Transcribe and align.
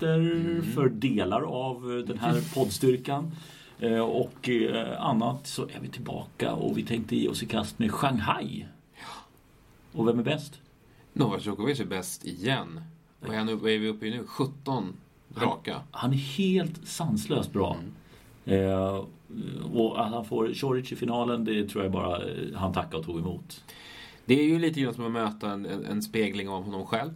semester 0.00 0.18
Mm. 0.18 0.62
för 0.62 0.88
delar 0.88 1.42
av 1.42 1.98
eh, 1.98 2.04
den 2.06 2.18
här 2.18 2.40
poddstyrkan. 2.54 3.30
Eh, 3.78 3.98
Och 4.00 4.48
eh, 4.48 5.02
annat 5.02 5.46
så 5.46 5.62
är 5.62 5.80
vi 5.82 5.88
tillbaka 5.88 6.52
och 6.52 6.78
vi 6.78 6.82
tänkte 6.82 7.16
ge 7.16 7.28
oss 7.28 7.42
i 7.42 7.46
kast 7.46 7.78
med 7.78 7.90
Shanghai. 7.92 8.66
Och 9.92 10.08
vem 10.08 10.18
är 10.18 10.22
bäst? 10.22 10.60
Novak 11.12 11.46
Djokovic 11.46 11.80
är 11.80 11.84
bäst 11.84 12.24
igen. 12.24 12.80
Är, 13.22 13.34
han 13.38 13.48
är 13.48 13.54
vi 13.56 13.88
uppe 13.88 14.06
i 14.06 14.10
nu? 14.10 14.24
17 14.26 14.92
raka. 15.36 15.80
Han 15.90 16.12
är 16.12 16.16
helt 16.16 16.86
sanslöst 16.88 17.52
bra. 17.52 17.76
Mm. 18.44 18.70
Eh, 18.70 19.04
och 19.74 20.04
att 20.06 20.12
han 20.12 20.24
får 20.24 20.54
Choric 20.54 20.92
i 20.92 20.96
finalen, 20.96 21.44
det 21.44 21.68
tror 21.68 21.84
jag 21.84 21.92
bara 21.92 22.20
han 22.54 22.72
tackade 22.72 22.96
och 22.96 23.04
tog 23.04 23.18
emot. 23.18 23.64
Det 24.24 24.40
är 24.40 24.44
ju 24.44 24.58
lite 24.58 24.80
grann 24.80 24.94
som 24.94 25.04
att 25.06 25.12
möta 25.12 25.50
en, 25.50 25.66
en, 25.66 25.84
en 25.84 26.02
spegling 26.02 26.48
av 26.48 26.64
honom 26.64 26.86
själv. 26.86 27.10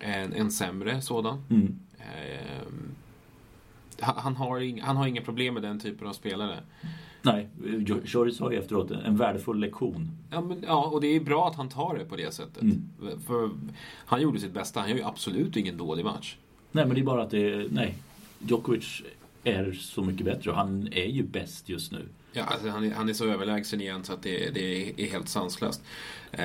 En, 0.00 0.32
en 0.32 0.50
sämre 0.50 1.00
sådan. 1.00 1.42
Mm. 1.50 1.78
Ehm, 2.04 2.94
han, 4.00 4.14
han, 4.16 4.36
har, 4.36 4.60
ing- 4.60 4.82
han 4.82 4.96
har 4.96 5.06
inga 5.06 5.20
problem 5.20 5.54
med 5.54 5.62
den 5.62 5.80
typen 5.80 6.06
av 6.08 6.12
spelare. 6.12 6.58
Nej, 7.22 7.48
Choric 8.06 8.36
sa 8.36 8.52
ju 8.52 8.58
efteråt 8.58 8.90
en 8.90 9.16
värdefull 9.16 9.58
lektion. 9.60 10.10
Ja, 10.30 10.40
men, 10.40 10.62
ja, 10.66 10.84
och 10.86 11.00
det 11.00 11.06
är 11.06 11.20
bra 11.20 11.48
att 11.48 11.56
han 11.56 11.68
tar 11.68 11.98
det 11.98 12.04
på 12.04 12.16
det 12.16 12.34
sättet. 12.34 12.62
Mm. 12.62 12.82
För 13.26 13.50
han 14.06 14.22
gjorde 14.22 14.40
sitt 14.40 14.52
bästa. 14.52 14.80
Han 14.80 14.88
gör 14.90 14.96
ju 14.96 15.02
absolut 15.04 15.56
ingen 15.56 15.76
dålig 15.76 16.04
match. 16.04 16.36
Nej, 16.72 16.86
men 16.86 16.94
det 16.94 17.00
är 17.00 17.04
bara 17.04 17.22
att 17.22 17.30
det, 17.30 17.66
nej. 17.70 17.94
Djokovic 18.38 19.02
är 19.44 19.72
så 19.72 20.02
mycket 20.02 20.24
bättre 20.26 20.50
och 20.50 20.56
han 20.56 20.88
är 20.92 21.06
ju 21.06 21.22
bäst 21.22 21.68
just 21.68 21.92
nu. 21.92 22.08
Ja, 22.36 22.42
alltså, 22.44 22.68
han, 22.68 22.84
är, 22.84 22.94
han 22.94 23.08
är 23.08 23.12
så 23.12 23.24
överlägsen 23.26 23.80
igen 23.80 24.04
så 24.04 24.12
att 24.12 24.22
det, 24.22 24.50
det 24.54 24.90
är 25.02 25.10
helt 25.10 25.28
sanslöst. 25.28 25.82
Eh, 26.32 26.44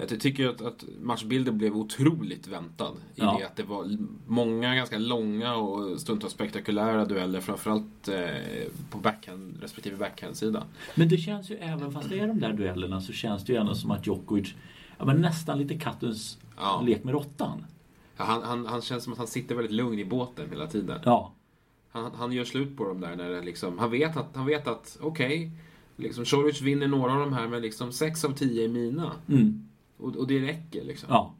jag 0.00 0.20
tycker 0.20 0.48
att, 0.48 0.60
att 0.62 0.84
matchbilden 1.00 1.58
blev 1.58 1.76
otroligt 1.76 2.46
väntad. 2.46 2.92
I 2.92 2.96
Ja. 3.14 3.36
det 3.40 3.46
att 3.46 3.56
det 3.56 3.62
var 3.62 3.96
många 4.26 4.74
ganska 4.74 4.98
långa 4.98 5.54
och 5.54 6.00
stundtals 6.00 6.32
spektakulära 6.32 7.04
dueller. 7.04 7.40
Framförallt 7.40 8.08
eh, 8.08 8.24
på 8.90 8.98
backhand, 8.98 9.58
respektive 9.62 9.96
backhandsida. 9.96 10.64
Men 10.94 11.08
det 11.08 11.16
känns 11.16 11.50
ju 11.50 11.56
även 11.56 11.92
fast 11.92 12.08
det 12.08 12.18
är 12.20 12.26
de 12.26 12.40
där 12.40 12.52
duellerna 12.52 13.00
så 13.00 13.12
känns 13.12 13.44
det 13.44 13.52
ju 13.52 13.58
ändå 13.58 13.74
som 13.74 13.90
att 13.90 14.06
Djokovic 14.06 14.54
ja, 14.98 15.04
men 15.04 15.16
nästan 15.20 15.58
lite 15.58 15.78
kattens 15.78 16.38
Ja. 16.56 16.82
lek 16.86 17.04
med 17.04 17.12
råttan. 17.14 17.64
Ja, 18.16 18.24
han, 18.24 18.42
han, 18.42 18.66
han 18.66 18.82
känns 18.82 19.04
som 19.04 19.12
att 19.12 19.18
han 19.18 19.26
sitter 19.28 19.54
väldigt 19.54 19.72
lugn 19.74 19.98
i 19.98 20.04
båten 20.04 20.50
hela 20.50 20.66
tiden. 20.66 21.00
Ja, 21.04 21.32
Han, 21.92 22.12
han 22.14 22.32
gör 22.32 22.44
slut 22.44 22.76
på 22.76 22.88
dem 22.88 23.00
där 23.00 23.16
när 23.16 23.30
det 23.30 23.40
liksom, 23.40 23.78
han 23.78 23.90
vet 23.90 24.16
att, 24.16 24.36
han 24.36 24.46
vet 24.46 24.68
att 24.68 24.98
okej, 25.00 25.50
liksom 25.96 26.24
Choric 26.24 26.62
vinner 26.62 26.88
några 26.88 27.12
av 27.12 27.20
de 27.20 27.32
här 27.32 27.48
men 27.48 27.62
liksom 27.62 27.92
sex 27.92 28.24
av 28.24 28.32
tio 28.32 28.64
är 28.64 28.68
mina. 28.68 29.12
mm. 29.28 29.68
Och, 29.96 30.16
och 30.16 30.26
det 30.26 30.38
räcker 30.38 30.84
liksom. 30.84 31.08
ja. 31.10 31.34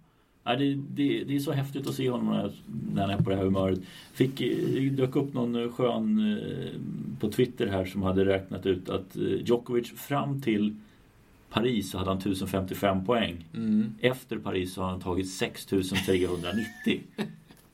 ja 0.44 0.56
det, 0.56 0.74
det, 0.74 1.24
det 1.24 1.36
är 1.36 1.40
så 1.40 1.52
häftigt 1.52 1.86
att 1.86 1.94
se 1.94 2.10
honom 2.10 2.26
när, 2.26 2.52
när 2.94 3.02
han 3.02 3.10
är 3.10 3.22
på 3.22 3.30
det 3.30 3.36
här 3.36 3.44
humöret. 3.44 3.80
Fick, 4.12 4.40
eh, 4.40 4.56
det 4.56 4.90
dök 4.90 5.16
upp 5.16 5.34
någon 5.34 5.72
skön 5.72 6.38
eh, 6.38 6.80
på 7.20 7.30
Twitter 7.30 7.66
här 7.66 7.84
som 7.84 8.02
hade 8.02 8.24
räknat 8.24 8.66
ut 8.66 8.88
att 8.88 9.16
eh, 9.16 9.22
Djokovic 9.22 9.92
fram 9.96 10.42
till 10.42 10.76
Paris 11.50 11.90
så 11.90 11.98
hade 11.98 12.10
han 12.10 12.18
1055 12.18 13.04
poäng. 13.04 13.44
Mm. 13.54 13.94
Efter 14.00 14.38
Paris 14.38 14.74
så 14.74 14.82
har 14.82 14.90
han 14.90 15.00
tagit 15.00 15.30
6390. 15.30 17.00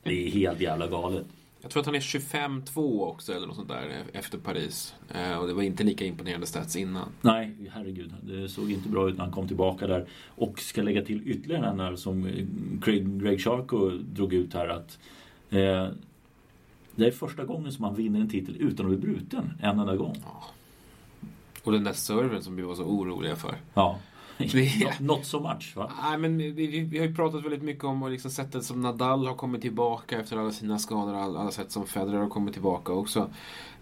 Det 0.03 0.27
är 0.27 0.31
helt 0.31 0.61
jävla 0.61 0.87
galet. 0.87 1.25
Jag 1.61 1.71
tror 1.71 1.81
att 1.81 1.85
han 1.85 1.95
är 1.95 1.99
25-2 1.99 3.05
också 3.05 3.33
eller 3.33 3.47
något 3.47 3.55
sånt 3.55 3.67
där 3.67 4.03
efter 4.13 4.37
Paris. 4.37 4.95
Eh, 5.09 5.37
och 5.37 5.47
det 5.47 5.53
var 5.53 5.63
inte 5.63 5.83
lika 5.83 6.05
imponerande 6.05 6.47
stats 6.47 6.75
innan. 6.75 7.09
Nej, 7.21 7.55
herregud. 7.71 8.13
Det 8.21 8.49
såg 8.49 8.71
inte 8.71 8.89
bra 8.89 9.09
ut 9.09 9.17
när 9.17 9.23
han 9.23 9.33
kom 9.33 9.47
tillbaka 9.47 9.87
där. 9.87 10.07
Och 10.27 10.59
ska 10.59 10.81
lägga 10.81 11.01
till 11.01 11.27
ytterligare 11.27 11.67
en 11.67 11.77
där 11.77 11.95
som 11.95 12.25
eh, 12.25 12.45
Craig, 12.81 13.21
Greg 13.21 13.41
Sharko 13.41 13.89
drog 13.89 14.33
ut 14.33 14.53
här 14.53 14.67
att 14.67 14.99
eh, 15.49 15.87
det 16.95 17.07
är 17.07 17.11
första 17.11 17.43
gången 17.43 17.71
som 17.71 17.85
han 17.85 17.95
vinner 17.95 18.19
en 18.19 18.29
titel 18.29 18.55
utan 18.59 18.85
att 18.85 18.99
bli 18.99 19.13
bruten 19.13 19.53
en 19.61 19.79
enda 19.79 19.95
gång. 19.95 20.15
Och 21.63 21.71
den 21.71 21.83
där 21.83 21.93
serven 21.93 22.43
som 22.43 22.55
vi 22.55 22.61
var 22.61 22.75
så 22.75 22.83
oroliga 22.83 23.35
för. 23.35 23.55
Ja. 23.73 23.99
Not, 24.39 24.99
not 24.99 25.25
so 25.25 25.39
much 25.39 25.75
va? 25.75 25.91
Nej, 26.01 26.17
men 26.17 26.37
vi, 26.37 26.51
vi, 26.83 26.99
har 26.99 27.05
ju 27.05 27.15
pratat 27.15 27.43
väldigt 27.45 27.61
mycket 27.63 27.83
om 27.83 28.03
och 28.03 28.09
liksom 28.09 28.31
sättet 28.31 28.63
som 28.63 28.81
Nadal 28.81 29.27
har 29.27 29.35
kommit 29.35 29.61
tillbaka 29.61 30.19
efter 30.19 30.37
alla 30.37 30.51
sina 30.51 30.79
skador. 30.79 31.15
Alla, 31.15 31.39
alla 31.39 31.51
sätt 31.51 31.71
som 31.71 31.85
Federer 31.87 32.17
har 32.17 32.29
kommit 32.29 32.53
tillbaka 32.53 32.93
också. 32.93 33.19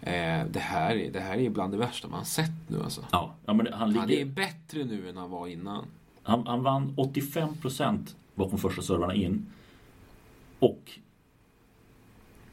Eh, 0.02 0.46
det, 0.52 0.60
här, 0.60 0.96
är- 0.96 1.12
det 1.12 1.20
här 1.20 1.38
är 1.38 1.50
bland 1.50 1.74
det 1.74 1.78
värsta 1.78 2.08
man 2.08 2.26
sett 2.26 2.52
nu 2.68 2.84
alltså. 2.84 3.06
Ja, 3.12 3.34
ja 3.46 3.54
men 3.54 3.74
han, 3.74 3.96
Han 3.96 4.04
är 4.04 4.08
ligger, 4.08 4.26
bättre 4.26 4.84
nu 4.84 5.10
än 5.10 5.18
han 5.18 5.30
var 5.30 5.48
innan. 5.48 5.86
han, 6.24 6.48
han 6.48 6.64
vann 6.64 6.94
85% 6.98 8.16
bakom 8.36 8.58
första 8.60 8.82
servarna 8.82 9.14
in. 9.16 9.46
Och 10.60 10.92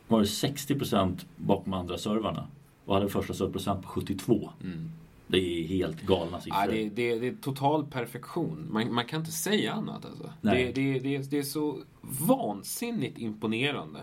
var 0.09 0.19
det 0.21 0.25
60% 0.26 1.25
bakom 1.36 1.72
andra 1.72 1.98
servarna. 1.98 2.47
Och 2.84 2.94
hade 2.94 3.09
första 3.09 3.34
servprocent 3.34 3.82
på 3.82 3.88
72. 3.88 4.50
Mm. 4.62 4.91
Det 5.27 5.39
är 5.39 5.67
helt 5.67 6.03
galna 6.03 6.41
siffror. 6.41 6.61
Ja, 6.61 6.71
det, 6.71 6.89
det, 6.89 7.19
det 7.19 7.29
är 7.29 7.35
total 7.35 7.87
perfektion. 7.87 8.69
Man, 8.71 8.95
man 8.95 9.05
kan 9.05 9.21
inte 9.21 9.33
säga 9.33 9.73
annat 9.73 10.05
alltså. 10.05 10.33
Det, 10.41 10.73
det, 10.73 11.39
är 11.39 11.43
så 11.43 11.79
vansinnigt 12.01 13.19
imponerande. 13.19 14.01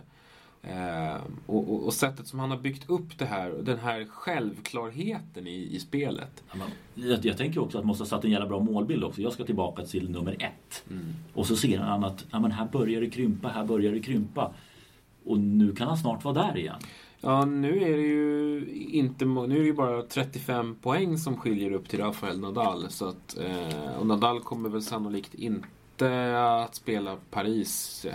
Eh, 0.64 1.22
och, 1.46 1.74
och, 1.74 1.86
och 1.86 1.94
sättet 1.94 2.28
som 2.28 2.40
han 2.40 2.52
har 2.52 2.58
byggt 2.58 2.90
upp 2.90 3.18
det 3.18 3.26
här, 3.26 3.50
den 3.50 3.80
här 3.80 4.06
självklarheten 4.06 5.48
i, 5.48 5.76
i 5.76 5.80
spelet. 5.80 6.44
Ja, 6.52 6.58
men 6.58 7.08
Jag, 7.10 7.26
jag 7.26 7.38
tänker 7.38 7.60
också 7.60 7.78
att 7.78 7.82
han 7.82 7.88
måste 7.88 8.04
ha 8.04 8.10
satt 8.10 8.26
en 8.26 8.32
jävla 8.32 8.48
bra 8.48 8.60
målbild 8.60 9.04
också. 9.04 9.22
Jag 9.22 9.34
ska 9.34 9.44
tillbaka 9.44 9.86
till 9.86 10.10
nummer 10.10 10.32
ett. 10.40 10.84
Mm. 10.90 11.14
Och 11.34 11.48
så 11.48 11.56
ser 11.56 11.80
han 11.80 12.04
att 12.04 12.26
ja, 12.32 12.40
men 12.40 12.52
här 12.52 12.68
börjar 12.72 13.02
det 13.02 13.10
krympa, 13.10 13.48
här 13.48 13.66
börjar 13.66 13.92
det 13.92 14.00
krympa. 14.00 14.54
Och 15.26 15.40
nu 15.40 15.76
kan 15.76 15.88
han 15.88 15.98
snart 15.98 16.24
vara 16.24 16.34
där 16.34 16.58
igen. 16.58 16.80
Ja, 17.22 17.46
nu 17.46 17.84
är 17.84 17.98
det 17.98 18.04
ju 18.04 18.66
inte 18.92 19.26
nu 19.26 19.56
är 19.56 19.60
det 19.60 19.66
ju 19.66 19.74
bara 19.74 20.02
35 20.02 20.76
poäng 20.76 21.18
som 21.18 21.38
skiljer 21.38 21.72
upp 21.72 21.90
till 21.90 22.00
Rafael 22.00 22.40
Nadal. 22.40 22.90
Så 22.90 23.06
att, 23.08 23.38
eh, 23.38 23.98
och 24.00 24.08
Nadal 24.08 24.40
kommer 24.40 24.70
väl 24.70 24.82
sannolikt 24.82 25.34
inte 25.34 26.38
att 26.64 26.76
spela 26.76 27.16
Paris. 27.32 28.06
Eh, 28.06 28.14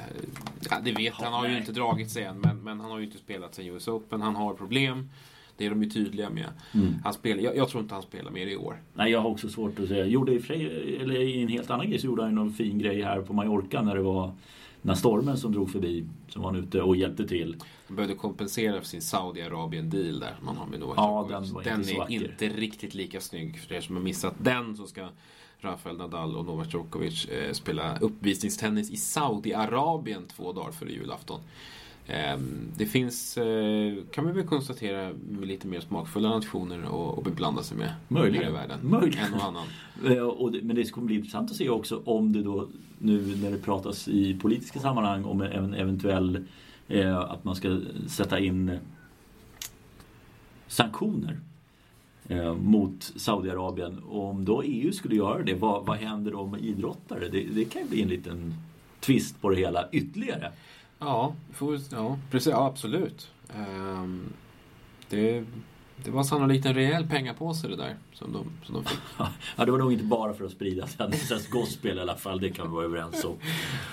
Ja, 0.71 0.77
det 0.85 0.93
vet 0.93 1.15
han, 1.15 1.33
har 1.33 1.49
ju 1.49 1.57
inte 1.59 1.73
dragit 1.73 2.11
sig 2.11 2.25
än, 2.25 2.41
men, 2.41 2.63
men 2.63 2.81
han 2.81 2.91
har 2.91 2.99
ju 2.99 3.05
inte 3.05 3.19
spelat 3.19 3.55
sen 3.55 3.67
US 3.67 3.89
Open. 3.89 4.23
Han 4.23 4.37
har 4.37 4.55
problem. 4.55 5.09
Det 5.57 5.67
är 5.67 5.71
de 5.71 5.83
ju 5.83 5.91
tydliga 5.91 6.31
med. 6.31 6.47
Han 7.05 7.13
spelar, 7.13 7.43
jag, 7.43 7.57
jag 7.57 7.69
tror 7.69 7.83
inte 7.83 7.95
han 7.95 8.03
spelar 8.03 8.31
mer 8.31 8.47
i 8.47 8.57
år. 8.57 8.77
Nej, 8.95 9.13
jag 9.13 9.21
har 9.21 9.31
också 9.31 9.49
svårt 9.49 9.79
att 9.81 9.89
säga. 9.89 10.07
Gjorde 10.07 10.33
i, 10.33 10.37
eller 11.01 11.21
i 11.21 11.43
en 11.43 11.49
helt 11.49 11.71
annan 11.71 11.91
grej 11.91 11.99
så 11.99 12.07
gjorde 12.07 12.23
han 12.23 12.31
ju 12.31 12.35
någon 12.35 12.53
fin 12.53 12.79
grej 12.79 13.03
här 13.03 13.21
på 13.21 13.33
Mallorca 13.33 13.83
när 13.83 13.95
det 13.95 14.03
var 14.03 14.33
när 14.87 14.95
stormen 14.95 15.37
som 15.37 15.53
drog 15.53 15.71
förbi. 15.71 16.07
Som 16.29 16.43
var 16.43 16.53
han 16.53 16.63
ute 16.63 16.83
och 16.83 16.97
hjälpte 16.97 17.29
till. 17.29 17.57
Han 17.87 17.97
behövde 17.97 18.15
kompensera 18.15 18.81
för 18.81 18.87
sin 18.87 19.03
Saudiarabien-deal 19.03 20.21
där 20.21 20.37
man 20.43 20.57
har 20.57 20.67
med 20.67 20.81
Ja, 20.97 21.27
den 21.31 21.53
var 21.53 21.63
den 21.63 21.81
inte 21.81 21.93
är 21.93 22.11
inte 22.11 22.49
riktigt 22.49 22.95
lika 22.95 23.21
snygg. 23.21 23.61
För 23.61 23.75
er 23.75 23.81
som 23.81 23.97
har 23.97 24.03
missat 24.03 24.35
den 24.39 24.77
så 24.77 24.87
ska 24.87 25.09
Rafael 25.61 25.97
Nadal 25.97 26.37
och 26.37 26.45
Novak 26.45 26.75
Djokovic 26.75 27.25
eh, 27.25 27.53
spela 27.53 27.99
uppvisningstennis 27.99 28.91
i 28.91 28.97
Saudiarabien 28.97 30.27
två 30.27 30.53
dagar 30.53 30.73
före 30.73 30.93
julafton. 30.93 31.41
Ehm, 32.09 32.69
det 32.77 32.87
finns, 32.87 33.37
eh, 33.37 33.95
kan 34.11 34.25
man 34.25 34.35
väl 34.35 34.47
konstatera, 34.47 35.13
lite 35.43 35.67
mer 35.67 35.81
smakfulla 35.81 36.29
nationer 36.29 37.15
att 37.19 37.25
beblanda 37.25 37.63
sig 37.63 37.77
med 37.77 37.93
Möjligen. 38.09 38.49
i 38.49 38.53
världen. 38.53 38.79
Möjligen. 38.83 39.25
En 39.25 39.35
och 39.35 39.45
annan. 39.45 39.67
Eh, 40.07 40.23
Och 40.23 40.53
det, 40.53 40.63
men 40.63 40.77
det 40.77 40.91
kommer 40.91 41.07
bli 41.07 41.17
intressant 41.17 41.51
att 41.51 41.57
se 41.57 41.69
också 41.69 42.03
om 42.05 42.33
det 42.33 42.43
då 42.43 42.69
nu 42.99 43.37
när 43.43 43.51
det 43.51 43.59
pratas 43.59 44.09
i 44.09 44.35
politiska 44.39 44.81
sammanhang 44.81 45.25
om 45.25 45.43
en 45.43 45.75
eventuell 45.75 46.45
eh, 46.89 47.19
att 47.19 47.45
man 47.45 47.57
ska 47.57 47.81
sätta 48.09 48.39
in 48.39 48.79
sanktioner 50.67 51.41
mot 52.63 53.13
Saudiarabien. 53.17 53.99
Och 53.99 54.25
om 54.31 54.45
då 54.45 54.63
EU 54.63 54.93
skulle 54.93 55.17
göra 55.17 55.43
det, 55.43 55.55
vad, 55.55 55.87
vad 55.87 55.97
händer 55.97 56.33
då 56.33 56.47
med 56.47 56.61
idrottare? 56.65 57.29
Det, 57.29 57.43
det 57.43 57.65
kan 57.65 57.83
ju 57.83 57.89
bli 57.89 58.03
en 58.03 58.09
liten 58.09 58.55
twist 59.01 59.41
på 59.41 59.51
det 59.51 59.57
hela 59.57 59.89
ytterligare. 59.93 60.53
Ja, 60.99 61.35
får, 61.53 61.79
ja 61.91 62.19
precis, 62.31 62.51
ja, 62.53 62.67
absolut. 62.67 63.31
Ehm, 63.55 64.33
det, 65.09 65.45
det 66.05 66.11
var 66.11 66.23
sannolikt 66.23 66.67
en 66.67 66.75
rejäl 66.75 67.07
pengapåse 67.07 67.69
det 67.69 67.77
där 67.77 67.97
som 68.13 68.33
de, 68.33 68.51
som 68.63 68.75
de 68.75 68.85
fick. 68.85 68.99
Ja, 69.57 69.65
det 69.65 69.71
var 69.71 69.79
nog 69.79 69.93
inte 69.93 70.05
bara 70.05 70.35
för 70.35 70.45
att 70.45 70.51
sprida 70.51 70.87
Tennisens 70.87 71.49
gospel 71.49 71.99
i 71.99 72.01
alla 72.01 72.17
fall, 72.17 72.41
det 72.41 72.51
kan 72.51 72.69
vi 72.69 72.75
vara 72.75 72.85
överens 72.85 73.25
om. 73.25 73.37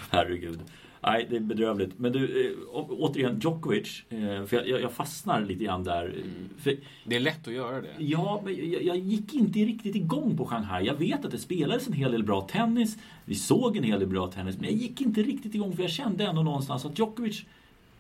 Herregud. 0.10 0.60
Nej, 1.06 1.28
det 1.30 1.36
är 1.36 1.40
bedrövligt. 1.40 2.00
Men 2.00 2.12
du, 2.12 2.48
eh, 2.50 2.58
återigen 2.90 3.40
Djokovic. 3.40 4.04
Eh, 4.10 4.46
för 4.46 4.68
jag- 4.70 4.82
jag, 4.82 4.92
fastnar 4.92 5.42
lite 5.46 5.64
grann 5.64 5.84
där. 5.84 6.16
För, 6.58 6.76
Det 7.06 7.16
är 7.16 7.20
lätt 7.20 7.48
att 7.48 7.54
göra 7.54 7.82
det. 7.82 7.90
ja, 7.98 8.42
men 8.46 8.72
jag, 8.72 8.84
jag 8.84 8.98
gick 8.98 9.34
inte 9.34 9.60
riktigt 9.60 9.96
igång 9.96 10.38
på 10.38 10.46
Shanghai. 10.46 10.86
Jag 10.86 10.94
vet 10.96 11.26
att 11.26 11.32
det 11.32 11.38
spelades 11.38 11.88
en 11.88 11.94
hel 11.94 12.12
del 12.12 12.24
bra 12.24 12.42
tennis. 12.42 12.98
Vi 13.26 13.36
såg 13.36 13.78
en 13.78 13.84
hel 13.84 14.00
del 14.00 14.10
bra 14.10 14.28
tennis. 14.28 14.56
Men 14.56 14.66
jag 14.70 14.74
gick 14.80 15.02
inte 15.02 15.22
riktigt 15.24 15.56
igång 15.56 15.76
för 15.76 15.82
jag 15.84 15.92
kände 15.92 16.24
ändå 16.26 16.44
någonstans 16.44 16.86
att 16.86 17.00
Djokovic 17.00 17.44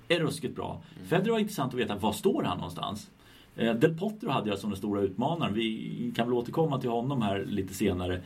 är 0.07 0.19
ruskigt 0.19 0.55
bra. 0.55 0.81
Federer 1.07 1.31
var 1.31 1.39
intressant 1.39 1.73
att 1.73 1.79
veta, 1.79 1.95
var 1.95 2.11
står 2.13 2.43
han 2.43 2.57
någonstans? 2.57 3.09
Eh, 3.55 3.73
Del 3.75 3.97
Potro 3.97 4.29
hade 4.29 4.49
jag 4.49 4.59
som 4.59 4.69
den 4.69 4.77
stora 4.77 5.01
utmanaren. 5.01 5.53
Vi 5.53 6.11
kan 6.15 6.25
väl 6.27 6.33
återkomma 6.33 6.79
till 6.81 6.89
honom 6.89 7.21
här 7.21 7.45
lite 7.49 7.73
senare. 7.73 8.21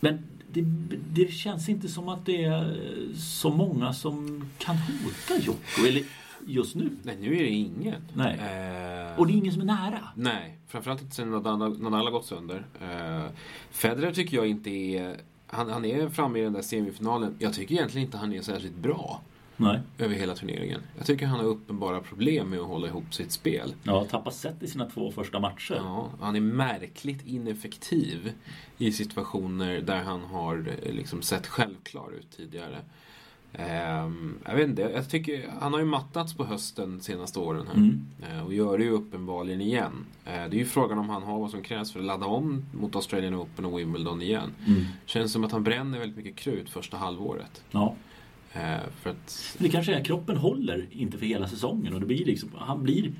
Men 0.00 0.18
det, 0.52 0.62
det 1.12 1.32
känns 1.32 1.68
inte 1.68 1.88
som 1.88 2.08
att 2.08 2.26
det 2.26 2.44
är 2.44 2.76
så 3.16 3.50
många 3.50 3.92
som 3.92 4.44
kan 4.58 4.76
hota 4.76 5.42
Jocko. 5.42 5.86
Eller 5.88 6.02
just 6.46 6.74
nu. 6.74 6.90
Nej, 7.02 7.16
nu 7.20 7.36
är 7.36 7.42
det 7.42 7.48
ingen. 7.48 8.02
Nej. 8.14 8.34
Eh, 8.38 9.18
Och 9.18 9.26
det 9.26 9.32
är 9.32 9.36
ingen 9.36 9.52
som 9.52 9.62
är 9.62 9.66
nära. 9.66 10.08
Nej, 10.14 10.58
framförallt 10.66 11.02
inte 11.02 11.14
sen 11.14 11.30
Nadal, 11.30 12.10
gått 12.10 12.26
sönder. 12.26 12.66
Eh, 12.82 13.24
Federer 13.70 14.12
tycker 14.12 14.36
jag 14.36 14.46
inte 14.46 14.70
är... 14.70 15.16
Han, 15.46 15.70
han 15.70 15.84
är 15.84 16.08
framme 16.08 16.38
i 16.38 16.42
den 16.42 16.52
där 16.52 16.62
semifinalen. 16.62 17.34
Jag 17.38 17.54
tycker 17.54 17.74
egentligen 17.74 18.06
inte 18.06 18.18
han 18.18 18.32
är 18.32 18.42
särskilt 18.42 18.76
bra 18.76 19.20
Nej. 19.60 19.80
över 19.98 20.14
hela 20.14 20.34
turneringen. 20.34 20.80
Jag 20.96 21.06
tycker 21.06 21.26
han 21.26 21.38
har 21.38 21.46
uppenbara 21.46 22.00
problem 22.00 22.50
med 22.50 22.60
att 22.60 22.66
hålla 22.66 22.86
ihop 22.86 23.14
sitt 23.14 23.32
spel. 23.32 23.74
Ja, 23.82 24.04
tappat 24.04 24.34
set 24.34 24.62
i 24.62 24.66
sina 24.66 24.90
två 24.90 25.12
första 25.12 25.40
matcher. 25.40 25.74
Ja, 25.74 26.10
han 26.20 26.36
är 26.36 26.40
märkligt 26.40 27.26
ineffektiv 27.26 28.32
i 28.78 28.92
situationer 28.92 29.80
där 29.80 30.02
han 30.02 30.20
har 30.20 30.78
eh, 30.82 30.92
liksom 30.92 31.22
sett 31.22 31.46
självklar 31.46 32.12
ut 32.18 32.30
tidigare. 32.36 32.78
Ehm, 33.52 34.38
jag 34.44 34.56
vet 34.56 34.68
inte, 34.68 34.82
jag 34.82 35.10
tycker 35.10 35.50
han 35.60 35.72
har 35.72 35.80
ju 35.80 35.86
mattats 35.86 36.34
på 36.34 36.44
hösten 36.44 37.00
senaste 37.00 37.38
åren 37.38 37.66
här. 37.66 37.74
Mm. 37.74 38.06
Eh, 38.22 38.46
och 38.46 38.54
gör 38.54 38.78
det 38.78 38.84
ju 38.84 38.90
uppenbarligen 38.90 39.60
igen. 39.60 40.06
Eh, 40.24 40.32
det 40.32 40.56
är 40.56 40.58
ju 40.58 40.64
frågan 40.64 40.98
om 40.98 41.08
han 41.08 41.22
har 41.22 41.38
vad 41.38 41.50
som 41.50 41.62
krävs 41.62 41.92
för 41.92 42.00
att 42.00 42.06
ladda 42.06 42.26
om 42.26 42.64
mot 42.72 42.94
Australian 42.94 43.34
Open 43.34 43.64
och 43.64 43.78
Wimbledon 43.78 44.22
igen. 44.22 44.52
Mm. 44.66 44.84
Känns 45.06 45.32
som 45.32 45.44
att 45.44 45.52
han 45.52 45.64
bränner 45.64 45.98
väldigt 45.98 46.16
mycket 46.16 46.36
krut 46.36 46.70
första 46.70 46.96
halvåret. 46.96 47.64
Ja. 47.70 47.94
Eh, 48.52 48.78
för 49.02 49.10
att, 49.10 49.56
Det 49.58 49.68
kanske 49.68 49.94
är 49.94 50.04
kroppen 50.04 50.36
håller 50.36 50.86
inte 50.90 51.18
för 51.18 51.26
hela 51.26 51.48
säsongen 51.48 51.94
och 51.94 52.00
det 52.00 52.06
blir 52.06 52.24
liksom, 52.24 52.48
han 52.58 52.82
blir 52.82 53.12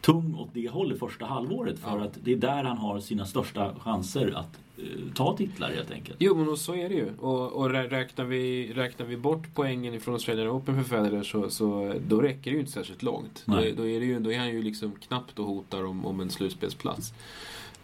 tung 0.00 0.34
åt 0.34 0.48
det 0.52 0.68
hållet 0.70 0.98
första 0.98 1.26
halvåret 1.26 1.78
för 1.78 1.98
Ja. 1.98 2.04
att 2.04 2.18
det 2.24 2.32
är 2.32 2.36
där 2.36 2.64
han 2.64 2.78
har 2.78 3.00
sina 3.00 3.26
största 3.26 3.74
chanser 3.74 4.32
att 4.36 4.58
eh, 4.78 4.84
ta 5.14 5.36
titlar 5.36 5.70
helt 5.72 5.90
enkelt. 5.90 6.16
jo 6.20 6.34
men 6.34 6.56
så 6.56 6.74
är 6.74 6.88
det 6.88 6.94
ju. 6.94 7.12
Och, 7.18 7.52
och 7.52 7.70
rä- 7.70 7.88
räknar, 7.88 8.24
vi, 8.24 8.72
räknar 8.74 9.06
vi 9.06 9.16
bort 9.16 9.48
poängen 9.54 9.94
ifrån 9.94 10.14
Australian 10.14 10.48
Open 10.48 10.84
för 10.84 10.96
Federer 10.96 11.22
så, 11.22 11.50
så 11.50 11.94
då 12.08 12.20
räcker 12.20 12.50
det 12.50 12.54
ju 12.54 12.60
inte 12.60 12.72
särskilt 12.72 13.02
långt. 13.02 13.42
Då, 13.46 13.54
då, 13.54 13.88
är 13.88 14.00
det 14.00 14.06
ju, 14.06 14.18
då 14.20 14.32
är 14.32 14.38
han 14.38 14.48
ju 14.50 14.62
liksom 14.62 14.92
knappt 14.92 15.38
och 15.38 15.46
hotar 15.46 15.84
om, 15.84 16.06
om 16.06 16.20
en 16.20 16.30
slutspelsplats. 16.30 17.12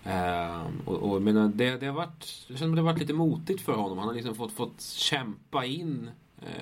Ehm, 0.04 0.80
och, 0.84 0.94
och, 1.12 1.22
men 1.22 1.56
det, 1.56 1.76
det, 1.80 1.86
har 1.86 1.94
varit, 1.94 2.44
det 2.48 2.52
känns 2.52 2.60
som 2.60 2.74
det 2.74 2.80
har 2.80 2.86
varit 2.92 3.00
lite 3.00 3.12
motigt 3.14 3.60
för 3.60 3.72
honom. 3.72 3.98
Han 3.98 4.08
har 4.08 4.14
liksom 4.14 4.34
fått, 4.34 4.52
fått 4.52 4.82
kämpa 4.82 5.64
in 5.64 6.10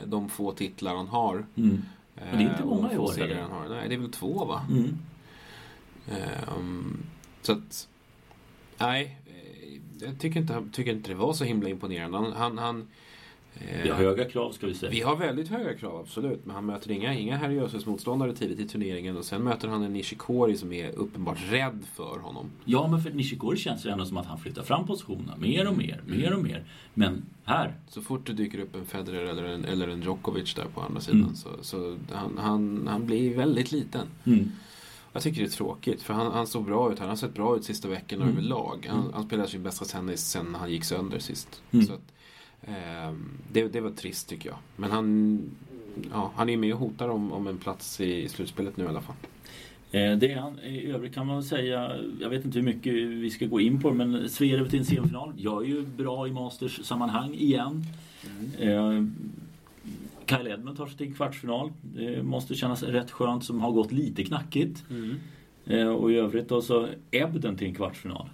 de 0.06 0.28
få 0.28 0.52
titlar 0.52 0.96
han 0.96 1.08
har. 1.08 1.46
Mm. 1.56 1.82
Men 2.14 2.38
det 2.38 2.44
är 2.44 2.48
inte 2.48 2.62
Eh, 2.62 2.66
många 2.66 2.92
i 2.92 2.98
år 2.98 3.40
han 3.40 3.50
har. 3.50 3.68
Nej, 3.68 3.88
det 3.88 3.94
är 3.94 3.98
väl 3.98 4.12
två 4.12 4.44
va? 4.44 4.66
Mm. 4.70 4.98
Ehm, 6.10 7.02
så 7.42 7.52
att... 7.52 7.88
Nej, 8.78 9.18
eh, 9.26 10.06
jag 10.06 10.18
tycker 10.18 10.40
inte, 10.40 10.64
tycker 10.72 10.92
inte 10.92 11.10
det 11.10 11.14
var 11.14 11.32
så 11.32 11.44
himla 11.44 11.68
imponerande. 11.68 12.18
Han, 12.18 12.32
han, 12.32 12.58
han, 12.58 12.80
eh, 12.80 12.86
Vi 13.82 13.88
har 13.88 13.96
höga 13.96 14.24
krav 14.24 14.52
ska 14.52 14.66
vi 14.66 14.74
säga. 14.74 14.90
vi 14.92 15.00
har 15.00 15.16
väldigt 15.16 15.48
höga 15.48 15.74
krav, 15.74 16.00
absolut. 16.00 16.46
Men 16.46 16.54
han 16.54 16.66
möter 16.66 16.90
inga, 16.90 17.14
inga 17.14 17.36
Harry 17.36 17.60
motståndare 17.86 18.34
tidigt 18.34 18.60
i 18.60 18.68
turneringen. 18.68 19.16
Och 19.16 19.24
sen 19.24 19.42
möter 19.42 19.68
han 19.68 19.82
en 19.82 19.92
Nishikori 19.92 20.56
som 20.56 20.72
är 20.72 20.90
uppenbart 20.90 21.38
rädd 21.50 21.84
för 21.94 22.18
honom. 22.18 22.50
Ja, 22.64 22.88
men 22.88 23.02
för 23.02 23.10
Nishikori 23.10 23.56
känns 23.56 23.82
det 23.82 23.90
ändå 23.90 24.04
som 24.04 24.16
att 24.16 24.26
han 24.26 24.38
flyttar 24.38 24.62
fram 24.62 24.86
positionerna 24.86 25.36
mer 25.36 25.68
och 25.68 25.76
mer, 25.78 26.00
mer 26.06 26.34
och 26.34 26.42
mer. 26.42 26.64
Men 26.94 27.22
här, 27.44 27.74
Så 27.88 28.02
fort 28.02 28.26
det 28.26 28.32
dyker 28.32 28.58
upp 28.58 28.76
en 28.76 28.84
Federer 28.86 29.24
eller 29.26 29.44
en, 29.44 29.64
eller 29.64 29.88
en 29.88 30.02
Djokovic 30.02 30.54
där 30.54 30.64
på 30.74 30.80
andra 30.80 31.00
sidan 31.00 31.20
Mm. 31.22 31.34
så, 31.34 31.48
så 31.60 31.96
han, 32.12 32.38
han, 32.38 32.86
han 32.88 33.06
blir 33.06 33.36
väldigt 33.36 33.72
liten. 33.72 34.06
mm. 34.24 34.52
Jag 35.12 35.22
tycker 35.22 35.40
det 35.40 35.46
är 35.46 35.50
tråkigt 35.50 36.02
för 36.02 36.14
han, 36.14 36.32
han 36.32 36.46
såg 36.46 36.64
bra 36.64 36.92
ut. 36.92 36.98
Han 36.98 37.08
har 37.08 37.16
sett 37.16 37.34
bra 37.34 37.56
ut 37.56 37.64
sista 37.64 37.88
veckorna 37.88 38.22
Mm. 38.24 38.36
överlag. 38.36 38.86
Han, 38.90 39.10
han 39.14 39.24
spelade 39.26 39.48
sin 39.48 39.62
bästa 39.62 39.84
tennis 39.84 40.20
sen 40.30 40.54
han 40.54 40.70
gick 40.70 40.84
sönder 40.84 41.18
sist. 41.18 41.62
Mm. 41.70 41.86
Så 41.86 41.92
att, 41.94 42.12
det, 43.52 43.68
det 43.68 43.80
var 43.80 43.90
trist 43.90 44.28
tycker 44.28 44.48
jag. 44.48 44.58
Men 44.76 44.90
han, 44.90 45.40
ja, 46.10 46.32
han 46.36 46.48
är 46.48 46.56
med 46.56 46.72
och 46.74 46.78
hotar 46.80 47.08
om, 47.08 47.32
om 47.32 47.46
en 47.46 47.58
plats 47.58 48.00
i, 48.00 48.22
i 48.22 48.28
slutspelet 48.28 48.76
nu 48.76 48.84
i 48.84 48.88
alla 48.88 49.00
fall. 49.00 49.16
Eh, 49.90 50.16
Det 50.16 50.32
är 50.32 50.36
han. 50.38 50.58
I 50.60 50.86
övrigt 50.90 51.14
kan 51.14 51.26
man 51.26 51.42
säga, 51.42 51.96
jag 52.20 52.30
vet 52.30 52.44
inte 52.44 52.58
hur 52.58 52.66
mycket 52.66 52.92
vi 52.94 53.30
ska 53.30 53.46
gå 53.46 53.60
in 53.60 53.80
på 53.80 53.90
men 53.94 54.28
Zverev 54.28 54.68
till 54.70 54.78
en 54.78 54.84
semifinal 54.84 55.32
gör 55.36 55.62
ju 55.62 55.86
bra 55.86 56.28
i 56.28 56.32
Masters-sammanhang 56.32 57.34
igen. 57.34 57.84
Eh, 58.58 59.04
Kyle 60.26 60.46
Edmund 60.46 60.76
tar 60.76 60.86
sig 60.86 60.96
till 60.96 61.14
kvartsfinal. 61.14 61.72
Det 61.82 62.22
måste 62.22 62.54
kännas 62.54 62.82
rätt 62.82 63.10
skönt 63.10 63.44
som 63.44 63.60
har 63.60 63.72
gått 63.72 63.92
lite 63.92 64.24
knackigt. 64.24 64.84
Eh, 65.66 65.88
Och 65.88 66.12
i 66.12 66.14
övrigt 66.16 66.48
då 66.48 66.62
så 66.62 66.88
Ebden 67.10 67.56
till 67.56 67.66
en 67.66 67.74
kvartsfinal. 67.74 68.28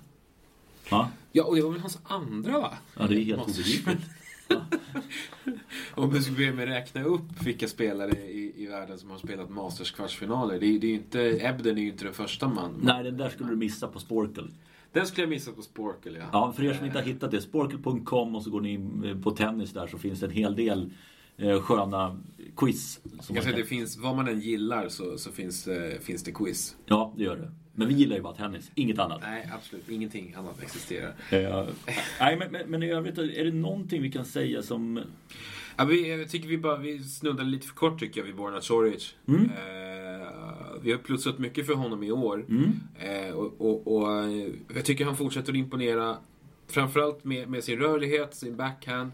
Va? 0.91 1.09
Ja, 1.33 1.45
och 1.45 1.57
det 1.57 1.63
var 1.63 1.71
väl 1.71 1.81
hans 1.81 1.99
andra 2.05 2.53
va? 2.61 2.73
Ja, 2.99 3.07
det 3.07 3.15
är 3.21 3.25
helt 3.25 3.43
obegripligt. 3.43 4.11
Om 5.95 6.11
vi 6.11 6.23
skulle 6.23 6.53
med 6.53 6.63
att 6.63 6.69
räkna 6.69 7.05
upp 7.05 7.43
vilka 7.43 7.69
spelare 7.69 8.11
i, 8.19 8.53
i 8.57 8.67
världen 8.67 8.99
som 8.99 9.11
har 9.11 9.19
spelat 9.19 9.51
Masters 9.51 9.91
kvartsfinaler. 9.93 10.61
Det, 10.61 10.67
är- 10.67 10.79
det 10.79 10.87
är 10.87 10.95
inte, 10.95 11.39
Ebden 11.47 11.79
är 11.79 11.83
ju 11.83 11.89
inte 11.89 12.05
den 12.05 12.15
första 12.15 12.49
man. 12.49 12.81
Nej, 12.83 13.05
den 13.05 13.17
där 13.17 13.29
skulle 13.29 13.49
du 13.51 13.57
missa 13.57 13.89
på 13.89 13.99
Sporkel. 14.01 14.51
Den 14.93 15.07
skulle 15.07 15.23
jag 15.23 15.31
missa 15.31 15.53
på 15.53 15.63
Sporkel 15.63 16.17
ja. 16.21 16.25
Ja, 16.33 16.53
för 16.57 16.65
er 16.65 16.75
som 16.75 16.87
inte 16.87 16.99
har 16.99 17.05
hittat 17.07 17.31
det, 17.31 17.41
sporkel.com 17.41 18.35
och 18.37 18.43
så 18.43 18.51
går 18.51 18.61
ni 18.61 18.73
in 18.73 19.05
eh, 19.05 19.21
på 19.23 19.31
tennis 19.31 19.73
där 19.73 19.87
så 19.87 19.99
finns 19.99 20.21
det 20.21 20.27
en 20.27 20.33
hel 20.33 20.57
del 20.57 20.93
eh, 21.37 21.61
sköna 21.63 22.21
quiz. 22.57 23.01
Som 23.03 23.37
Jag 23.37 23.45
kan 23.45 23.53
säga 23.53 23.57
det 23.57 23.65
finns, 23.69 23.97
vad 23.97 24.17
man 24.17 24.29
än 24.29 24.41
gillar 24.41 24.89
så, 24.89 25.19
så 25.19 25.33
finns, 25.33 25.67
eh, 25.69 25.99
finns 26.01 26.23
det 26.25 26.33
quiz. 26.33 26.77
Ja, 26.87 27.13
det 27.17 27.25
gör 27.25 27.37
det. 27.37 27.51
Men 27.81 27.89
vi 27.89 27.95
gillar 27.95 28.17
ju 28.17 28.23
bara 28.23 28.35
tennis, 28.35 28.71
inget 28.75 28.99
annat. 28.99 29.21
Nej, 29.23 29.51
absolut. 29.55 29.89
Ingenting 29.89 30.35
annat 30.39 30.63
existerar. 30.63 31.15
Eh, 31.31 31.65
nej, 32.21 32.37
men, 32.37 32.53
men, 32.53 32.71
men 32.71 32.83
i 32.83 32.91
övrigt, 32.91 33.19
är 33.19 33.45
det 33.45 33.53
någonting 33.53 34.03
vi 34.03 34.13
kan 34.13 34.25
säga 34.25 34.63
som... 34.63 35.01
Ja, 35.77 35.85
vi, 35.85 36.11
jag 36.19 36.29
tycker 36.31 36.49
vi 36.49 36.59
bara 36.59 36.77
vi 36.77 36.99
snuddade 36.99 37.51
lite 37.51 37.67
för 37.67 37.75
kort 37.75 38.01
tycker 38.01 38.21
jag 38.21 38.27
vid 38.27 38.37
Borna 38.37 38.61
Coric. 38.61 39.15
Mm. 39.29 39.45
Eh, 39.45 40.29
vi 40.83 40.93
har 40.93 40.99
plussat 40.99 41.39
mycket 41.39 41.67
för 41.67 41.75
honom 41.75 42.03
i 42.03 42.11
år. 42.13 42.45
Mm, 42.49 42.73
Eh, 42.99 43.35
och, 43.35 43.61
och, 43.61 43.97
och 43.97 44.13
eh, 44.23 44.47
jag 44.75 44.85
tycker 44.85 45.05
han 45.05 45.17
fortsätter 45.17 45.53
att 45.53 45.57
imponera. 45.59 46.17
Framförallt 46.69 47.25
med, 47.25 47.49
med 47.49 47.65
sin 47.65 47.79
rörlighet, 47.79 48.35
sin 48.35 48.57
backhand. 48.57 49.11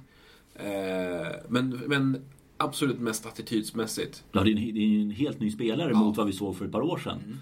Eh, 0.54 1.26
men, 1.48 1.68
men 1.70 2.24
absolut 2.56 2.98
mest 2.98 3.26
attitydsmässigt. 3.26 4.24
ja, 4.32 4.40
det, 4.44 4.50
är 4.50 4.56
en, 4.56 4.74
det 4.74 4.80
är 4.80 5.00
en 5.02 5.10
helt 5.10 5.40
ny 5.40 5.50
spelare 5.50 5.90
Ja. 5.92 5.98
mot 5.98 6.16
vad 6.16 6.26
vi 6.26 6.32
såg 6.32 6.56
för 6.56 6.64
ett 6.64 6.72
par 6.72 6.82
år 6.82 6.98
sedan. 6.98 7.40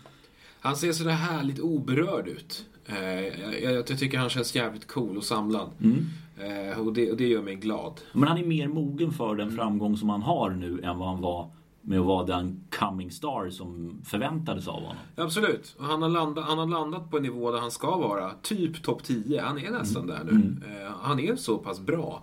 Han 0.64 0.76
ser 0.76 0.92
sådär 0.92 1.10
härligt 1.10 1.60
oberörd 1.60 2.28
ut. 2.28 2.66
Eh, 2.86 3.20
jag, 3.20 3.62
jag, 3.62 3.72
jag 3.72 3.86
tycker 3.86 4.18
han 4.18 4.30
känns 4.30 4.54
jävligt 4.54 4.86
cool 4.86 5.16
och 5.16 5.24
samlad. 5.24 5.70
Mm. 5.82 6.06
Eh, 6.36 6.78
och, 6.78 6.92
det, 6.92 7.10
och 7.10 7.16
det 7.16 7.28
gör 7.28 7.42
mig 7.42 7.54
glad. 7.54 8.00
Men 8.12 8.28
han 8.28 8.38
är 8.38 8.44
mer 8.44 8.68
mogen 8.68 9.12
för 9.12 9.34
den 9.34 9.50
framgång 9.50 9.96
som 9.96 10.08
han 10.08 10.22
har 10.22 10.50
nu 10.50 10.80
än 10.82 10.98
vad 10.98 11.08
han 11.08 11.20
var 11.20 11.50
med 11.80 12.00
att 12.00 12.06
vara 12.06 12.26
den 12.26 12.64
coming 12.78 13.10
star 13.10 13.50
som 13.50 14.00
förväntades 14.04 14.68
av 14.68 14.74
honom. 14.74 14.96
Absolut. 15.16 15.74
Och 15.78 15.84
han, 15.84 16.02
har 16.02 16.08
landat, 16.08 16.44
han 16.44 16.58
har 16.58 16.66
landat 16.66 17.10
på 17.10 17.16
en 17.16 17.22
nivå 17.22 17.50
där 17.50 17.58
han 17.58 17.70
ska 17.70 17.96
vara. 17.96 18.30
Typ 18.42 18.82
topp 18.82 19.04
10. 19.04 19.40
Han 19.40 19.58
är 19.58 19.70
nästan 19.70 20.06
där 20.06 20.24
nu. 20.24 20.56
Eh, 20.66 20.92
han 21.00 21.20
är 21.20 21.36
så 21.36 21.58
pass 21.58 21.80
bra. 21.80 22.22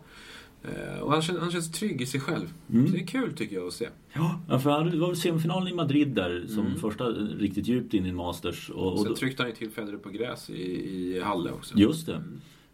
Eh, 0.63 0.99
och 0.99 1.11
han 1.11 1.21
känns, 1.21 1.39
han 1.39 1.51
känns 1.51 1.71
trygg 1.71 2.01
i 2.01 2.05
sig 2.05 2.19
själv. 2.19 2.53
Mm. 2.73 2.87
Så 2.87 2.93
det 2.93 2.99
är 3.01 3.05
kul 3.07 3.33
tycker 3.33 3.55
jag 3.55 3.67
att 3.67 3.73
se. 3.73 3.87
Ja, 4.13 4.59
för 4.59 4.69
han- 4.69 4.89
det 4.91 4.97
var 4.97 5.07
väl 5.07 5.15
semifinalen 5.15 5.67
i 5.67 5.73
Madrid 5.73 6.07
där 6.07 6.45
som 6.47 6.75
första 6.75 7.03
riktigt 7.09 7.67
djupt 7.67 7.93
in 7.93 8.05
i 8.05 8.11
Masters. 8.11 8.69
Och, 8.69 8.93
och 8.93 8.99
Sen 8.99 9.15
tryckte 9.15 9.43
han 9.43 9.49
ju 9.49 9.55
till 9.55 9.69
Federer 9.69 9.97
på 9.97 10.09
gräs 10.09 10.49
i, 10.49 10.53
i 10.61 11.21
Halle 11.23 11.51
också. 11.51 11.77
just 11.77 12.05
det. 12.07 12.23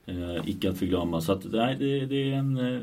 Eh, 0.06 0.50
icke 0.50 0.70
att 0.70 0.78
förglömma. 0.78 1.22
Så 1.22 1.32
att, 1.32 1.46
nej, 1.52 1.76
det, 1.80 2.06
det 2.06 2.32
är 2.32 2.34
en 2.36 2.58
eh, 2.58 2.82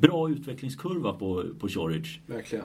bra 0.00 0.30
utvecklingskurva 0.30 1.12
på, 1.12 1.44
på 1.60 1.68
Choric. 1.68 2.18
Verkligen. 2.26 2.64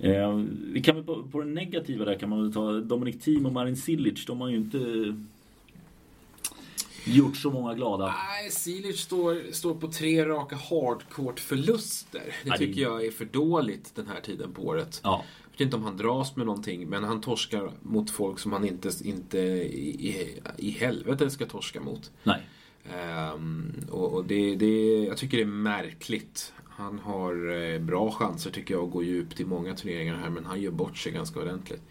Eh, 0.00 0.42
vi 0.72 0.82
kan 0.82 0.94
väl 0.96 1.04
på, 1.04 1.22
på 1.22 1.40
det 1.40 1.46
negativa 1.50 2.04
där 2.04 2.14
kan 2.18 2.28
man 2.28 2.42
väl 2.42 2.52
ta 2.52 2.72
Dominic 2.72 3.18
Thiem 3.24 3.46
och 3.46 3.52
Marin 3.52 3.76
Cilic. 3.76 4.24
De 4.26 4.40
har 4.40 4.48
ju 4.48 4.56
inte 4.56 4.78
gjort 7.08 7.36
så 7.36 7.50
många 7.50 7.74
glada. 7.74 8.06
Nej, 8.06 8.50
Silic 8.50 9.00
står, 9.00 9.52
står 9.52 9.74
på 9.74 9.88
tre 9.88 10.24
raka 10.26 10.56
hardcourt-förluster. 10.56 12.34
Det 12.44 12.50
det- 12.50 12.58
tycker 12.58 12.80
jag 12.82 13.04
är 13.06 13.10
för 13.10 13.24
dåligt 13.24 13.94
den 13.94 14.06
här 14.06 14.20
tiden 14.20 14.52
på 14.54 14.62
året. 14.62 15.00
Ja, 15.04 15.24
Jag 15.44 15.50
vet 15.52 15.60
inte 15.60 15.76
om 15.76 15.82
han 15.82 15.96
dras 15.96 16.36
med 16.36 16.46
någonting, 16.46 16.88
men 16.88 17.04
han 17.04 17.20
torskar 17.20 17.72
mot 17.82 18.10
folk 18.10 18.38
som 18.38 18.52
han 18.52 18.64
inte, 18.68 18.90
inte 19.04 19.38
i, 19.38 20.08
i, 20.08 20.40
i 20.56 20.70
helvete 20.70 21.30
ska 21.30 21.46
torska 21.46 21.80
mot. 21.80 22.10
nej. 22.22 22.46
Ehm, 22.94 23.72
och 23.90 24.12
och 24.14 24.24
det, 24.24 24.54
det, 24.56 25.04
jag 25.04 25.16
tycker 25.16 25.36
det 25.36 25.42
är 25.42 25.46
märkligt. 25.46 26.52
Han 26.68 26.98
har 26.98 27.62
eh, 27.62 27.78
bra 27.80 28.10
chanser 28.10 28.50
tycker 28.50 28.74
jag 28.74 28.84
att 28.84 28.90
gå 28.92 29.02
djupt 29.02 29.40
i 29.40 29.44
många 29.44 29.74
turneringar 29.74 30.16
här, 30.16 30.30
men 30.30 30.44
han 30.46 30.60
gör 30.60 30.70
bort 30.70 30.96
sig 30.98 31.12
ganska 31.12 31.40
ordentligt. 31.40 31.82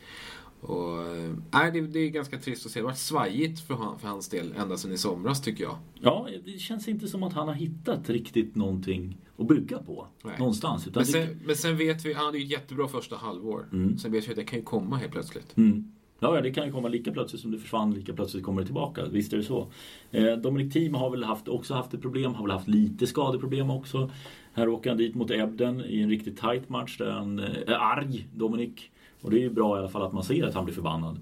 Och, 0.62 1.02
eh, 1.02 1.34
nej, 1.52 1.72
det, 1.72 1.82
det 1.82 2.00
är 2.00 2.10
ganska 2.10 2.38
trist 2.38 2.66
att 2.66 2.72
se. 2.72 2.80
Det 2.80 2.84
har 2.84 2.90
varit 2.90 2.98
svajigt 2.98 3.60
för, 3.60 3.74
han, 3.74 4.00
för 4.00 4.08
hans 4.08 4.30
del 4.30 4.54
ända 4.58 4.78
sedan 4.78 4.92
i 4.92 4.98
somras 4.98 5.42
tycker 5.42 5.64
jag. 5.64 5.78
Ja, 6.02 6.28
det 6.46 6.60
känns 6.60 6.88
inte 6.88 7.08
som 7.08 7.24
att 7.24 7.34
han 7.34 7.48
har 7.48 7.56
hittat 7.56 8.10
riktigt 8.10 8.56
någonting 8.56 9.18
att 9.38 9.48
bygga 9.48 9.78
på. 9.78 10.08
Nej. 10.24 10.36
Någonstans. 10.40 10.88
Utan 10.88 11.04
Men 11.04 11.22
det, 11.22 11.28
sen, 11.28 11.40
men 11.46 11.56
sen 11.56 11.78
vet 11.78 12.06
vi, 12.06 12.14
han 12.14 12.26
hade 12.26 12.38
ju 12.38 12.44
ett 12.44 12.52
jättebra 12.52 12.88
första 12.88 13.16
halvår. 13.16 13.70
Mm. 13.72 13.98
Sen 13.98 14.12
vet 14.12 14.28
vi 14.28 14.30
att 14.30 14.36
det 14.36 14.44
kan 14.44 14.60
ju 14.60 14.66
komma 14.66 14.98
helt 14.98 15.12
plötsligt. 15.12 15.58
mm. 15.58 15.92
Ja, 16.20 16.42
det 16.42 16.52
kan 16.52 16.66
ju 16.66 16.72
komma 16.72 16.88
lika 16.88 17.12
plötsligt 17.12 17.42
som 17.42 17.52
det 17.52 17.60
försvann, 17.60 17.94
lika 17.94 18.14
plötsligt 18.14 18.44
kommer 18.44 18.62
det 18.62 18.66
tillbaka. 18.66 19.06
Visst 19.06 19.34
är 19.34 19.38
det 19.38 19.44
så. 19.44 19.68
Eh, 20.12 20.34
Dominic 20.34 20.74
Thiem 20.74 20.94
har 20.94 21.10
väl 21.10 21.24
haft, 21.24 21.48
också 21.48 21.74
haft 21.74 21.94
ett 21.94 22.02
problem, 22.02 22.34
har 22.34 22.44
väl 22.44 22.52
haft 22.52 22.68
lite 22.68 23.08
skadeproblem 23.08 23.70
också. 23.70 24.12
Här 24.54 24.70
åker 24.70 24.90
han 24.90 24.98
dit 24.98 25.16
mot 25.16 25.32
Ebden 25.32 25.86
i 25.86 26.02
en 26.02 26.10
riktigt 26.10 26.40
tight 26.40 26.70
match 26.70 26.98
där 26.98 27.12
han 27.12 27.40
eh, 27.40 27.46
är 27.68 27.76
arg, 27.76 28.28
Dominic. 28.36 28.90
Och 29.22 29.32
det 29.32 29.38
är 29.38 29.42
ju 29.42 29.50
bra 29.50 29.76
i 29.76 29.80
alla 29.80 29.90
fall 29.90 30.02
att 30.04 30.14
man 30.14 30.24
ser 30.24 30.44
att 30.44 30.54
han 30.54 30.66
blir 30.66 30.76
förbannad. 30.76 31.20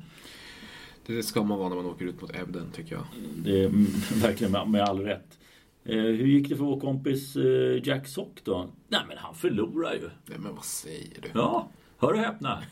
Det 1.06 1.24
ska 1.24 1.44
man 1.44 1.58
vara 1.60 1.70
när 1.70 1.75
man 1.75 1.86
åker 1.86 2.06
ut 2.06 2.22
mot 2.22 2.36
Ebden 2.36 2.72
tycker 2.74 2.96
jag. 2.96 3.04
Det 3.38 3.62
är 3.62 3.66
mm, 3.66 3.86
verkligen 4.22 4.52
med, 4.52 4.68
med 4.68 4.82
all 4.82 5.00
rätt. 5.00 5.40
Eh, 5.84 5.96
hur 5.96 6.28
gick 6.28 6.50
det 6.50 6.56
för 6.56 6.64
vår 6.64 6.80
kompis 6.80 7.36
eh, 7.36 7.88
Jack 7.88 8.08
Sock 8.08 8.40
då? 8.44 8.68
Nej 8.88 9.02
men 9.08 9.18
han 9.18 9.36
förlorar 9.36 9.94
ju. 9.94 10.10
Nej 10.25 10.38
men 10.40 10.56
vad 10.56 10.66
säger 10.66 11.22
du? 11.22 11.28
Ja, 11.34 11.70
hör 11.98 12.14
och 12.14 12.20
häpna. 12.20 12.64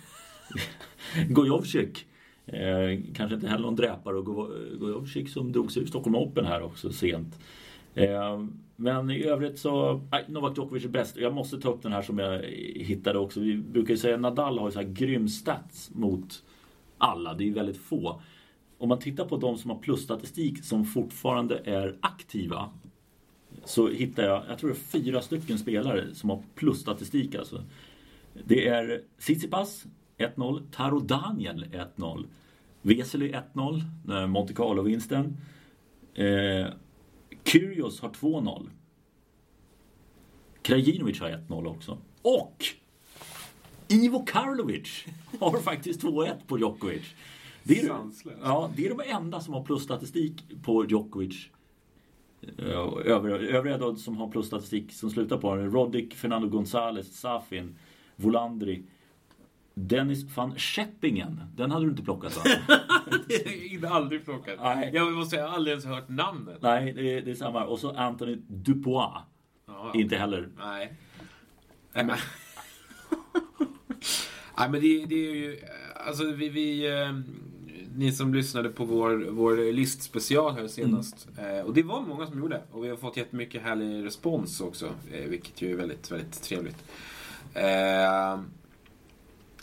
Gojovcik. 1.29 2.05
Eh, 2.45 2.99
kanske 3.15 3.35
inte 3.35 3.47
heller 3.47 3.63
någon 3.65 3.75
dräpare 3.75 4.15
och 4.17 4.25
Go- 4.25 4.51
Gojovcik 4.79 5.29
som 5.29 5.51
drog 5.51 5.71
sig 5.71 5.81
ur 5.83 5.87
Stockholm 5.87 6.15
Open 6.15 6.45
här 6.45 6.61
också 6.61 6.91
sent. 6.91 7.39
Ehm, 7.95 8.59
men 8.75 9.09
i 9.09 9.23
övrigt 9.23 9.59
så, 9.59 10.01
nej, 10.11 10.25
Novak 10.27 10.57
Djokovic 10.57 10.85
är 10.85 10.89
bäst. 10.89 11.17
Jag 11.17 11.33
måste 11.33 11.59
ta 11.59 11.69
upp 11.69 11.81
den 11.81 11.93
här 11.93 12.01
som 12.01 12.19
jag 12.19 12.41
hittade 12.75 13.19
också. 13.19 13.39
Vi 13.39 13.57
brukar 13.57 13.93
ju 13.93 13.97
säga 13.97 14.15
att 14.15 14.21
Nadal 14.21 14.59
har 14.59 14.67
ju 14.67 14.71
så 14.71 14.79
här 14.81 14.87
grym 14.87 15.27
stats 15.27 15.91
mot 15.93 16.43
alla. 16.97 17.33
Det 17.33 17.43
är 17.43 17.45
ju 17.45 17.53
väldigt 17.53 17.77
få. 17.77 18.21
Om 18.77 18.89
man 18.89 18.99
tittar 18.99 19.25
på 19.25 19.37
de 19.37 19.57
som 19.57 19.69
har 19.69 19.77
plusstatistik 19.77 20.63
som 20.63 20.85
fortfarande 20.85 21.61
är 21.65 21.97
aktiva 22.01 22.69
så 23.65 23.87
hittar 23.87 24.23
jag, 24.23 24.43
jag 24.49 24.57
tror 24.57 24.69
det 24.69 24.75
är 24.75 25.01
fyra 25.01 25.21
stycken 25.21 25.57
spelare 25.57 26.15
som 26.15 26.29
har 26.29 26.43
plusstatistik 26.55 27.35
alltså. 27.35 27.63
Det 28.45 28.67
är 28.67 29.01
Tsitsipas 29.19 29.85
1-0, 30.17 30.61
Taro 30.71 30.99
Daniel 30.99 31.65
1-0, 31.95 32.25
Vesely 32.81 33.33
1-0, 33.53 34.27
Monte 34.27 34.53
Carlo-vinsten. 34.53 35.37
Eh, 36.13 36.67
Kyrgios 37.43 38.01
har 38.01 38.09
2-0. 38.09 38.69
Krajinovic 40.61 41.19
har 41.19 41.29
1-0 41.29 41.65
också. 41.67 41.97
Och 42.21 42.65
Ivo 43.87 44.25
Karlovic 44.25 45.05
har 45.39 45.59
faktiskt 45.59 46.01
2-1 46.03 46.33
på 46.47 46.59
Djokovic. 46.59 47.03
Det 47.63 47.79
är, 47.79 47.87
Sanslöst. 47.87 48.37
ja, 48.43 48.71
det 48.75 48.85
är 48.85 48.89
de 48.89 49.01
enda 49.09 49.39
som 49.39 49.53
har 49.53 49.63
plusstatistik 49.63 50.63
på 50.63 50.85
Djokovic. 50.85 51.49
Eh, 52.57 52.65
Övriga, 53.05 53.35
övriga 53.37 53.77
då 53.77 53.95
som 53.95 54.17
har 54.17 54.29
plusstatistik 54.29 54.93
som 54.93 55.09
slutar 55.09 55.37
på 55.37 55.55
Roddick, 55.55 56.13
Fernando 56.13 56.47
González, 56.59 57.03
Safin, 57.03 57.75
Volandri. 58.15 58.83
Dennis 59.73 60.23
van 60.35 60.55
Scheppingen. 60.55 61.41
Den 61.55 61.71
hade 61.71 61.85
du 61.85 61.89
inte 61.89 62.03
plockat 62.03 62.37
va? 62.37 62.43
Är 63.29 63.87
aldrig 63.87 64.25
plockat. 64.25 64.59
Nej. 64.61 64.91
Jag 64.93 65.11
måste 65.11 65.29
säga, 65.29 65.41
jag 65.41 65.49
har 65.49 65.55
aldrig 65.55 65.71
ens 65.71 65.85
hört 65.85 66.09
namnet. 66.09 66.57
Nej, 66.61 66.93
det 66.93 67.17
är, 67.17 67.21
det 67.21 67.31
är 67.31 67.35
samma. 67.35 67.65
Och 67.65 67.79
så 67.79 67.91
Anthony 67.91 68.37
Dupois. 68.47 69.11
Ja, 69.67 69.91
Inte 69.93 70.15
heller. 70.15 70.49
Nej. 70.57 70.93
Nej 71.93 72.05
men, 72.05 72.17
Nej, 74.57 74.69
men 74.69 74.81
det, 74.81 75.05
det 75.05 75.15
är 75.15 75.35
ju... 75.35 75.59
Alltså 76.07 76.31
vi... 76.31 76.49
vi 76.49 77.01
eh, 77.01 77.13
ni 77.95 78.11
som 78.11 78.33
lyssnade 78.33 78.69
på 78.69 78.85
vår, 78.85 79.27
vår 79.29 79.71
listspecial 79.73 80.53
här 80.53 80.67
senast. 80.67 81.27
Eh, 81.37 81.65
och 81.65 81.73
det 81.73 81.83
var 81.83 82.01
många 82.01 82.27
som 82.27 82.39
gjorde. 82.39 82.61
Och 82.71 82.83
vi 82.83 82.89
har 82.89 82.97
fått 82.97 83.17
jättemycket 83.17 83.61
härlig 83.61 84.05
respons 84.05 84.61
också. 84.61 84.89
Eh, 85.11 85.29
vilket 85.29 85.61
ju 85.61 85.71
är 85.71 85.77
väldigt, 85.77 86.11
väldigt 86.11 86.41
trevligt. 86.41 86.83
Eh, 87.53 88.39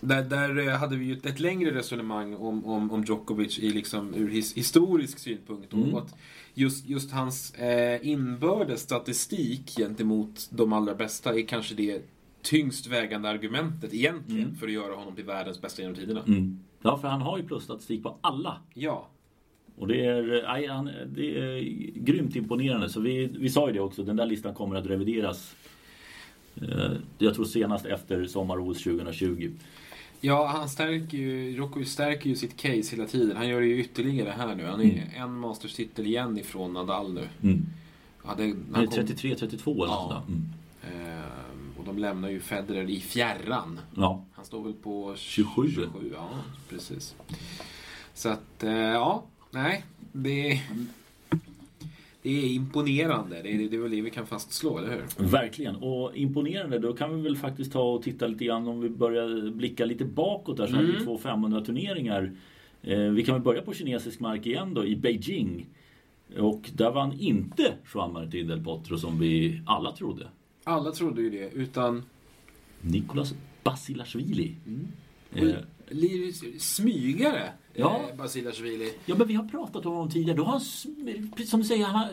där, 0.01 0.23
där 0.23 0.69
eh, 0.69 0.75
hade 0.79 0.97
vi 0.97 1.05
ju 1.05 1.13
ett, 1.13 1.27
ett 1.27 1.41
längre 1.41 1.75
resonemang 1.75 2.35
om, 2.35 2.65
om, 2.67 2.91
om 2.91 3.05
Djokovic 3.05 3.59
i 3.59 3.71
liksom 3.71 4.15
ur 4.15 4.29
his, 4.31 4.55
historisk 4.55 5.19
synpunkt. 5.19 5.73
Mm. 5.73 5.95
Och 5.95 6.01
att 6.03 6.15
just, 6.55 6.89
just 6.89 7.11
hans 7.13 7.55
eh, 7.55 8.07
inbördes 8.09 8.81
statistik 8.81 9.71
gentemot 9.77 10.49
de 10.51 10.73
allra 10.73 10.95
bästa 10.95 11.35
är 11.39 11.47
kanske 11.47 11.75
det 11.75 12.03
tyngst 12.43 12.87
vägande 12.87 13.29
argumentet 13.29 13.95
egentligen 13.95 14.45
Mm. 14.45 14.57
för 14.57 14.67
att 14.67 14.73
göra 14.73 14.95
honom 14.95 15.15
till 15.15 15.25
världens 15.25 15.61
bästa 15.61 15.83
genom 15.83 15.97
tiderna. 15.97 16.23
Mm. 16.27 16.59
Ja, 16.83 16.99
för 16.99 17.09
han 17.09 17.21
har 17.21 17.39
ju 17.39 17.45
plusstatistik 17.45 18.03
på 18.03 18.17
alla. 18.21 18.57
Ja. 18.75 19.09
Och 19.77 19.89
det 19.89 20.07
är, 20.07 20.43
nej, 20.53 20.67
han, 20.67 20.91
det 21.07 21.39
är 21.39 21.61
grymt 21.95 22.37
imponerande. 22.37 22.89
Så 22.89 23.01
vi, 23.01 23.27
vi 23.27 23.49
sa 23.51 23.67
ju 23.69 23.73
det 23.75 23.81
också, 23.81 24.03
den 24.03 24.17
där 24.17 24.27
listan 24.27 24.55
kommer 24.55 24.77
att 24.77 24.87
revideras. 24.87 25.55
Eh, 26.63 26.93
Jag 27.19 27.35
tror 27.35 27.45
senast 27.45 27.87
efter 27.87 28.27
sommar-OS 28.27 28.83
2020. 28.83 29.51
Ja, 30.21 30.47
han 30.47 30.69
stärker 30.69 31.19
ju, 31.19 31.51
Djokovic 31.51 31.93
stärker 31.93 32.31
ju 32.31 32.37
sitt 32.37 32.57
case 32.57 32.97
hela 32.97 33.07
tiden. 33.07 33.37
Han 33.37 33.49
gör 33.49 33.61
det 33.61 33.67
ju 33.67 33.81
ytterligare 33.81 34.31
här 34.31 34.55
nu. 34.55 34.67
Han 34.67 34.81
är 34.81 34.85
Mm. 34.85 35.09
en 35.17 35.39
Masters-titel 35.41 36.07
igen 36.07 36.39
ifrån 36.39 36.73
Nadal 36.73 37.13
nu. 37.13 37.29
Mm. 37.43 37.67
Ja, 38.25 38.35
det, 38.37 38.43
Han 38.45 38.67
han 38.75 38.83
är 38.83 38.87
kom- 38.87 38.95
33-32 38.97 39.85
eller 39.85 39.93
Ja. 39.95 40.03
något 40.03 40.13
sånt 40.13 40.27
där. 40.27 40.35
Mm. 40.35 41.09
Ehm, 41.19 41.73
och 41.79 41.85
de 41.85 41.99
lämnar 41.99 42.29
ju 42.29 42.41
Federer 42.41 42.91
i 42.91 43.01
fjärran. 43.01 43.81
Ja. 43.97 44.25
Han 44.33 44.45
står 44.45 44.65
väl 44.65 44.73
på 44.73 45.15
27. 45.17 45.71
27 45.71 46.13
ja, 46.15 46.29
precis. 46.69 47.15
Så 48.15 48.29
att, 48.29 48.63
eh, 48.63 48.73
ja, 48.73 49.25
nej. 49.51 49.85
Det, 50.13 50.61
det 52.23 52.31
är 52.31 52.47
imponerande. 52.55 53.43
Det 53.43 53.49
är, 53.55 53.69
det 53.69 53.77
är 53.77 53.81
väl 53.81 53.91
det 53.91 54.01
vi 54.01 54.11
kan 54.11 54.27
fastslå, 54.27 54.79
eller 54.79 54.91
hur? 54.91 55.25
Verkligen. 55.27 55.77
Och 55.77 56.17
imponerande, 56.17 56.79
då 56.79 56.93
kan 56.93 57.17
vi 57.17 57.23
väl 57.23 57.37
faktiskt 57.37 57.73
ta 57.73 57.83
och 57.83 58.03
titta 58.03 58.27
lite 58.27 58.45
grann 58.45 58.69
om 58.69 58.81
vi 58.81 58.89
börjar 58.89 59.51
blicka 59.51 59.85
lite 59.85 60.05
bakåt 60.05 60.57
där 60.57 60.67
så 60.67 60.73
hade 60.75 60.87
vi 60.87 60.93
Mm. 60.93 61.05
två 61.05 61.19
500 61.19 61.61
turneringar. 61.61 62.33
Eh, 62.83 62.99
vi 62.99 63.25
kan 63.25 63.35
väl 63.35 63.43
börja 63.43 63.63
på 63.63 63.73
kinesisk 63.75 64.21
mark 64.21 64.47
igen 64.47 64.75
då, 64.75 64.85
i 64.87 64.97
Beijing. 64.97 65.67
Och 66.39 66.71
där 66.75 66.91
vann 66.91 67.13
inte 67.21 67.75
Juan 67.95 68.13
Martín 68.13 68.47
del 68.47 68.65
Potro 68.65 68.99
som 68.99 69.19
vi 69.19 69.61
alla 69.67 69.93
trodde. 69.93 70.29
Alla 70.65 70.91
trodde 70.93 71.23
ju 71.23 71.31
det, 71.31 71.51
utan 71.55 72.03
Nicolas 72.81 73.35
Basilashvili. 73.65 74.55
Eh, 75.35 75.43
Oj. 75.43 75.55
li- 75.89 76.33
smygare. 76.59 77.53
Ja. 77.75 78.01
Eh, 78.11 78.17
Basilashvili. 78.17 78.93
ja 79.07 79.15
men 79.19 79.27
vi 79.29 79.35
har 79.35 79.45
pratat 79.45 79.87
om 79.87 79.93
honom 79.93 80.11
tidigare. 80.11 80.37
Då 80.37 80.45
har 80.45 80.53
han, 80.53 80.61
som 81.47 81.61
du 81.61 81.67
säger, 81.67 81.85
han 81.85 81.95
har 81.95 82.09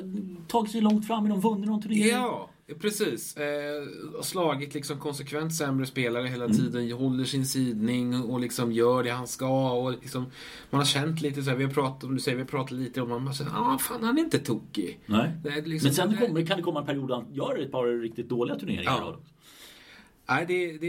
tagit 0.47 0.71
sig 0.71 0.81
långt 0.81 1.07
fram 1.07 1.25
i 1.25 1.29
någon 1.29 1.39
vunnit 1.39 1.65
någon 1.69 1.81
turnering. 1.81 2.07
Ja, 2.07 2.49
precis. 2.81 3.37
Eh, 3.37 3.83
slagit 4.23 4.73
liksom 4.73 4.99
konsekvent 4.99 5.55
sämre 5.55 5.85
spelare 5.85 6.27
hela 6.27 6.45
Mm. 6.45 6.57
tiden. 6.57 6.91
Håller 6.91 7.23
sin 7.25 7.45
sidning 7.45 8.21
och 8.23 8.39
liksom 8.39 8.71
gör 8.71 9.03
det 9.03 9.09
han 9.09 9.27
ska. 9.27 9.71
Och 9.71 9.91
liksom, 9.91 10.25
man 10.69 10.79
har 10.79 10.85
känt 10.85 11.21
lite 11.21 11.43
så 11.43 11.49
här, 11.49 11.57
vi 11.57 11.63
har 11.63 11.71
pratat, 11.71 12.03
om 12.03 12.13
du 12.15 12.19
säger, 12.21 12.35
vi 12.37 12.41
har 12.43 12.47
pratat 12.49 12.71
lite 12.71 13.01
om 13.01 13.09
man 13.23 13.33
säger, 13.33 13.51
ah 13.55 13.77
fan 13.77 14.03
han 14.03 14.17
är 14.17 14.21
inte 14.21 14.39
tokig. 14.39 14.99
Nej. 15.05 15.31
Är 15.45 15.61
liksom, 15.61 15.87
Men 15.87 15.95
sen 15.95 16.09
det- 16.11 16.27
kommer, 16.27 16.45
kan 16.45 16.57
det 16.57 16.63
komma 16.63 16.79
en 16.79 16.85
period 16.85 17.07
där 17.07 17.15
han 17.15 17.25
gör 17.33 17.57
ett 17.63 17.71
par 17.71 18.01
riktigt 18.01 18.29
dåliga 18.29 18.55
turneringar. 18.59 18.83
Ja. 18.83 18.99
då. 19.05 19.19
Nej, 20.29 20.45
det, 20.47 20.71
det, 20.77 20.87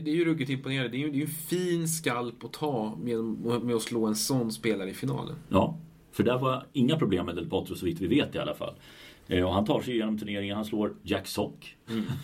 det 0.00 0.10
är 0.10 0.14
ju 0.14 0.24
ruggigt 0.24 0.50
imponerande. 0.50 0.88
Det 0.88 0.96
är 0.96 0.98
ju 0.98 1.10
det 1.10 1.16
är 1.16 1.18
ju 1.18 1.24
en 1.24 1.30
fin 1.30 1.88
skalp 1.88 2.44
att 2.44 2.52
ta 2.52 2.96
med, 3.02 3.18
med 3.64 3.76
att 3.76 3.82
slå 3.82 4.06
en 4.06 4.14
sån 4.16 4.52
spelare 4.52 4.90
i 4.90 4.94
finalen. 4.94 5.36
Ja, 5.48 5.78
för 6.12 6.22
där 6.22 6.38
var 6.38 6.66
inga 6.72 6.96
problem 6.96 7.26
med 7.26 7.34
Del 7.36 7.48
Potro 7.48 7.74
så 7.74 7.86
vitt 7.86 8.00
vi 8.00 8.06
vet 8.06 8.34
i 8.34 8.38
alla 8.38 8.54
fall. 8.54 8.74
Eh, 9.28 9.44
Och 9.46 9.54
han 9.54 9.64
tar 9.64 9.80
sig 9.80 9.94
igenom 9.94 10.18
turneringen. 10.18 10.56
Han 10.56 10.64
slår 10.64 10.94
Jack 11.02 11.26
Sock. 11.26 11.76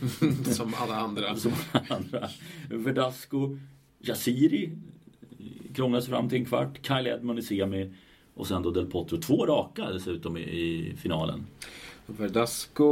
Som 0.44 0.74
alla 0.76 0.96
andra. 0.96 1.36
Som 1.36 1.52
andra. 1.72 2.28
Verdasco, 2.70 3.58
Jasiri 4.00 4.70
krånglar 5.74 6.00
sig 6.00 6.10
fram 6.10 6.28
till 6.28 6.38
en 6.38 6.44
kvart. 6.44 6.86
Kyle 6.86 7.06
Edmund 7.06 7.38
i 7.38 7.42
semi. 7.42 7.92
Och 8.34 8.46
sen 8.46 8.62
då 8.62 8.70
Del 8.70 8.86
Potro. 8.86 9.16
Två 9.20 9.46
raka 9.46 9.90
dessutom 9.90 10.36
i, 10.36 10.40
i 10.40 10.94
finalen. 10.96 11.46
Verdasco, 12.06 12.84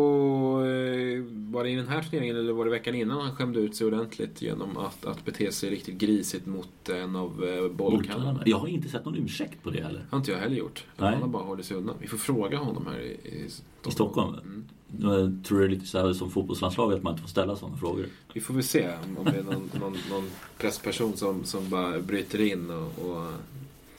eh, 0.64 1.22
var 1.50 1.64
det 1.64 1.70
i 1.70 1.74
den 1.74 1.88
här 1.88 2.02
turneringen 2.02 2.36
eller 2.36 2.52
var 2.52 2.64
det 2.64 2.70
veckan 2.70 2.94
innan 2.94 3.20
han 3.20 3.36
skämde 3.36 3.60
ut 3.60 3.76
sig 3.76 3.86
ordentligt 3.86 4.42
genom 4.42 4.76
att, 4.76 5.04
att 5.04 5.24
bete 5.24 5.52
sig 5.52 5.70
riktigt 5.70 5.94
grisigt 5.94 6.46
mot 6.46 6.88
en 6.88 7.16
av 7.16 7.44
eh, 7.44 7.68
bollkallarna? 7.76 8.42
Jag 8.46 8.56
har 8.58 8.66
inte 8.68 8.88
sett 8.88 9.04
någon 9.04 9.16
ursäkt 9.16 9.62
på 9.62 9.70
det 9.70 9.82
heller. 9.82 10.04
har 10.10 10.18
inte 10.18 10.30
jag 10.30 10.38
heller 10.38 10.56
gjort. 10.56 10.84
Nej. 10.96 11.12
Han 11.12 11.22
har 11.22 11.28
bara 11.28 11.42
hållit 11.42 11.66
sig 11.66 11.76
undan. 11.76 11.96
Vi 12.00 12.06
får 12.06 12.18
fråga 12.18 12.58
honom 12.58 12.86
här 12.86 13.00
i, 13.00 13.10
i 13.12 13.50
Stockholm. 13.50 13.88
I 13.88 13.90
Stockholm? 13.92 14.34
Mm. 14.34 14.64
Jag 15.00 15.44
tror 15.44 15.58
det 15.58 15.64
är 15.64 15.68
lite 15.68 15.86
så 15.86 15.98
här 16.06 16.12
som 16.12 16.30
fotbollslandslaget 16.30 16.96
att 16.96 17.02
man 17.02 17.12
inte 17.12 17.22
får 17.22 17.28
ställa 17.30 17.56
sådana 17.56 17.76
frågor. 17.76 18.06
Vi 18.32 18.40
får 18.40 18.54
väl 18.54 18.62
se 18.64 18.88
om- 18.88 19.18
om 19.18 19.24
det 19.24 19.38
är 19.38 19.42
någon, 19.42 19.70
någon, 19.80 19.96
någon 20.10 20.30
pressperson 20.58 21.16
som, 21.16 21.44
som 21.44 21.70
bara 21.70 22.00
bryter 22.00 22.40
in 22.40 22.70
och, 22.70 23.06
och 23.10 23.26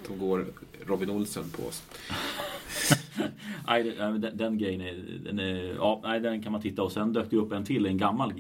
de 0.07 0.19
går 0.19 0.45
Robin 0.86 1.10
Olsen 1.10 1.43
på 1.50 1.67
oss. 1.67 1.84
Nej, 3.67 3.84
den, 3.84 4.27
den 4.34 4.57
grejen 4.57 4.81
är, 4.81 5.03
den 5.25 5.39
är, 5.39 5.75
ja, 5.75 6.01
nej, 6.03 6.19
den 6.19 6.41
kan 6.41 6.51
man 6.51 6.62
titta 6.62 6.84
och 6.84 6.91
sen 6.91 7.13
dök 7.13 7.29
det 7.29 7.38
upp 7.38 7.51
en 7.51 7.65
till, 7.65 7.86
en 7.86 7.98
gammal 7.98 8.34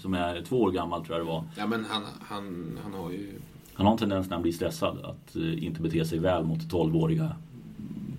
som 0.00 0.14
är 0.14 0.42
två 0.42 0.62
år 0.62 0.70
gammal 0.70 1.04
tror 1.04 1.18
jag 1.18 1.26
det 1.26 1.30
var. 1.30 1.44
Ja 1.56 1.66
men 1.66 1.84
han, 1.84 2.02
han, 2.20 2.78
han 2.82 2.94
har 2.94 3.10
ju... 3.10 3.32
Han 3.74 3.86
har 3.86 3.92
en 3.92 3.98
tendens 3.98 4.26
när 4.28 4.34
han 4.34 4.42
blir 4.42 4.52
stressad 4.52 4.98
att 5.04 5.36
eh, 5.36 5.64
inte 5.64 5.80
bete 5.82 6.04
sig 6.04 6.18
väl 6.18 6.44
mot 6.44 6.58
12-åriga 6.58 7.36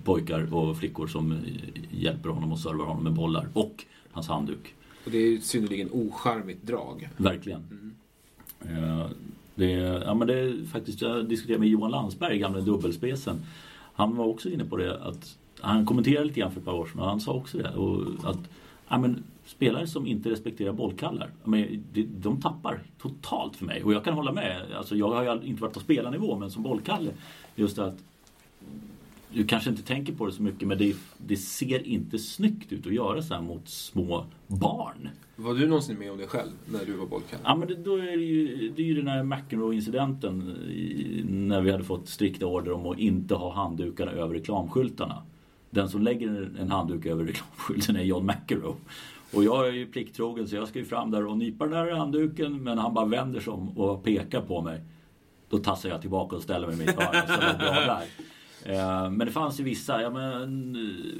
pojkar 0.04 0.54
och 0.54 0.76
flickor 0.76 1.06
som 1.06 1.32
eh, 1.32 1.38
hjälper 1.90 2.28
honom 2.28 2.52
och 2.52 2.58
servar 2.58 2.84
honom 2.84 3.04
med 3.04 3.12
bollar. 3.12 3.48
Och 3.52 3.84
hans 4.12 4.28
handduk. 4.28 4.74
Och 5.04 5.10
det 5.10 5.18
är 5.18 5.30
ju 5.30 5.38
ett 5.38 5.44
synnerligen 5.44 5.88
ocharmigt 5.92 6.62
drag. 6.66 7.08
Verkligen. 7.16 7.62
Mm. 7.70 8.84
Eh, 8.84 9.06
Det, 9.54 9.70
ja, 10.06 10.14
men 10.14 10.28
det 10.28 10.34
är 10.40 10.64
faktiskt, 10.66 11.02
jag 11.02 11.28
diskuterade 11.28 11.60
med 11.60 11.68
Johan 11.68 11.90
Landsberg, 11.90 12.38
gamla 12.38 12.60
dubbelspecen. 12.60 13.40
Han 13.94 14.16
var 14.16 14.24
också 14.26 14.50
inne 14.50 14.64
på 14.64 14.76
det 14.76 15.02
att 15.02 15.38
han 15.60 15.86
kommenterade 15.86 16.24
lite 16.24 16.40
grann 16.40 16.52
för 16.52 16.60
ett 16.60 16.66
par 16.66 16.74
år 16.74 16.86
sedan 16.86 17.00
och 17.00 17.06
han 17.06 17.20
sa 17.20 17.32
också 17.32 17.58
det. 17.58 17.70
Och 17.70 18.30
att, 18.30 18.38
ja, 18.88 18.98
men, 18.98 19.22
spelare 19.46 19.86
som 19.86 20.06
inte 20.06 20.30
respekterar 20.30 20.72
bollkallar, 20.72 21.30
men, 21.44 21.84
de, 21.92 22.02
de 22.02 22.40
tappar 22.40 22.80
totalt 23.02 23.56
för 23.56 23.64
mig. 23.64 23.84
Och 23.84 23.92
jag 23.92 24.04
kan 24.04 24.14
hålla 24.14 24.32
med. 24.32 24.62
Alltså, 24.76 24.96
jag 24.96 25.10
har 25.10 25.24
ju 25.24 25.48
inte 25.48 25.62
varit 25.62 25.74
på 25.74 25.80
spelarnivå 25.80 26.38
men 26.38 26.50
som 26.50 26.62
bollkalle, 26.62 27.10
just 27.56 27.78
att 27.78 27.98
du 29.32 29.44
kanske 29.44 29.70
inte 29.70 29.82
tänker 29.82 30.12
på 30.12 30.26
det 30.26 30.32
så 30.32 30.42
mycket 30.42 30.68
men 30.68 30.78
det, 30.78 30.96
det 31.18 31.36
ser 31.36 31.86
inte 31.86 32.18
snyggt 32.18 32.72
ut 32.72 32.86
att 32.86 32.92
göra 32.92 33.22
så 33.22 33.34
här 33.34 33.42
mot 33.42 33.68
små 33.68 34.24
barn. 34.46 35.08
Var 35.36 35.54
du 35.54 35.66
någonsin 35.66 35.98
med 35.98 36.12
om 36.12 36.18
det 36.18 36.26
själv 36.26 36.50
när 36.72 36.84
du 36.84 36.92
var 36.92 37.06
bollkalle? 37.06 37.42
Ja 37.44 37.56
men 37.56 37.68
det, 37.68 37.74
då 37.74 37.96
är 37.96 38.16
det, 38.16 38.24
ju, 38.24 38.72
det 38.76 38.82
är 38.82 38.86
ju 38.86 38.94
den 38.94 39.08
här 39.08 39.22
McEnroe-incidenten 39.22 40.56
när 41.48 41.60
vi 41.60 41.70
hade 41.70 41.84
fått 41.84 42.08
strikta 42.08 42.46
order 42.46 42.72
om 42.72 42.86
att 42.86 42.98
inte 42.98 43.34
ha 43.34 43.54
handdukarna 43.54 44.12
över 44.12 44.34
reklamskyltarna. 44.34 45.22
Den 45.70 45.88
som 45.88 46.02
lägger 46.02 46.50
en, 46.60 46.70
handduk 46.70 47.06
över 47.06 47.24
reklamskylten 47.24 47.96
är 47.96 48.02
John 48.02 48.26
McEnroe. 48.26 48.76
Och 49.34 49.44
jag 49.44 49.68
är 49.68 49.72
ju 49.72 49.86
plikttrogen 49.86 50.48
så 50.48 50.56
jag 50.56 50.68
ska 50.68 50.78
ju 50.78 50.84
fram 50.84 51.10
där 51.10 51.26
och 51.26 51.38
nypa 51.38 51.66
den 51.66 51.86
där 51.86 51.96
handduken 51.96 52.62
men 52.62 52.78
han 52.78 52.94
bara 52.94 53.06
vänder 53.06 53.40
sig 53.40 53.52
om 53.52 53.78
och 53.78 54.04
pekar 54.04 54.40
på 54.40 54.62
mig. 54.62 54.80
Då 55.50 55.58
tassar 55.58 55.88
jag 55.88 56.00
tillbaka 56.00 56.36
och 56.36 56.42
ställer 56.42 56.66
mig 56.66 56.76
i 56.76 56.78
mitt 56.78 57.00
hörn 57.00 57.22
och 57.22 57.28
så 57.28 57.40
låg 57.46 57.58
bra 57.58 58.00
där. 58.66 59.10
Men 59.10 59.18
det 59.18 59.32
fanns 59.32 59.60
ju 59.60 59.64
vissa, 59.64 60.02
ja, 60.02 60.10
men, 60.10 60.76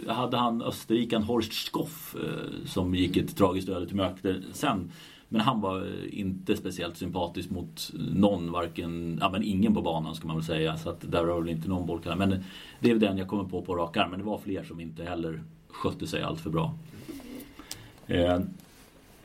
eh, 0.06 0.14
hade 0.14 0.36
han 0.36 0.62
österrikan 0.62 1.22
Horst 1.22 1.52
Skoff 1.52 2.16
eh, 2.24 2.66
som 2.66 2.94
gick 2.94 3.16
ett 3.16 3.36
tragiskt 3.36 3.68
öde 3.68 3.86
till 3.86 3.96
möte 3.96 4.30
eh, 4.30 4.36
sen. 4.52 4.92
Men 5.28 5.40
han 5.40 5.60
var 5.60 6.06
inte 6.10 6.56
speciellt 6.56 6.96
sympatisk 6.96 7.50
mot 7.50 7.90
någon, 8.14 8.52
varken, 8.52 9.18
ja 9.20 9.30
men 9.30 9.42
ingen 9.42 9.74
på 9.74 9.82
banan 9.82 10.14
ska 10.14 10.26
man 10.26 10.36
väl 10.36 10.44
säga. 10.44 10.76
Så 10.76 10.90
att 10.90 11.10
där 11.12 11.24
var 11.24 11.40
väl 11.40 11.48
inte 11.50 11.68
någon 11.68 11.86
bollkille. 11.86 12.16
Men 12.16 12.44
det 12.80 12.90
är 12.90 12.94
den 12.94 13.18
jag 13.18 13.28
kommer 13.28 13.44
på 13.44 13.62
på 13.62 13.74
rak 13.76 13.96
arm. 13.96 14.10
Men 14.10 14.18
det 14.18 14.24
var 14.24 14.38
fler 14.38 14.64
som 14.64 14.80
inte 14.80 15.04
heller 15.04 15.42
skötte 15.68 16.06
sig 16.06 16.22
allt 16.22 16.40
för 16.40 16.50
bra. 16.50 16.74
Eh, 18.06 18.40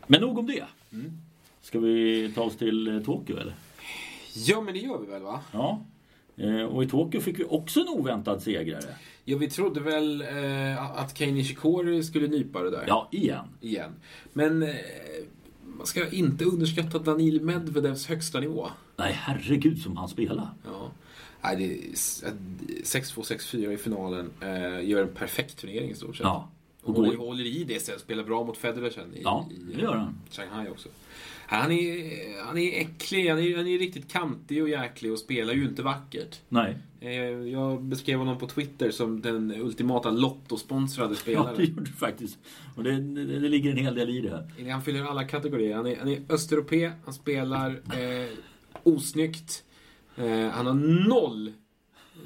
Men 0.08 0.22
nog 0.22 0.38
om 0.38 0.48
det. 0.48 0.64
Ska 1.62 1.80
vi 1.80 2.32
ta 2.36 2.42
oss 2.42 2.58
till 2.58 2.88
eh, 2.88 3.00
Tokyo 3.04 3.38
eller? 3.38 3.56
Ja, 4.36 4.62
men 4.62 4.74
det 4.74 4.80
gör 4.80 5.00
vi 5.00 5.06
väl 5.12 5.22
va? 5.22 5.40
Ja. 5.52 5.82
Eh, 6.38 6.62
Och 6.64 6.84
i 6.84 6.88
Tokyo 6.88 7.22
fick 7.22 7.40
vi 7.40 7.44
också 7.44 7.80
en 7.80 7.88
oväntad 7.90 8.42
segrare. 8.42 8.96
Ja, 9.26 9.38
vi 9.38 9.50
trodde 9.50 9.80
väl 9.80 10.22
eh, 10.22 10.98
att 11.00 11.18
Kei 11.18 11.32
Nishikori 11.32 12.04
skulle 12.04 12.28
nypa 12.28 12.62
det 12.64 12.70
där. 12.72 12.84
Ja, 12.88 13.08
igen. 13.12 13.46
Igen. 13.62 13.92
Men 14.34 14.64
eh, 14.64 14.70
man 15.78 15.88
ska 15.88 16.10
inte 16.10 16.46
underskatta 16.46 17.00
Danil 17.00 17.42
Medvedevs 17.42 18.08
högsta 18.08 18.40
nivå. 18.40 18.68
Nej, 18.96 19.14
herregud 19.22 19.82
som 19.82 19.98
han 19.98 20.10
spelar. 20.10 20.50
Ja. 20.66 20.92
Nej, 21.44 21.56
det 21.56 21.64
är 21.66 21.94
s- 21.94 22.24
6-2, 22.84 23.22
6-4 23.24 23.72
i 23.72 23.78
finalen. 23.78 24.30
Eh, 24.42 24.90
gör 24.90 25.02
en 25.02 25.14
perfekt 25.16 25.58
turnering 25.58 25.90
i 25.92 25.96
stort 25.96 26.16
sett. 26.16 26.24
Ja. 26.24 26.50
Och 26.84 26.96
håller, 26.96 27.18
håller 27.18 27.46
i 27.46 27.64
det 27.64 27.80
sen. 27.84 28.00
Spelar 28.00 28.24
bra 28.24 28.44
mot 28.44 28.58
Federer 28.58 28.90
sen 28.90 29.16
i, 29.16 29.22
Ja, 29.24 29.50
i 29.76 29.82
gör 29.82 29.96
han. 29.96 30.16
Shanghai 30.32 30.70
också. 30.70 30.90
Han 31.48 31.72
är, 31.72 32.46
han 32.46 32.58
är 32.58 32.82
äcklig, 32.82 33.30
han 33.30 33.40
är, 33.40 33.58
han 33.58 33.68
är 33.68 33.78
riktigt 33.80 34.12
kantig 34.12 34.64
och 34.64 34.70
jäklig 34.70 35.12
och 35.12 35.20
spelar 35.20 35.54
ju 35.54 35.64
inte 35.66 35.82
vackert. 35.84 36.40
Nej, 36.50 36.78
Jag 37.52 37.84
beskrev 37.84 38.20
honom 38.20 38.38
på 38.38 38.48
Twitter 38.48 38.92
som 38.92 39.22
den 39.22 39.52
ultimata 39.52 40.12
lottosponsrade 40.12 41.10
ja, 41.10 41.16
spelaren. 41.16 41.58
det 41.58 41.64
gjorde 41.64 41.84
du 41.84 41.92
faktiskt. 41.92 42.38
Och 42.76 42.84
det, 42.84 42.92
det, 42.92 43.40
det 43.40 43.50
ligger 43.50 43.72
en 43.72 43.78
hel 43.78 43.96
del 43.96 44.10
i 44.10 44.22
det. 44.22 44.70
Han 44.70 44.82
fyller 44.82 45.04
alla 45.04 45.24
kategorier. 45.24 45.76
Han 45.76 45.88
är, 45.88 45.96
han 45.98 46.08
är 46.08 46.22
östeuropé, 46.30 46.92
han 47.06 47.14
spelar 47.14 47.70
eh, 47.70 48.30
osnyggt. 48.84 49.64
Eh, 50.16 50.50
han 50.50 50.66
har 50.66 51.08
noll 51.08 51.54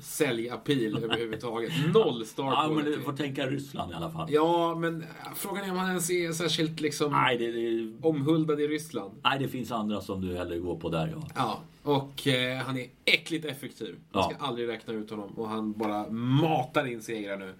säljappil 0.01 0.97
överhuvudtaget. 1.03 1.71
Noll 1.93 2.25
star 2.25 2.43
Ja, 2.45 2.71
men 2.75 2.85
du 2.85 3.01
får 3.01 3.13
tänka 3.13 3.47
Ryssland 3.47 3.91
i 3.91 3.95
alla 3.95 4.11
fall. 4.11 4.27
Ja, 4.31 4.75
men 4.75 5.01
eh, 5.01 5.07
frågan 5.35 5.63
är 5.65 5.71
om 5.71 5.77
han 5.77 5.89
ens 5.89 6.09
är 6.09 6.31
särskilt 6.31 6.79
liksom 6.79 7.11
Nej, 7.11 7.37
det, 7.37 7.51
det, 7.51 7.93
omhuldad 8.07 8.61
i 8.61 8.67
Ryssland. 8.67 9.11
nej, 9.23 9.39
det 9.39 9.47
finns 9.47 9.71
andra 9.71 10.01
som 10.01 10.21
du 10.21 10.37
hellre 10.37 10.57
går 10.59 10.75
på 10.79 10.89
där 10.89 11.13
ja. 11.15 11.27
Ja, 11.35 11.59
och 11.83 12.27
eh, 12.27 12.57
han 12.57 12.77
är 12.77 12.87
äckligt 13.05 13.45
effektiv. 13.45 13.95
Man 14.11 14.23
ska 14.23 14.33
Ja. 14.39 14.45
aldrig 14.47 14.67
räkna 14.67 14.93
ut 14.93 15.09
honom. 15.09 15.29
Och 15.35 15.49
han 15.49 15.71
bara 15.73 16.09
matar 16.09 16.85
in 16.87 17.01
segrar 17.01 17.37
nu. 17.37 17.53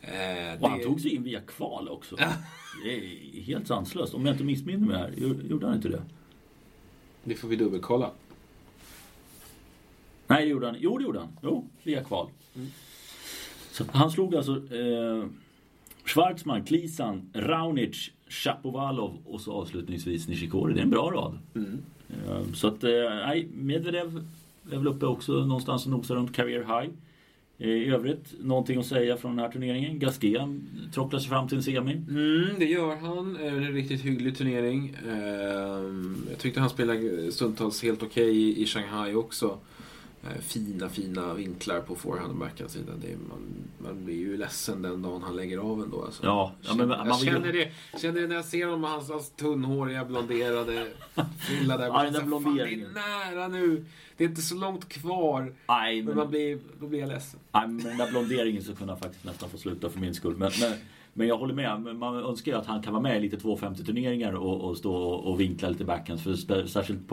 Eh, 0.00 0.62
Och 0.62 0.68
han 0.68 0.78
det- 0.78 0.84
tog 0.84 1.00
sig 1.00 1.14
in 1.14 1.22
via 1.22 1.40
kval 1.40 1.88
också. 1.88 2.16
Det 2.84 2.94
är 2.96 3.42
helt 3.42 3.66
sanslöst. 3.68 4.14
Om 4.14 4.26
jag 4.26 4.34
inte 4.34 4.44
missminner 4.44 4.86
mig 4.86 4.96
här. 4.96 5.12
Gjorde 5.50 5.66
han 5.66 5.76
inte 5.76 5.88
det? 5.88 6.02
Det 7.24 7.34
får 7.34 7.48
vi 7.48 7.56
dubbelkolla. 7.56 8.10
Nej, 10.30 10.44
det 10.44 10.50
gjorde 10.50 10.66
han. 10.66 10.76
Jo, 10.78 10.98
det 10.98 11.04
gjorde 11.04 11.18
han. 11.18 11.28
Jo, 11.42 11.68
via 11.82 12.04
kval. 12.04 12.28
Så 13.72 13.82
att 13.82 13.90
han 13.90 14.10
slog 14.10 14.34
alltså 14.36 14.52
eh, 14.74 15.24
Schwarzman, 16.04 16.64
Klisan, 16.64 17.30
Raunic, 17.34 18.10
Shapovalov 18.28 19.16
och 19.26 19.40
så 19.40 19.52
avslutningsvis 19.52 20.28
Nishikori. 20.28 20.74
Det 20.74 20.80
är 20.80 20.84
en 20.84 20.90
bra 20.90 21.10
rad. 21.10 21.38
Eh, 21.56 22.52
så 22.54 22.68
att, 22.68 22.84
eh, 22.84 22.90
nej, 23.26 23.48
Medvedev 23.54 24.24
är 24.72 24.76
väl 24.76 24.86
uppe 24.88 25.06
också 25.06 25.32
någonstans 25.32 25.84
och 25.84 25.90
nosar 25.90 26.14
runt 26.14 26.36
career 26.36 26.60
high. 26.80 26.90
Eh, 27.58 27.68
I 27.68 27.86
övrigt, 27.90 28.34
någonting 28.40 28.78
att 28.78 28.86
säga 28.86 29.16
från 29.16 29.36
den 29.36 29.44
här 29.44 29.52
turneringen? 29.52 29.98
Gasquet 29.98 30.48
trocklar 30.94 31.20
sig 31.20 31.28
fram 31.28 31.48
till 31.48 31.56
en 31.56 31.62
semi. 31.62 31.92
Mm, 31.92 32.46
det 32.58 32.64
gör 32.64 32.96
han. 32.96 33.36
Eh, 33.36 33.52
En 33.52 33.72
riktigt 33.72 34.00
hygglig 34.00 34.36
turnering. 34.36 34.96
Eh, 35.08 35.14
Jag 36.30 36.38
tyckte 36.38 36.60
han 36.60 36.70
spelade 36.70 37.32
stundtals 37.32 37.82
helt 37.82 38.02
okej 38.02 38.36
i- 38.36 38.62
i 38.62 38.66
Shanghai 38.66 39.14
också. 39.14 39.58
Eh, 40.22 40.40
Fina, 40.40 40.88
fina 40.88 41.34
vinklar 41.34 41.80
på 41.80 41.94
forehand 41.94 42.30
och 42.30 42.36
backhand-sidan. 42.36 43.02
Man, 43.28 43.64
man 43.78 44.04
blir 44.04 44.16
ju 44.16 44.36
ledsen 44.36 44.82
den 44.82 45.02
dagen 45.02 45.22
han 45.22 45.36
lägger 45.36 45.58
av 45.58 45.82
ändå. 45.82 46.04
Alltså. 46.04 46.26
Ja, 46.26 46.52
ja, 46.62 46.74
men 46.74 46.88
jag 46.90 47.20
känner, 47.20 47.52
det, 47.52 47.68
känner 48.00 48.20
det 48.20 48.26
när 48.26 48.34
jag 48.34 48.44
ser 48.44 48.64
honom 48.64 48.80
med 48.80 48.90
hans, 48.90 49.10
hans 49.10 49.30
tunnhåriga 49.30 50.04
blonderade 50.04 50.86
frilla 51.38 51.76
där. 51.76 51.86
Ja, 51.86 52.02
den 52.02 52.12
där. 52.12 52.66
Det 52.66 52.72
är 52.72 53.34
nära 53.34 53.48
nu. 53.48 53.84
Det 54.16 54.24
är 54.24 54.28
inte 54.28 54.42
så 54.42 54.54
långt 54.54 54.88
kvar. 54.88 55.54
Nej, 55.68 55.96
Men 55.96 56.04
men, 56.04 56.16
man 56.16 56.30
blir, 56.30 56.58
då 56.80 56.86
blir 56.86 57.00
jag 57.00 57.08
ledsen. 57.08 57.40
nej, 57.52 57.68
men 57.68 57.84
den 57.84 57.96
där 57.96 58.10
blonderingen 58.10 58.62
så 58.62 58.74
kunde 58.74 58.92
han 58.92 59.00
faktiskt 59.00 59.24
nästan 59.24 59.50
få 59.50 59.58
sluta 59.58 59.88
för 59.90 60.00
min 60.00 60.14
skull. 60.14 60.36
Men, 60.36 60.50
men, 60.60 60.72
men 61.12 61.26
jag 61.28 61.38
håller 61.38 61.54
med. 61.54 61.96
Man 61.96 62.16
önskar 62.16 62.52
ju 62.52 62.58
att 62.58 62.66
han 62.66 62.82
kan 62.82 62.92
vara 62.92 63.02
med 63.02 63.16
i 63.16 63.20
lite 63.20 63.36
250 63.36 63.84
turneringar 63.84 64.32
och, 64.32 64.60
och 64.60 64.76
stå 64.76 64.94
och, 64.94 65.30
och 65.30 65.40
vinkla 65.40 65.68
lite 65.68 65.84
backhands. 65.84 66.22
För 66.22 66.66
särskilt 66.66 67.08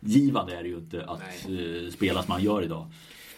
poänggivande 0.00 0.56
är 0.56 0.62
det 0.62 0.68
ju 0.68 0.76
inte 0.76 1.04
att 1.04 1.20
eh, 1.20 1.90
spela 1.92 2.22
som 2.22 2.32
han 2.32 2.42
gör 2.42 2.62
idag. 2.62 2.86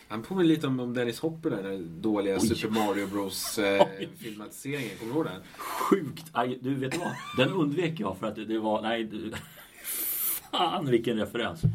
Han 0.08 0.22
påminner 0.22 0.48
lite 0.48 0.66
om, 0.66 0.94
Dennis 0.94 1.20
Hopper 1.20 1.50
där, 1.50 1.62
den 1.62 2.02
dåliga 2.02 2.34
Oj. 2.40 2.48
Super 2.48 2.68
Mario 2.68 3.06
Bros 3.06 3.58
eh, 3.58 3.86
filmatiseringen. 4.18 4.90
Kommer 4.98 5.12
du 5.12 5.18
ihåg 5.18 5.26
den? 5.26 5.42
Sjukt! 5.56 6.24
Aj, 6.32 6.58
du 6.62 6.74
vet 6.74 6.96
vad? 6.96 7.12
Den 7.36 7.48
undvek 7.48 8.00
jag 8.00 8.18
för 8.18 8.26
att 8.26 8.36
det, 8.36 8.58
var... 8.58 8.82
Nej, 8.82 9.04
du, 9.04 9.32
fan 10.50 10.86
vilken 10.90 11.16
referens! 11.16 11.64
Uh. 11.64 11.70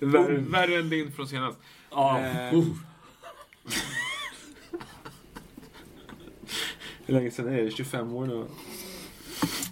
Värre, 0.12 0.36
värre 0.36 0.74
än 0.74 0.90
din 0.90 1.12
från 1.12 1.28
senast. 1.28 1.58
Ja, 1.90 2.20
Eh. 2.20 2.54
uh. 2.54 2.64
Hur 7.06 7.14
länge 7.14 7.30
sedan 7.30 7.48
är 7.48 7.62
det? 7.62 7.70
25 7.70 8.12
år 8.12 8.26
nu? 8.26 8.46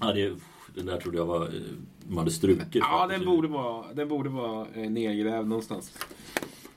ja 0.01 0.13
det, 0.13 0.37
den 0.75 0.87
där 0.87 1.01
trodde 1.01 1.19
jag 1.19 1.27
var... 1.27 1.43
eh, 1.47 1.61
Man 2.09 2.19
hade 2.19 2.31
strukit. 2.31 2.67
Ja, 2.75 3.07
den 3.07 3.25
borde 3.25 3.49
vara, 3.49 3.93
den 3.95 4.09
borde 4.09 4.29
vara 4.29 4.67
eh, 4.75 4.91
nedgrävd 4.91 5.49
någonstans. 5.49 5.93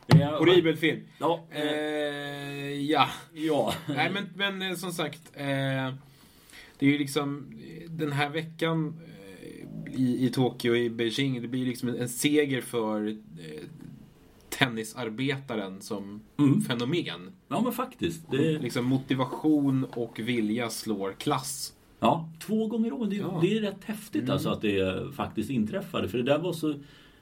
Ja, 0.08 0.38
Horribel 0.40 0.78
film. 0.78 1.02
Ja, 1.20 1.44
Eh, 1.52 1.62
eh, 1.62 2.82
ja. 2.82 3.08
ja. 3.34 3.74
Nej, 3.88 4.12
men, 4.14 4.30
men 4.58 4.70
eh, 4.72 4.76
som 4.78 4.92
sagt. 4.92 5.22
Eh, 5.34 5.94
det 6.80 6.86
är 6.86 6.90
ju 6.92 6.98
liksom 6.98 7.46
eh, 7.60 7.90
den 7.92 8.12
här 8.12 8.30
veckan 8.30 9.00
eh, 9.08 10.00
i, 10.00 10.26
i 10.26 10.30
Tokyo 10.30 10.76
i 10.76 10.90
Beijing. 10.90 11.42
Det 11.42 11.48
blir 11.48 11.66
liksom 11.66 11.90
en, 11.90 11.96
en 12.00 12.10
seger 12.10 12.62
för 12.62 13.08
eh, 13.08 13.64
tennisarbetaren 14.50 15.82
som 15.82 16.22
Mm. 16.38 16.62
fenomen. 16.62 17.32
ja, 17.48 17.62
men 17.62 17.72
faktiskt. 17.72 18.32
Det, 18.32 18.60
Liksom 18.60 18.86
motivation 18.86 19.84
och 19.84 20.20
vilja 20.20 20.70
slår 20.70 21.14
klass. 21.14 21.74
Ja, 22.00 22.30
två 22.40 22.68
gånger 22.68 22.94
om. 23.02 23.10
Det, 23.10 23.16
Ja. 23.16 23.40
det 23.42 23.58
är 23.58 23.62
rätt 23.62 23.84
häftigt 23.84 24.30
alltså 24.30 24.50
att 24.50 24.62
det 24.62 25.08
faktiskt 25.16 25.50
inträffade. 25.50 26.08
För 26.10 26.18
det 26.18 26.24
där 26.24 26.40
var 26.40 26.54
så 26.54 26.74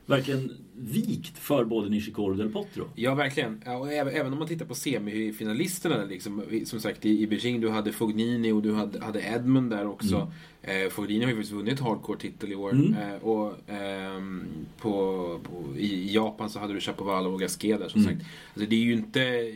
verkligen 0.06 0.52
vikt 0.76 1.38
för 1.38 1.66
både 1.66 1.90
Nishikori 1.90 2.34
och 2.34 2.38
Del 2.38 2.50
Potro. 2.50 2.84
Ja, 2.96 3.16
verkligen. 3.16 3.62
Ja, 3.66 3.78
och 3.78 3.92
även, 3.94 4.34
om 4.34 4.40
man 4.40 4.48
tittar 4.48 4.66
på 4.66 4.76
semifinalisterna, 4.76 6.04
liksom, 6.06 6.44
som 6.66 6.80
sagt 6.80 7.06
i, 7.06 7.28
Beijing, 7.28 7.62
du 7.62 7.70
hade 7.70 7.92
Fognini 7.92 8.52
och 8.52 8.62
du 8.62 8.74
hade, 8.74 9.00
hade 9.06 9.22
Edmund 9.22 9.70
där 9.70 9.88
också. 9.88 10.32
Eh, 10.62 10.90
Fognini 10.90 11.24
har 11.24 11.30
ju 11.32 11.36
faktiskt 11.36 11.54
vunnit 11.54 11.80
hardcore-titel 11.80 12.52
i 12.52 12.56
år. 12.56 12.72
Mm. 12.74 12.94
Eh, 12.94 13.16
och 13.24 13.54
ehm, 13.70 14.44
på, 14.78 14.92
på, 15.44 15.78
i 15.78 16.14
Japan 16.14 16.50
så 16.50 16.60
hade 16.60 16.74
du 16.74 16.80
Chapovalov 16.80 17.34
och 17.34 17.40
Gasquet 17.40 17.80
där 17.80 17.90
som 17.90 18.02
Mm. 18.02 18.14
sagt. 18.18 18.30
Alltså, 18.54 18.70
det 18.70 18.76
är 18.76 18.80
ju 18.80 18.94
inte... 18.94 19.52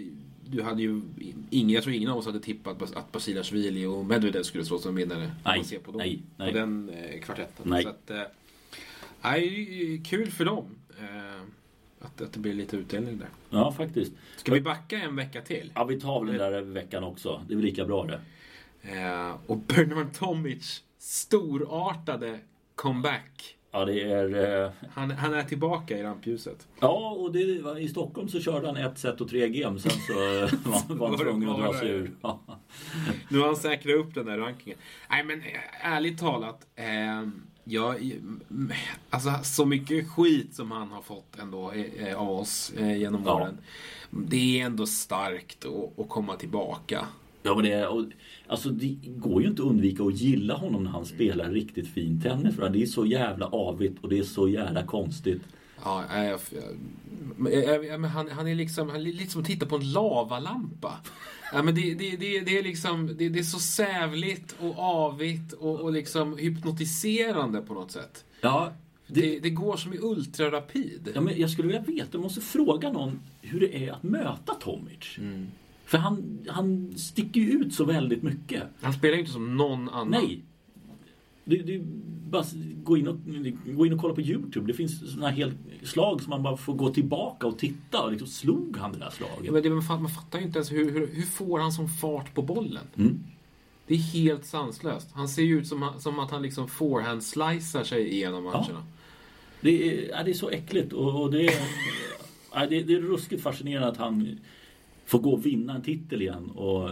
Du 0.52 0.62
hade 0.62 0.82
ju 0.82 1.02
ingen, 1.50 1.70
jag 1.70 1.84
tror 1.84 1.96
ingen 1.96 2.10
av 2.10 2.18
oss 2.18 2.26
hade 2.26 2.40
tippat 2.40 2.96
att 2.96 3.12
Basilashvili 3.12 3.86
och 3.86 4.06
Medvedev 4.06 4.44
skulle 4.44 4.66
slå 4.66 4.80
som 4.80 4.96
vinnare. 4.96 5.32
Nej, 5.46 5.64
ser 5.64 5.80
på, 5.80 5.92
dem, 5.92 5.98
nej, 5.98 6.22
nej. 6.38 6.52
på 6.52 6.58
den 6.58 6.90
eh, 6.90 7.20
kvartetten. 7.20 7.70
Nej. 7.70 7.84
Så 7.84 7.90
att, 7.90 8.10
eh, 8.10 8.22
Nej, 9.22 10.02
kul 10.06 10.32
för 10.32 10.46
dem. 10.46 10.66
Eh, 11.00 11.42
att, 12.00 12.22
att 12.22 12.34
det 12.34 12.40
blir 12.40 12.54
lite 12.54 12.78
utdelning 12.78 13.18
där. 13.18 13.30
Ja, 13.50 13.72
faktiskt. 13.72 14.12
Ska 14.36 14.54
vi 14.54 14.62
backa 14.62 14.98
en 15.02 15.16
vecka 15.16 15.42
till? 15.42 15.72
Ja, 15.76 15.84
vi 15.84 16.00
tar 16.00 16.26
väl 16.26 16.38
den 16.38 16.52
där 16.52 16.62
veckan 16.62 17.04
också. 17.04 17.42
Det 17.48 17.54
är 17.54 17.56
väl 17.56 17.66
lika 17.66 17.86
bra 17.86 18.06
det. 18.06 18.20
Och 19.46 19.58
Bernard 19.58 20.14
Tomic 20.14 20.84
storartade 20.98 22.40
comeback. 22.76 23.59
Ja, 23.72 23.86
det 23.86 24.02
är... 24.02 24.64
Eh... 24.64 24.72
Han, 24.94 25.12
han 25.12 25.34
är 25.34 25.44
tillbaka 25.44 25.98
i 25.98 26.04
rampljuset. 26.04 26.68
Ja, 26.80 27.10
och 27.10 27.32
det, 27.32 27.40
i 27.80 27.88
Stockholm 27.88 28.28
så 28.28 28.40
körde 28.40 28.68
han 28.68 28.78
ett 28.78 28.98
set 28.98 29.22
och 29.22 29.30
tre 29.30 29.50
game. 29.50 29.80
Sen 29.80 29.92
så 29.92 30.14
var, 30.14 30.96
var 30.96 31.08
han 31.08 31.18
tvungen 31.18 31.50
att 31.50 31.58
dra 31.58 31.74
sig 31.74 31.90
ur. 31.90 32.12
Ja. 32.22 32.40
Nu 33.30 33.40
har 33.40 33.46
han 33.46 33.56
säkrat 33.56 33.96
upp 33.96 34.16
den 34.16 34.26
där 34.26 34.38
rankingen. 34.38 34.78
Nej, 35.10 35.24
men 35.24 35.42
ärligt 35.82 36.20
talat. 36.20 36.68
Eh, 36.76 37.30
Ja, 37.72 37.96
alltså 39.10 39.32
så 39.44 39.66
mycket 39.66 40.10
skit 40.10 40.56
som 40.56 40.72
han 40.72 40.92
har 40.92 41.02
fått 41.02 41.40
ändå 41.40 41.72
eh, 41.72 42.22
av 42.22 42.30
oss 42.30 42.74
eh, 42.78 42.98
genom 42.98 43.24
ja. 43.26 43.34
åren. 43.34 43.58
Det 44.10 44.62
är 44.62 44.66
ändå 44.66 44.86
starkt 44.86 45.66
att, 45.66 46.00
att 46.00 46.10
komma 46.10 46.36
tillbaka. 46.36 47.08
Ja, 47.44 47.56
men 47.56 47.66
det, 47.66 47.88
och, 47.88 48.06
alltså, 48.48 48.70
det 48.70 48.98
går 49.06 49.42
ju 49.42 49.48
inte 49.48 49.62
att 49.62 49.68
undvika 49.68 50.04
att 50.04 50.16
gilla 50.16 50.54
honom 50.54 50.84
när 50.84 50.92
han 50.92 51.06
spelar 51.06 51.50
riktigt 51.50 51.88
fin 51.88 52.22
tennis. 52.22 52.56
För 52.56 52.70
det 52.70 52.82
är 52.82 52.86
så 52.86 53.06
jävla 53.06 53.46
avigt 53.46 54.04
och 54.04 54.10
det 54.10 54.20
är 54.20 54.24
så 54.24 54.50
jävla 54.50 54.84
konstigt. 54.84 55.42
Ja, 55.84 56.04
jag, 56.16 56.40
jag, 57.54 57.86
jag, 57.86 58.00
han, 58.00 58.30
han, 58.30 58.48
är 58.48 58.56
liksom, 58.56 58.90
han 58.90 59.00
är 59.00 59.04
lite 59.14 59.32
som 59.32 59.42
att 59.42 59.48
titta 59.48 59.66
på 59.66 59.76
en 59.76 59.92
lavalampa. 59.92 60.94
Ja, 61.54 61.64
men 61.64 61.76
det, 61.76 61.94
det, 61.94 62.16
det, 62.16 62.40
det 62.40 62.58
är 62.58 62.64
liksom, 62.64 63.08
det, 63.08 63.30
det, 63.30 63.40
är 63.40 63.44
så 63.44 63.60
sävligt 63.60 64.56
och 64.60 64.80
avigt 64.80 65.54
och, 65.54 65.80
och 65.80 65.92
liksom 65.92 66.38
hypnotiserande 66.38 67.62
på 67.62 67.74
något 67.74 67.92
sätt. 67.92 68.26
Ja, 68.42 68.74
det, 69.08 69.40
det, 69.40 69.50
går 69.50 69.78
som 69.78 69.94
i 69.94 69.98
ultrarapid. 70.02 71.12
Ja, 71.16 71.22
men 71.22 71.40
jag 71.40 71.50
skulle 71.50 71.68
vilja 71.68 71.82
veta, 71.82 72.10
jag 72.12 72.22
måste 72.22 72.42
fråga 72.42 72.92
någon 72.92 73.20
hur 73.42 73.60
det 73.60 73.88
är 73.88 73.92
att 73.92 74.04
möta 74.04 74.54
Tomic. 74.54 75.18
Mm. 75.18 75.48
För 75.90 75.98
han, 75.98 76.48
han 76.50 76.94
sticker 76.98 77.42
ju 77.42 77.52
ut 77.52 77.74
så 77.74 77.86
väldigt 77.86 78.24
mycket. 78.24 78.64
Han 78.82 78.94
spelar 78.94 79.14
ju 79.14 79.20
inte 79.20 79.32
som 79.32 79.58
någon 79.58 79.90
annan. 79.90 80.10
Nej. 80.10 80.44
Det, 81.44 81.58
det, 81.58 81.82
bara 82.30 82.44
gå 82.84 82.98
in, 82.98 83.08
och, 83.08 83.18
gå 83.66 83.86
in 83.86 83.94
och 83.94 84.00
kolla 84.00 84.14
på 84.16 84.22
Youtube. 84.22 84.68
Det 84.68 84.74
finns 84.74 85.14
såna 85.14 85.30
här 85.30 85.54
slag 85.84 86.22
som 86.22 86.30
man 86.30 86.44
bara 86.44 86.58
får 86.58 86.74
gå 86.74 86.90
tillbaka 86.90 87.48
och 87.48 87.60
titta. 87.60 88.02
Och 88.02 88.12
liksom 88.12 88.28
slog 88.28 88.78
han 88.78 88.92
det 88.92 89.00
där 89.00 89.10
slaget? 89.10 89.46
Ja, 89.46 89.52
men 89.52 89.64
det, 89.64 89.70
man, 89.70 90.10
fattar, 90.10 90.40
ju 90.40 90.46
inte 90.46 90.58
ens 90.58 90.72
hur, 90.72 90.92
hur, 90.92 91.08
hur 91.14 91.26
får 91.26 91.60
han 91.60 91.72
som 91.72 91.90
fart 91.90 92.34
på 92.34 92.42
bollen? 92.42 92.84
Mm. 92.98 93.24
Det 93.88 93.94
är 93.94 93.98
helt 93.98 94.46
sanslöst. 94.46 95.12
Han 95.14 95.30
ser 95.30 95.44
ju 95.44 95.60
ut 95.60 95.68
som, 95.68 95.92
som 96.00 96.20
att 96.20 96.32
han 96.32 96.42
liksom 96.42 96.68
forehand-slicear 96.68 97.84
sig 97.84 98.10
igenom 98.10 98.44
matcherna. 98.44 98.68
Ja. 98.70 98.84
Det, 99.62 99.90
är, 99.90 100.10
ja, 100.10 100.24
det 100.24 100.32
är 100.32 100.34
så 100.34 100.50
äckligt 100.50 100.94
och, 100.94 101.22
och 101.22 101.32
det, 101.32 101.46
är, 101.46 101.62
ja, 102.54 102.66
det, 102.70 102.84
det 102.84 102.94
är 102.94 103.02
ruskigt 103.02 103.44
fascinerande 103.44 103.88
att 103.88 103.98
han 103.98 104.40
får 105.10 105.20
gå 105.20 105.34
och 105.34 105.46
vinna 105.46 105.76
en 105.76 105.82
titel 105.82 106.22
igen. 106.22 106.52
Och 106.52 106.90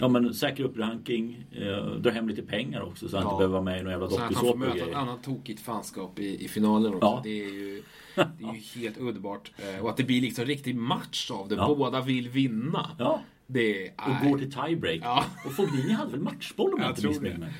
Ja 0.00 0.08
men 0.08 0.34
säkra 0.34 0.66
upp 0.66 0.78
ranking, 0.78 1.44
eh, 1.52 1.86
dra 1.86 2.10
hem 2.10 2.28
lite 2.28 2.42
pengar 2.42 2.80
också 2.80 3.08
så 3.08 3.16
han 3.16 3.26
ja. 3.26 3.30
inte 3.30 3.38
behöver 3.38 3.52
vara 3.52 3.62
med 3.62 3.80
i 3.80 3.82
någon 3.82 3.92
jävla 3.92 4.06
dokusåpa. 4.06 4.34
Så 4.34 4.46
han 4.46 4.46
får 4.46 4.56
möta 4.56 4.90
ett 4.90 4.94
annat 4.94 5.22
tokigt 5.22 5.60
fanskap 5.60 6.18
i, 6.18 6.44
i 6.44 6.48
finalen 6.48 6.94
också. 6.94 7.06
Ja. 7.06 7.20
Det, 7.24 7.44
är 7.44 7.50
ju, 7.50 7.82
det 8.14 8.44
är 8.44 8.54
ju 8.54 8.80
helt 8.80 8.98
underbart. 8.98 9.52
Eh, 9.58 9.84
och 9.84 9.90
att 9.90 9.96
det 9.96 10.04
blir 10.04 10.20
liksom 10.20 10.42
en 10.42 10.48
riktig 10.48 10.76
match 10.76 11.30
av 11.30 11.48
det. 11.48 11.54
Ja. 11.54 11.74
Båda 11.78 12.00
vill 12.00 12.28
vinna. 12.28 12.90
Ja. 12.98 13.20
Det, 13.46 13.90
och 13.90 14.28
går 14.28 14.38
till 14.38 14.52
tiebreak. 14.52 15.00
Ja. 15.02 15.24
Och 15.46 15.52
Fognini 15.52 15.92
hade 15.92 16.10
väl 16.10 16.20
matchboll 16.20 16.74
om 16.74 16.80
jag 16.80 16.90
inte 16.90 17.06
missminner 17.06 17.38
mig. 17.38 17.52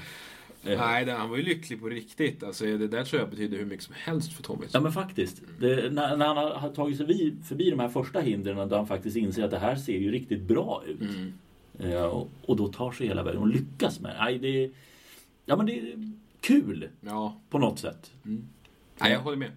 Eh. 0.68 0.80
Nej, 0.80 1.04
det, 1.04 1.12
han 1.12 1.30
var 1.30 1.36
ju 1.36 1.42
lycklig 1.42 1.80
på 1.80 1.88
riktigt. 1.88 2.42
Alltså, 2.42 2.64
det 2.64 2.88
där 2.88 3.04
tror 3.04 3.20
jag 3.20 3.30
betyder 3.30 3.58
hur 3.58 3.64
mycket 3.64 3.84
som 3.84 3.94
helst 3.98 4.32
för 4.32 4.42
Tommy. 4.42 4.66
Ja, 4.72 4.80
men 4.80 4.92
faktiskt. 4.92 5.42
Det, 5.60 5.92
när, 5.92 6.16
när, 6.16 6.26
han 6.26 6.36
har 6.36 6.68
tagit 6.68 6.96
sig 6.96 7.06
förbi, 7.06 7.34
förbi 7.44 7.70
de 7.70 7.80
här 7.80 7.88
första 7.88 8.20
hindren, 8.20 8.68
där 8.68 8.76
han 8.76 8.86
faktiskt 8.86 9.16
inser 9.16 9.44
att 9.44 9.50
det 9.50 9.58
här 9.58 9.76
ser 9.76 9.98
ju 9.98 10.10
riktigt 10.10 10.42
bra 10.42 10.82
ut. 10.86 11.00
Mm. 11.00 11.32
Eh, 11.78 12.02
och, 12.02 12.28
och, 12.46 12.56
då 12.56 12.68
tar 12.68 12.92
sig 12.92 13.06
hela 13.06 13.22
vägen 13.22 13.40
och 13.40 13.48
lyckas 13.48 14.00
med 14.00 14.16
Nej, 14.18 14.38
det. 14.38 14.70
Ja, 15.44 15.56
men 15.56 15.66
det 15.66 15.78
är 15.78 16.12
kul. 16.40 16.88
Ja. 17.00 17.40
På 17.50 17.58
något 17.58 17.78
sätt. 17.78 18.12
Mm. 18.24 18.48
Ja, 18.98 19.08
jag 19.08 19.20
håller 19.20 19.36
med. 19.36 19.50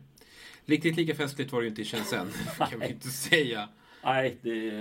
Riktigt 0.65 0.97
lika 0.97 1.15
festligt 1.15 1.51
var 1.51 1.59
det 1.59 1.63
ju 1.63 1.69
inte 1.69 1.81
i 1.81 1.85
Shenzhen. 1.85 2.27
kan 2.57 2.79
vi 2.79 2.87
inte 2.87 3.07
säga. 3.07 3.69
Nej, 4.03 4.37
det, 4.41 4.71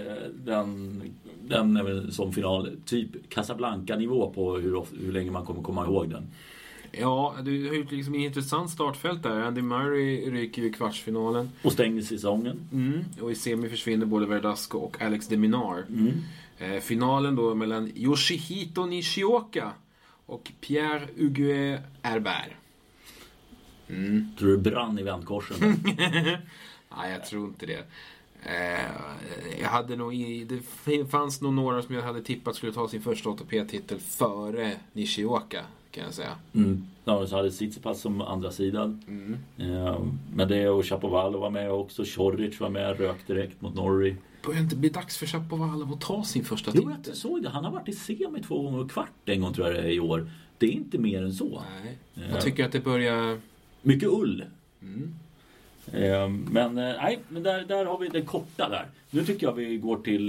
den, 0.45 1.03
den 1.43 1.77
är 1.77 1.83
väl 1.83 2.13
som 2.13 2.33
final. 2.33 2.77
Typ 2.85 3.29
Casablanca-nivå 3.29 4.33
på 4.35 4.57
hur, 4.57 4.85
hur 5.01 5.13
länge 5.13 5.31
man 5.31 5.47
kommer 5.47 5.63
komma 5.63 5.85
ihåg 5.85 6.11
den. 6.11 6.27
Ja, 6.93 7.37
du 7.43 7.69
har 7.69 7.75
ju 7.75 7.87
liksom 7.91 8.15
en 8.15 8.21
intressant 8.21 8.71
startfält 8.71 9.23
där. 9.23 9.41
Andy 9.41 9.63
Murray 9.63 10.31
ryker 10.31 10.63
ju 10.63 10.69
i 10.69 10.73
kvartsfinalen. 10.73 11.51
Och 11.63 11.73
stänger 11.73 12.03
säsongen. 12.03 12.69
Mm, 12.73 13.05
och 13.21 13.33
i 13.33 13.35
semi 13.35 13.69
försvinner 13.69 14.07
både 14.07 14.27
Verdasco 14.27 14.79
och 14.79 15.03
Alex 15.03 15.29
de 15.29 15.37
Minar. 15.37 15.85
Mm. 15.89 16.13
Eh, 16.59 16.81
finalen 16.81 17.37
då 17.37 17.55
mellan 17.55 17.93
Yoshihito 17.97 18.87
Nishioka 18.87 19.73
och 20.27 20.53
Pierre-Huguet 20.61 21.81
Herbert. 22.03 22.53
Mm. 23.89 24.29
Tror 24.39 24.49
du 24.49 24.57
det 24.57 24.71
brann 24.71 24.99
i 24.99 25.03
vändkorsen? 25.03 25.57
Nej, 26.97 27.13
jag 27.13 27.25
tror 27.25 27.47
inte 27.47 27.67
det. 27.67 27.85
Eh, 28.43 29.61
jag 29.61 29.69
hade 29.69 29.97
nog 29.97 30.15
i, 30.15 30.45
det 30.85 31.05
fanns 31.11 31.41
nog 31.41 31.55
några 31.55 31.83
som 31.83 31.95
jag 31.95 32.03
hade 32.03 32.23
tippat 32.23 32.57
skulle 32.57 32.73
ta 32.73 32.89
sin 32.89 33.03
första 33.03 33.31
ATP-titel 33.31 33.99
före 33.99 34.77
Nishioka 34.93 35.65
kan 35.91 36.05
jag 36.05 36.15
säga. 36.15 36.37
Mm. 36.55 36.85
Ja, 37.05 37.27
så 37.27 37.37
hade 37.37 37.51
Tsitsipas 37.51 38.01
som 38.01 38.21
andra 38.21 38.51
sidan. 38.51 39.03
Mm. 39.09 39.37
Eh, 39.59 40.03
men 40.35 40.49
det 40.49 40.69
och 40.69 40.87
Chapovalov 40.87 41.41
var 41.41 41.51
med 41.51 41.73
också. 41.73 42.05
Choric 42.05 42.61
var 42.61 42.69
med, 42.69 43.01
rök 43.01 43.27
direkt 43.27 43.61
mot 43.61 43.75
Norrie. 43.75 44.17
Börjar 44.47 44.61
inte 44.61 44.77
bli 44.77 44.89
dags 44.89 45.17
för 45.17 45.27
Chapovalov 45.27 45.93
att 45.93 46.01
ta 46.01 46.25
sin 46.25 46.45
första 46.45 46.73
titel? 46.73 46.91
Jo, 46.91 46.97
jag 47.07 47.17
såg 47.17 47.43
det. 47.43 47.49
Han 47.49 47.65
har 47.65 47.73
varit 47.73 47.89
i 47.89 47.93
semi 47.93 48.43
två 48.47 48.63
gånger 48.63 48.79
och 48.79 48.91
kvart 48.91 49.09
en 49.25 49.41
gång 49.41 49.55
tror 49.55 49.67
jag 49.67 49.77
det 49.77 49.83
är 49.83 49.93
i 49.93 50.01
år. 50.01 50.31
Det 50.59 50.67
är 50.67 50.71
inte 50.71 50.99
mer 50.99 51.23
än 51.23 51.33
så. 51.33 51.63
Nej. 51.83 51.99
Jag 52.15 52.37
eh, 52.37 52.39
tycker 52.39 52.65
att 52.65 52.73
det 52.73 52.81
börjar... 52.81 53.41
Mycket 53.83 54.09
ull. 54.09 54.45
Mm. 54.83 55.15
Eh, 55.93 56.29
men 56.29 56.75
nej, 56.75 57.19
men 57.29 57.43
där, 57.43 57.65
där 57.65 57.85
har 57.85 57.99
vi 57.99 58.09
den 58.09 58.27
korta 58.27 58.69
där. 58.69 58.87
Nu 59.11 59.25
tycker 59.25 59.47
jag 59.47 59.53
vi 59.53 59.77
går 59.77 59.97
till... 59.97 60.29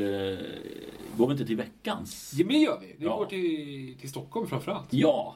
Går 1.17 1.27
vi 1.27 1.31
inte 1.31 1.45
till 1.45 1.57
veckans? 1.57 2.33
Ja, 2.35 2.45
men 2.45 2.55
det 2.55 2.61
gör 2.61 2.79
vi. 2.79 2.95
Vi 2.97 3.05
ja. 3.05 3.17
går 3.17 3.25
till, 3.25 3.95
till 3.99 4.09
Stockholm 4.09 4.47
framförallt. 4.47 4.87
Ja. 4.93 5.35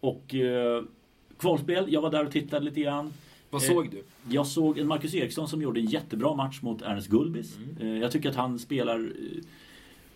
Och 0.00 0.34
eh, 0.34 0.82
kvalspel, 1.38 1.92
jag 1.92 2.00
var 2.00 2.10
där 2.10 2.26
och 2.26 2.32
tittade 2.32 2.64
lite 2.64 2.80
grann. 2.80 3.12
Vad 3.50 3.62
eh, 3.62 3.68
såg 3.68 3.90
du? 3.90 4.04
Jag 4.28 4.46
såg 4.46 4.78
en 4.78 4.86
Marcus 4.86 5.14
Eriksson 5.14 5.48
som 5.48 5.62
gjorde 5.62 5.80
en 5.80 5.86
jättebra 5.86 6.34
match 6.34 6.62
mot 6.62 6.82
Ernest 6.82 7.08
Gulbis. 7.08 7.56
Mm. 7.56 7.94
Eh, 7.94 8.02
jag 8.02 8.12
tycker 8.12 8.28
att 8.28 8.36
han 8.36 8.58
spelar 8.58 9.00
eh, 9.00 9.42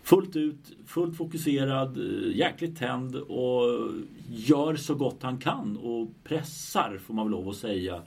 fullt 0.03 0.35
ut, 0.35 0.77
fullt 0.85 1.17
fokuserad, 1.17 1.97
eh, 1.97 2.37
jäkligt 2.37 2.77
tänd 2.77 3.15
och 3.15 3.91
gör 4.31 4.75
så 4.75 4.95
gott 4.95 5.23
han 5.23 5.37
kan 5.37 5.77
och 5.77 6.07
pressar, 6.23 6.99
får 7.05 7.13
man 7.13 7.25
väl 7.25 7.31
lov 7.31 7.49
att 7.49 7.55
säga, 7.55 8.01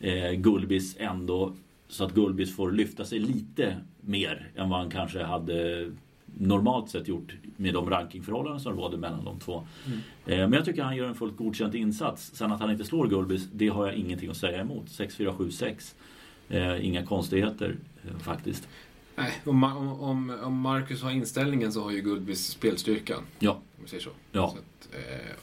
eh, 0.00 0.30
Gulbis 0.30 0.96
ändå 0.98 1.52
så 1.88 2.04
att 2.04 2.14
Gulbis 2.14 2.56
får 2.56 2.72
lyfta 2.72 3.04
sig 3.04 3.18
lite 3.18 3.76
mer 4.00 4.50
än 4.56 4.68
vad 4.70 4.78
han 4.78 4.90
kanske 4.90 5.22
hade 5.22 5.90
normalt 6.38 6.90
sett 6.90 7.08
gjort 7.08 7.34
med 7.56 7.74
de 7.74 7.90
rankingförhållanden 7.90 8.60
som 8.60 8.76
råder 8.76 8.98
mellan 8.98 9.24
de 9.24 9.38
två. 9.38 9.66
Mm. 9.86 9.98
Eh, 10.26 10.38
men 10.38 10.52
jag 10.52 10.64
tycker 10.64 10.82
han 10.82 10.96
gör 10.96 11.08
en 11.08 11.14
fullt 11.14 11.36
godkänd 11.36 11.74
insats. 11.74 12.30
Sen 12.34 12.52
att 12.52 12.60
han 12.60 12.70
inte 12.70 12.84
slår 12.84 13.06
Gulbis, 13.06 13.48
det 13.52 13.68
har 13.68 13.86
jag 13.86 13.94
ingenting 13.94 14.30
att 14.30 14.36
säga 14.36 14.60
emot. 14.60 14.86
6-4, 14.86 15.36
7-6. 15.36 15.94
Eh, 16.48 16.86
inga 16.86 17.06
konstigheter 17.06 17.76
eh, 18.04 18.18
faktiskt. 18.18 18.68
Nej, 19.16 19.32
om, 19.44 19.64
om, 19.64 20.38
om 20.42 20.60
Marcus 20.60 21.02
har 21.02 21.10
inställningen 21.10 21.72
så 21.72 21.82
har 21.82 21.90
ju 21.90 22.00
Gulbis 22.00 22.46
spelstyrkan. 22.46 23.22
Ja. 23.38 23.60
Om 23.80 23.84
vi 23.84 23.90
säger 23.90 24.02
så. 24.02 24.10
ja. 24.32 24.50
så 24.50 24.58
att, 24.58 24.88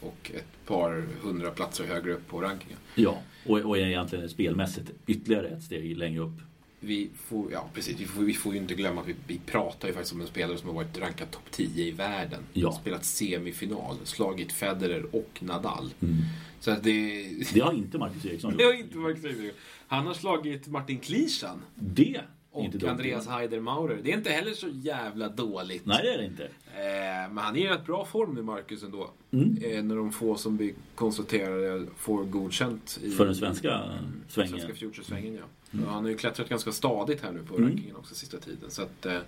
och 0.02 0.32
ett 0.34 0.66
par 0.66 1.08
hundra 1.22 1.52
platser 1.52 1.86
högre 1.86 2.14
upp 2.14 2.28
på 2.28 2.42
rankingen. 2.42 2.78
Ja, 2.96 3.22
och, 3.46 3.58
och 3.60 3.78
egentligen 3.78 4.30
spelmässigt 4.30 4.92
ytterligare 5.08 5.48
ett 5.48 5.64
steg 5.64 5.98
längre 5.98 6.22
upp 6.22 6.42
vi 6.80 7.10
får, 7.16 7.52
ja 7.52 7.70
precis, 7.74 8.00
vi 8.00 8.06
får, 8.06 8.22
vi 8.22 8.34
får 8.34 8.54
ju 8.54 8.60
inte 8.60 8.74
glömma 8.74 9.02
att 9.02 9.08
vi, 9.08 9.16
vi 9.28 9.40
pratar 9.46 9.88
ju 9.88 9.94
faktiskt 9.94 10.14
om 10.14 10.22
en 10.22 10.28
spelare 10.28 10.58
som 10.58 10.68
har 10.68 10.76
varit 10.76 10.98
rankad 10.98 11.32
topp 11.32 11.52
10 11.52 11.86
i 11.86 11.92
världen. 11.92 12.44
Ja. 12.54 12.72
Spelat 12.72 13.06
semifinal, 13.06 13.98
slagit 14.04 14.52
Federer 14.52 15.16
och 15.16 15.40
Nadal. 15.40 15.94
Mm. 16.02 16.16
Så 16.60 16.72
att 16.72 16.84
det... 16.84 17.24
Det 17.54 17.60
har 17.60 17.74
inte 17.74 17.98
Marcus 17.98 18.26
Eriksson 18.26 18.52
gjort. 18.52 18.60
Det 18.60 18.66
har 18.66 18.74
inte 18.74 18.98
Marcus 18.98 19.26
Eriksson 19.26 19.52
Han 19.88 20.08
har 20.08 20.14
slagit 20.14 20.68
Martin 20.68 21.00
Klischan. 21.00 21.62
Det 21.76 22.22
och 22.58 22.66
inte 22.66 22.92
Andreas 22.92 23.28
Heider 23.28 23.60
Maurer. 23.60 24.00
Det 24.04 24.12
är 24.12 24.18
inte 24.18 24.30
heller 24.30 24.54
så 24.54 24.68
jävla 24.72 25.30
dåligt. 25.30 25.86
Nej, 25.86 26.00
det 26.04 26.14
är 26.14 26.18
det 26.18 26.26
inte. 26.26 26.44
Eh, 26.44 27.34
men 27.34 27.38
han 27.38 27.56
är 27.56 27.66
i 27.66 27.68
rätt 27.70 27.86
bra 27.86 28.06
form 28.06 28.36
nu, 28.36 28.42
Marcus, 28.42 28.84
ändå. 28.84 29.10
Mm. 29.32 29.58
Eh, 29.62 29.84
när 29.84 29.96
de 29.96 30.12
få 30.12 30.36
som 30.36 30.58
vi 30.58 30.74
konstaterade 30.96 31.86
får 31.98 32.24
godkänt. 32.24 33.00
I, 33.04 33.10
För 33.10 33.26
den 33.26 33.36
svenska 33.36 33.82
svängen. 34.28 34.50
Svenska 34.50 34.74
Future-svängen, 34.74 35.34
ja. 35.34 35.44
Mm. 35.74 35.88
Han 35.88 36.04
har 36.04 36.12
ju 36.12 36.18
klättrat 36.18 36.50
ganska 36.50 36.72
stadigt 36.72 37.24
här 37.24 37.32
nu 37.32 37.40
på 37.44 37.58
mm. 37.58 37.70
rankingen 37.70 37.96
också 37.96 38.16
sista 38.16 38.38
tiden. 38.38 38.70
Så 38.72 38.82
att, 38.82 39.06
eh, 39.06 39.20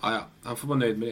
Ja. 0.00 0.26
Han 0.42 0.56
får 0.56 0.68
vara 0.68 0.78
nöjd 0.78 0.98
med 0.98 1.08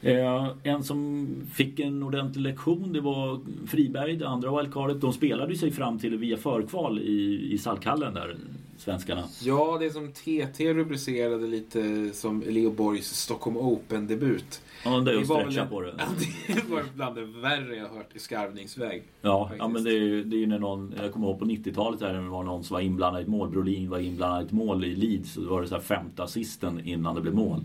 det. 0.00 0.20
Eh, 0.20 0.52
en 0.62 0.84
som 0.84 1.28
fick 1.54 1.80
en 1.80 2.02
ordentlig 2.02 2.42
lektion 2.42 2.92
det 2.92 3.00
var 3.00 3.40
Friberg, 3.66 4.16
det 4.16 4.28
andra 4.28 4.56
wildcardet. 4.56 5.00
De 5.00 5.12
spelade 5.12 5.52
ju 5.52 5.58
sig 5.58 5.70
fram 5.70 5.98
till 5.98 6.16
via 6.16 6.36
förkval 6.36 6.98
i, 6.98 7.48
i 7.52 7.58
Saltkallen 7.58 8.14
där, 8.14 8.36
svenskarna. 8.80 9.24
Ja, 9.42 9.76
det 9.80 9.86
är 9.86 9.90
som 9.90 10.12
TT 10.12 10.74
rubricerade 10.74 11.46
lite 11.46 12.10
som 12.12 12.42
Leo 12.46 12.70
Borgs 12.70 13.06
Stockholm 13.06 13.56
Open-debut. 13.56 14.62
Ja, 14.84 15.00
det 15.00 15.12
är 15.12 15.18
att 15.18 15.24
stretcha 15.24 15.66
på 15.66 15.80
det. 15.80 15.94
Det 16.46 16.68
var 16.70 16.82
bland 16.94 17.14
det 17.14 17.24
värre 17.24 17.76
jag 17.76 17.88
hört 17.88 18.16
i 18.16 18.18
skarvningsväg. 18.18 19.02
Ja, 19.20 19.44
faktiskt. 19.44 19.58
ja 19.58 19.68
men 19.68 19.84
det 19.84 19.90
är 19.90 20.00
ju 20.00 20.24
det 20.24 20.42
är 20.42 20.46
när 20.46 20.58
någon, 20.58 20.94
jag 21.02 21.12
kommer 21.12 21.26
ihåg 21.26 21.38
på 21.38 21.44
90-talet 21.44 22.00
där 22.00 22.14
det 22.14 22.20
var 22.20 22.42
någon 22.42 22.64
som 22.64 22.74
var 22.74 22.80
inblandad 22.80 23.20
i 23.20 23.22
ett 23.22 23.28
mål. 23.28 23.50
Brolin 23.50 23.90
var 23.90 23.98
inblandad 23.98 24.42
i 24.42 24.46
ett 24.46 24.52
mål 24.52 24.84
i 24.84 24.94
Leeds. 24.94 25.32
Så 25.32 25.40
det 25.40 25.46
var 25.46 25.62
det 25.62 25.68
så 25.68 25.74
här 25.74 25.82
femte 25.82 26.22
assisten 26.22 26.86
innan 26.86 27.14
det 27.14 27.20
blev 27.20 27.34
mål. 27.34 27.60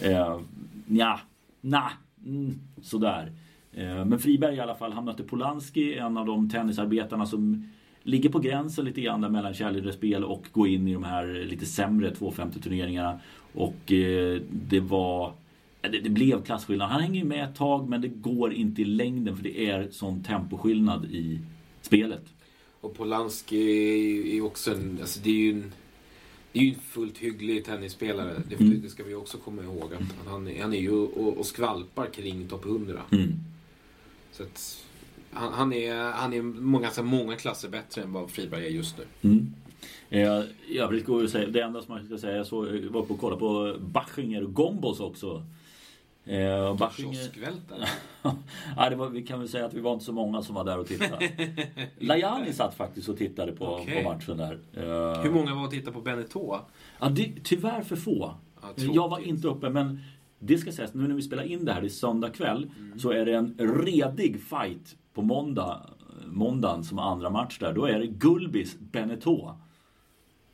Eh, 0.00 0.40
ja, 0.86 1.20
na, 1.60 1.90
mm, 2.26 2.58
sådär. 2.82 3.32
Eh, 3.72 4.04
men 4.04 4.18
Friberg 4.18 4.56
i 4.56 4.60
alla 4.60 4.74
fall, 4.74 4.92
han 4.92 5.04
mötte 5.04 5.22
Polanski, 5.22 5.94
en 5.94 6.16
av 6.16 6.26
de 6.26 6.50
tennisarbetarna 6.50 7.26
som 7.26 7.70
ligger 8.02 8.28
på 8.30 8.38
gränsen 8.38 8.84
lite 8.84 9.00
grann 9.00 9.20
där 9.20 9.28
mellan 9.28 9.54
kärleksspel 9.54 10.24
och 10.24 10.46
gå 10.52 10.66
in 10.66 10.88
i 10.88 10.92
de 10.94 11.04
här 11.04 11.44
lite 11.50 11.66
sämre 11.66 12.14
250 12.14 12.60
turneringarna. 12.60 13.20
Och 13.52 13.92
eh, 13.92 14.40
det 14.50 14.80
var 14.80 15.32
Det, 15.82 15.88
det 16.00 16.10
blev 16.10 16.42
klasskillnad. 16.44 16.88
Han 16.90 17.00
hänger 17.02 17.20
ju 17.20 17.26
med 17.26 17.44
ett 17.44 17.56
tag 17.56 17.88
men 17.88 18.00
det 18.00 18.08
går 18.08 18.52
inte 18.52 18.82
i 18.82 18.84
längden 18.84 19.36
för 19.36 19.42
det 19.44 19.66
är 19.70 19.88
sån 19.90 20.22
temposkillnad 20.22 21.04
i 21.04 21.38
spelet. 21.82 22.24
Och 22.80 22.94
Polanski 22.96 23.56
är 24.30 24.34
ju 24.34 24.42
också 24.42 24.72
en... 24.74 24.98
Alltså 25.00 25.20
det 25.24 25.30
är 25.30 25.34
ju 25.34 25.50
en, 25.52 25.72
det 26.52 26.58
är 26.58 26.62
ju 26.62 26.68
en 26.74 26.80
fullt 26.80 27.18
hygglig 27.18 27.64
tennisspelare. 27.64 28.42
Det, 28.48 28.60
Mm. 28.60 28.80
det 28.82 28.88
ska 28.88 29.04
vi 29.04 29.14
också 29.14 29.38
komma 29.38 29.62
ihåg. 29.62 29.90
Att 29.94 30.28
han, 30.28 30.48
är- 30.48 30.62
han 30.62 30.72
är 30.72 30.78
ju 30.80 30.90
och, 30.92 31.38
och 31.38 31.46
skvalpar 31.46 32.06
kring 32.06 32.48
topp 32.48 32.64
100. 32.66 33.00
Mm. 33.12 33.32
Så 34.32 34.42
att, 34.42 34.84
han, 35.32 35.52
han 35.52 35.72
är, 35.72 36.12
han 36.12 36.32
är 36.32 36.42
många, 36.42 36.82
ganska 36.82 37.02
många 37.02 37.36
klasser 37.36 37.68
bättre 37.68 38.02
än 38.02 38.12
vad 38.12 38.30
Friberg 38.30 38.66
är 38.66 38.70
just 38.70 38.98
nu. 38.98 39.04
Mm. 39.22 39.54
Eh, 40.10 40.42
I 40.68 40.78
övrigt 40.78 41.06
går 41.06 41.26
säga, 41.26 41.48
det 41.48 41.60
enda 41.60 41.82
som 41.82 41.94
man 41.94 42.06
ska 42.06 42.18
säga, 42.18 42.36
jag 42.36 42.46
såg, 42.46 42.66
var 42.66 43.00
uppe 43.00 43.12
och 43.12 43.20
kollade 43.20 43.40
på 43.40 43.76
Bachinger 43.80 44.44
och 44.44 44.54
Gombos 44.54 45.00
också. 45.00 45.44
Eh, 46.24 46.76
Bachinger, 46.76 47.28
ja, 48.76 48.90
det 48.90 48.96
var, 48.96 49.08
vi 49.08 49.22
kan 49.22 49.38
väl 49.38 49.48
säga 49.48 49.66
att 49.66 49.74
vi 49.74 49.80
var 49.80 49.92
inte 49.92 50.04
så 50.04 50.12
många 50.12 50.42
som 50.42 50.54
var 50.54 50.64
där 50.64 50.78
och 50.78 50.86
tittade. 50.86 51.30
Lajani 51.98 52.52
satt 52.52 52.74
faktiskt 52.74 53.08
och 53.08 53.18
tittade 53.18 53.52
på, 53.52 53.66
Okej. 53.66 54.02
på 54.02 54.10
matchen 54.10 54.36
där. 54.36 54.58
Eh, 54.74 55.22
Hur 55.22 55.30
många 55.30 55.54
var 55.54 55.64
och 55.64 55.70
tittade 55.70 55.92
på 55.92 56.00
Benetton? 56.00 56.58
Ja, 57.00 57.08
det, 57.08 57.32
tyvärr 57.44 57.82
för 57.82 57.96
få. 57.96 58.34
Ja, 58.62 58.68
jag 58.76 59.08
var 59.08 59.18
inte 59.18 59.48
uppe 59.48 59.70
men 59.70 60.00
det 60.40 60.58
ska 60.58 60.72
sägas, 60.72 60.94
nu 60.94 61.08
när 61.08 61.14
vi 61.14 61.22
spelar 61.22 61.42
in 61.42 61.64
det 61.64 61.72
här, 61.72 61.80
det 61.80 61.86
är 61.86 61.88
söndag 61.88 62.30
kväll, 62.30 62.70
så 62.96 63.10
är 63.10 63.26
det 63.26 63.34
en 63.34 63.54
redig 63.58 64.40
fight 64.42 64.96
på 65.14 65.22
måndag, 65.22 65.80
måndagen 66.26 66.84
som 66.84 66.98
andra 66.98 67.30
match 67.30 67.58
där. 67.58 67.72
Då 67.72 67.84
är 67.84 67.98
det 67.98 68.06
Gulbis 68.06 68.78
Benetton 68.78 69.54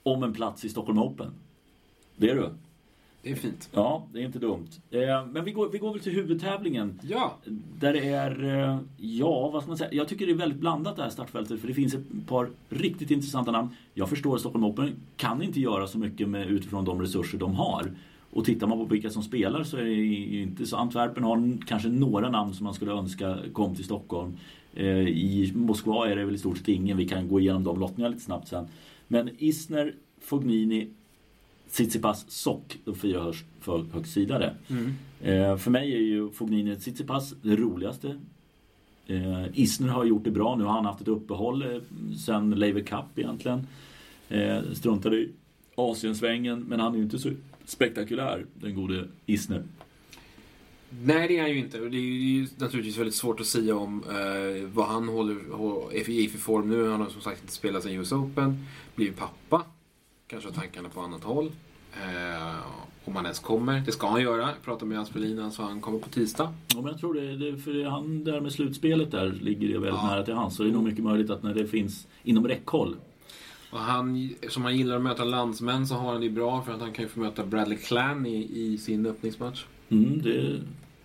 om 0.03 0.22
en 0.22 0.33
plats 0.33 0.64
i 0.64 0.68
Stockholm 0.68 0.99
Open. 0.99 1.33
Det 2.16 2.31
är 2.31 2.35
du. 2.35 2.51
Det 3.22 3.33
är 3.33 3.37
fint. 3.37 3.68
Ja, 3.72 4.07
det 4.12 4.20
är 4.20 4.25
inte 4.25 4.38
dumt. 4.38 4.68
Eh, 4.90 5.27
men 5.27 5.44
vi 5.44 5.53
går, 5.53 5.68
vi 5.68 5.79
går 5.79 5.92
väl 5.92 6.03
till 6.03 6.12
huvudtävlingen. 6.12 7.01
Ja, 7.03 7.37
Där 7.79 7.92
det 7.92 8.09
är, 8.09 8.44
eh, 8.44 8.79
ja 8.96 9.51
vad 9.51 9.62
ska 9.62 9.68
man 9.68 9.79
säga, 9.79 9.92
jag 9.92 10.09
tycker 10.09 10.27
det 10.27 10.33
är 10.33 10.37
väldigt 10.37 10.61
blandat 10.61 10.96
det 10.96 11.03
här 11.03 11.11
startfältet 11.11 11.61
för 11.61 11.68
det 11.68 11.75
finns 11.75 11.94
ett 11.94 12.27
par 12.27 12.51
riktigt 12.68 13.11
intressanta 13.11 13.51
namn. 13.53 13.68
Jag 13.94 14.09
förstår 14.09 14.35
att 14.35 14.40
Stockholm 14.40 14.64
Open 14.64 14.92
kan 15.16 15.42
inte 15.42 15.61
göra 15.61 15.87
så 15.87 15.99
mycket 15.99 16.29
med, 16.29 16.51
utifrån 16.51 16.85
de 16.85 17.01
resurser 17.01 17.38
de 17.38 17.55
har. 17.55 17.90
Och 18.30 18.44
tittar 18.44 18.66
man 18.66 18.78
på 18.78 18.84
vilka 18.84 19.10
som 19.10 19.22
spelar 19.22 19.64
så 19.64 19.76
är 19.76 19.84
det 19.84 19.90
ju 19.90 20.42
inte 20.42 20.66
så. 20.66 20.76
Antwerpen 20.76 21.24
har 21.24 21.58
kanske 21.66 21.88
några 21.88 22.30
namn 22.30 22.54
som 22.54 22.64
man 22.64 22.74
skulle 22.74 22.92
önska 22.92 23.38
kom 23.52 23.74
till 23.74 23.84
Stockholm. 23.84 24.36
Eh, 24.74 25.08
I 25.08 25.52
Moskva 25.54 26.10
är 26.10 26.16
det 26.16 26.24
väl 26.24 26.34
i 26.34 26.38
stort 26.38 26.58
sett 26.58 26.68
ingen. 26.68 26.96
Vi 26.96 27.08
kan 27.08 27.28
gå 27.28 27.40
igenom 27.40 27.64
de 27.64 27.80
lottningarna 27.80 28.14
lite 28.14 28.24
snabbt 28.24 28.48
sen. 28.48 28.66
Men 29.08 29.30
Isner, 29.38 29.94
Fognini, 30.20 30.88
Tsitsipas, 31.70 32.30
Sock, 32.30 32.78
de 32.84 32.94
fyra 32.94 33.22
hörs 33.22 33.44
för 33.60 33.84
högst 33.92 34.12
sidade. 34.12 34.54
Eh, 35.22 35.56
för 35.56 35.70
mig 35.70 35.94
är 35.94 36.00
ju 36.00 36.30
Fognini 36.30 36.76
Tsitsipas 36.76 37.34
det 37.42 37.56
roligaste. 37.56 38.16
Eh, 39.06 39.44
Isner 39.54 39.88
har 39.88 40.04
gjort 40.04 40.24
det 40.24 40.30
bra. 40.30 40.56
Nu 40.56 40.64
har 40.64 40.72
han 40.72 40.84
haft 40.84 41.00
ett 41.00 41.08
uppehåll 41.08 41.62
eh, 41.62 41.80
sen 42.18 42.50
Laver 42.50 42.80
Cup 42.80 43.18
egentligen. 43.18 43.66
Struntade 44.72 45.16
i 45.16 45.28
Asiensvängen 45.74 46.60
men 46.68 46.80
han 46.80 46.92
är 46.92 46.96
ju 46.96 47.02
inte 47.02 47.18
så 47.18 47.30
spektakulär 47.66 48.46
den 48.55 48.74
gode 48.74 49.09
Isner. 49.26 49.62
Nej, 51.05 51.29
det 51.29 51.37
är 51.38 51.40
han 51.42 51.50
ju 51.50 51.59
inte. 51.59 51.79
Det 51.79 51.96
är 51.96 52.00
ju 52.00 52.46
naturligtvis 52.57 52.98
väldigt 52.98 53.14
svårt 53.14 53.40
att 53.40 53.46
säga 53.46 53.76
om 53.76 54.05
eh, 54.09 54.68
vad 54.72 54.87
han 54.87 55.09
håller, 55.09 55.37
i 56.11 56.29
för 56.29 56.38
form 56.38 56.68
nu. 56.70 56.88
Han 56.90 57.00
har 57.00 57.09
som 57.09 57.20
sagt 57.20 57.40
inte 57.42 57.52
spelat 57.52 57.83
sen 57.83 57.92
US 57.92 58.12
Open. 58.12 58.66
Blivit 58.94 59.16
pappa. 59.16 59.64
Kanske 60.26 60.48
har 60.48 60.55
tankarna 60.55 60.88
på 60.88 61.00
annat 61.00 61.24
håll. 61.24 61.52
Eh, 61.92 62.57
om 63.05 63.16
han 63.16 63.24
ens 63.24 63.38
kommer. 63.38 63.81
Det 63.81 63.92
ska 63.92 64.09
han 64.09 64.22
göra. 64.22 64.42
Jag 64.42 64.62
pratade 64.64 64.87
med 64.87 65.00
Aspelin, 65.00 65.50
så 65.50 65.62
han 65.62 65.81
kommer 65.81 65.98
på 65.98 66.09
tisdag. 66.09 66.55
Ja, 66.74 66.76
men 66.83 66.87
jag 66.90 67.00
tror 67.00 67.14
det, 67.14 67.37
det 67.37 67.59
för 67.59 67.85
han 67.85 68.24
där 68.24 68.40
med 68.40 68.52
slutspelet 68.52 69.11
där 69.11 69.33
ligger 69.33 69.68
det 69.68 69.79
väldigt 69.79 70.00
Ja. 70.02 70.07
nära 70.11 70.22
till 70.22 70.35
hans. 70.35 70.57
Så 70.57 70.62
det 70.62 70.68
är 70.68 70.72
nog 70.72 70.85
mycket 70.85 71.05
möjligt 71.05 71.31
att 71.31 71.42
när 71.42 71.55
det 71.55 71.66
finns 71.66 72.07
inom 72.22 72.48
räckhåll. 72.48 72.96
Och 73.70 73.79
han, 73.79 74.35
som 74.48 74.64
han 74.64 74.76
gillar 74.76 74.96
att 74.96 75.02
möta 75.02 75.24
landsmän 75.24 75.87
så 75.87 75.94
har 75.94 76.12
han 76.12 76.20
det 76.20 76.31
bra 76.31 76.62
för 76.62 76.72
att 76.72 76.81
han 76.81 76.92
kan 76.92 77.05
ju 77.05 77.09
få 77.09 77.20
möta 77.20 77.44
Bradley 77.46 77.79
Clan 77.79 78.26
i, 78.26 78.50
i 78.61 78.79
sin 78.79 79.07
öppningsmatch. 79.07 79.64
Mm, 79.88 80.22
det, 80.22 80.61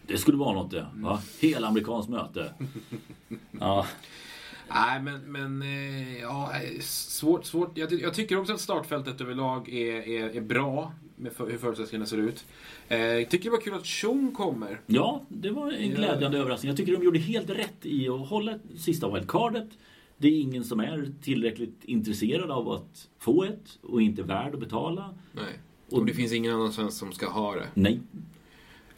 det 0.07 0.17
skulle 0.17 0.37
vara 0.37 0.53
något 0.53 0.71
det. 0.71 0.87
Va? 0.93 1.21
Helamerikanskt 1.41 2.09
möte. 2.11 2.53
Ja, 3.59 3.85
Nej, 4.73 5.01
men, 5.01 5.21
men 5.31 5.61
eh, 5.61 6.19
ja, 6.21 6.51
svårt, 6.81 7.45
svårt. 7.45 7.77
Jag, 7.77 7.93
jag 7.93 8.13
tycker 8.13 8.37
också 8.39 8.53
att 8.53 8.61
startfältet 8.61 9.21
överlag 9.21 9.69
är, 9.69 10.07
är, 10.07 10.35
är 10.35 10.41
bra 10.41 10.93
med 11.15 11.33
för, 11.33 11.49
hur 11.51 11.57
förutsättningarna 11.57 12.05
ser 12.05 12.17
ut. 12.17 12.45
Eh, 12.87 12.99
jag 12.99 13.29
tycker 13.29 13.43
det 13.45 13.49
var 13.55 13.61
kul 13.61 13.73
att 13.73 13.85
Tjong 13.85 14.31
kommer. 14.31 14.79
Ja, 14.87 15.21
det 15.27 15.49
var 15.51 15.71
en 15.71 15.89
Ja. 15.89 15.95
glädjande 15.95 16.37
överraskning. 16.37 16.69
Jag 16.69 16.77
tycker 16.77 16.91
de 16.97 17.03
gjorde 17.03 17.19
helt 17.19 17.49
rätt 17.49 17.85
i 17.85 18.09
att 18.09 18.27
hålla 18.29 18.53
sista 18.77 19.13
wildcardet. 19.13 19.69
Det 20.21 20.27
är 20.27 20.41
ingen 20.41 20.63
som 20.63 20.79
är 20.79 21.11
tillräckligt 21.21 21.83
intresserad 21.83 22.51
av 22.51 22.69
att 22.69 23.09
få 23.19 23.43
ett 23.43 23.79
och 23.81 24.01
inte 24.01 24.23
värd 24.23 24.53
att 24.53 24.59
betala. 24.59 25.13
Nej. 25.31 25.59
Och 25.91 26.05
det 26.05 26.13
finns 26.13 26.33
ingen 26.33 26.53
annan 26.53 26.73
svensk 26.73 26.97
som 26.97 27.11
ska 27.11 27.29
ha 27.29 27.55
det. 27.55 27.67
Nej. 27.73 27.99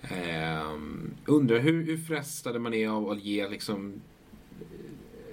Ehm, 0.02 1.14
undrar 1.26 1.60
hur, 1.60 1.84
hur 1.86 1.98
frestade 1.98 2.60
man 2.60 2.74
är 2.74 2.90
av 2.90 3.10
att 3.10 3.24
ge 3.24 3.50
liksom 3.50 3.94
eh, 4.62 4.68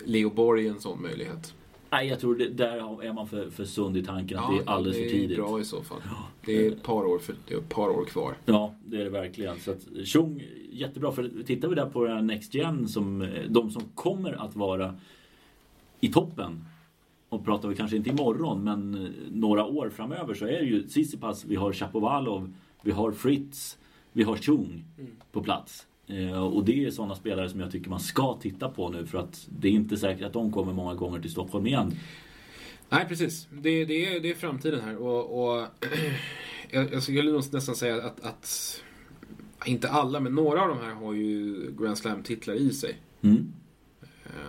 Leo 0.05 0.31
Borg 0.31 0.69
en 0.69 0.81
sån 0.81 1.03
möjlighet? 1.03 1.55
Nej, 1.91 2.09
jag 2.09 2.21
tror 2.21 2.35
det, 2.35 2.49
där 2.49 3.03
är 3.03 3.13
man 3.13 3.29
för, 3.29 3.51
för 3.51 3.65
sund 3.65 3.97
i 3.97 4.05
tanken 4.05 4.39
att 4.39 4.51
det 4.51 4.63
är 4.63 4.75
alldeles 4.75 4.97
det 4.97 5.03
för 5.03 5.17
är 5.17 5.21
tidigt. 5.21 5.37
bra 5.37 5.61
i 5.61 5.65
så 5.65 5.83
fall. 5.83 6.01
Det 6.45 6.67
är 6.67 6.73
ett 6.73 6.83
par 6.83 7.05
år, 7.05 7.19
för, 7.19 7.35
det 7.49 7.55
är 7.55 7.59
ett 7.59 7.69
par 7.69 7.89
år 7.89 8.05
kvar. 8.05 8.35
Ja, 8.45 8.75
det 8.85 9.01
är 9.01 9.05
det 9.05 9.11
verkligen. 9.11 9.61
Så 9.61 9.71
att 9.71 9.87
Tjong, 10.05 10.43
jättebra. 10.71 11.13
För 11.13 11.31
tittar 11.47 11.69
vi 11.69 11.75
där 11.75 11.87
på 11.87 12.05
den 12.05 12.17
här 12.17 12.23
Next 12.23 12.55
Gen, 12.55 12.89
som, 12.89 13.29
de 13.49 13.71
som 13.71 13.83
kommer 13.95 14.33
att 14.33 14.57
vara 14.57 14.95
i 16.01 16.09
toppen. 16.09 16.65
Och 17.29 17.45
pratar 17.45 17.69
vi 17.69 17.77
kanske 17.77 17.97
inte 17.97 18.11
imorgon, 18.11 18.65
men 18.65 19.15
några 19.31 19.65
år 19.65 19.91
framöver 19.91 20.35
så 20.35 20.45
är 20.45 20.59
det 20.61 20.67
ju 20.67 20.83
Tsitsipas, 20.83 21.45
vi 21.45 21.57
har 21.57 21.73
Chapovalov, 21.73 22.53
vi 22.83 22.91
har 22.91 23.13
Fritz, 23.13 23.79
vi 24.13 24.23
har 24.23 24.37
Chung 24.37 24.85
på 25.33 25.43
plats. 25.43 25.87
Eh, 26.07 26.45
och 26.45 26.65
det 26.65 26.85
är 26.85 26.91
sådana 26.91 27.15
spelare 27.15 27.49
som 27.49 27.61
jag 27.61 27.73
tycker 27.73 27.91
man 27.91 28.01
ska 28.01 28.39
titta 28.41 28.69
på 28.69 28.89
nu 28.89 29.07
för 29.07 29.19
att 29.19 29.49
det 29.59 29.69
är 29.69 29.73
inte 29.73 29.97
säkert 29.97 30.27
att 30.27 30.33
de 30.33 30.53
kommer 30.53 30.73
många 30.73 30.95
gånger 30.95 31.21
till 31.21 31.31
Stockholm 31.31 31.67
igen. 31.67 31.93
Nej, 32.89 33.05
precis. 33.09 33.49
Det, 33.51 33.85
det, 33.85 34.07
är, 34.07 34.21
det 34.21 34.31
är 34.31 34.35
framtiden 34.35 34.81
här. 34.81 34.97
Och, 34.97 35.43
och 35.43 35.67
jag, 36.71 36.93
jag 36.93 37.03
skulle 37.03 37.33
nästan 37.33 37.77
säga 37.77 38.03
att, 38.03 38.25
att 38.25 38.83
inte 39.67 39.89
alla, 39.89 40.21
men 40.21 40.35
några 40.35 40.63
av 40.63 40.69
de 40.69 40.79
här 40.79 40.95
har 40.95 41.13
ju 41.13 41.57
Grand 41.79 41.99
Slam-titlar 41.99 42.55
i 42.55 42.71
sig. 42.71 42.99
Mm. 43.23 43.53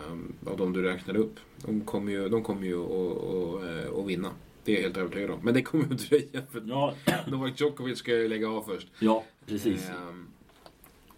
Ehm, 0.07 0.33
av 0.45 0.57
de 0.57 0.73
du 0.73 0.81
räknade 0.81 1.19
upp. 1.19 1.39
De 1.65 1.81
kommer 1.81 2.11
ju, 2.11 2.29
de 2.29 2.43
kommer 2.43 2.65
ju 2.67 2.83
att, 2.83 3.97
att 3.99 4.05
vinna. 4.07 4.29
Det 4.63 4.71
är 4.71 4.75
jag 4.75 4.83
helt 4.83 4.97
övertygad 4.97 5.29
om. 5.31 5.39
Men 5.43 5.53
det 5.53 5.61
kommer 5.61 5.85
ju 5.85 5.93
att 5.93 6.09
dröja 6.09 6.45
för 6.51 6.63
Ja, 6.67 6.93
Novak 7.27 7.59
Djokovic 7.61 7.97
ska 7.97 8.11
ju 8.11 8.27
lägga 8.27 8.49
av 8.49 8.61
först. 8.63 8.87
ja, 8.99 9.23
precis. 9.45 9.89
Ehm, 9.89 10.27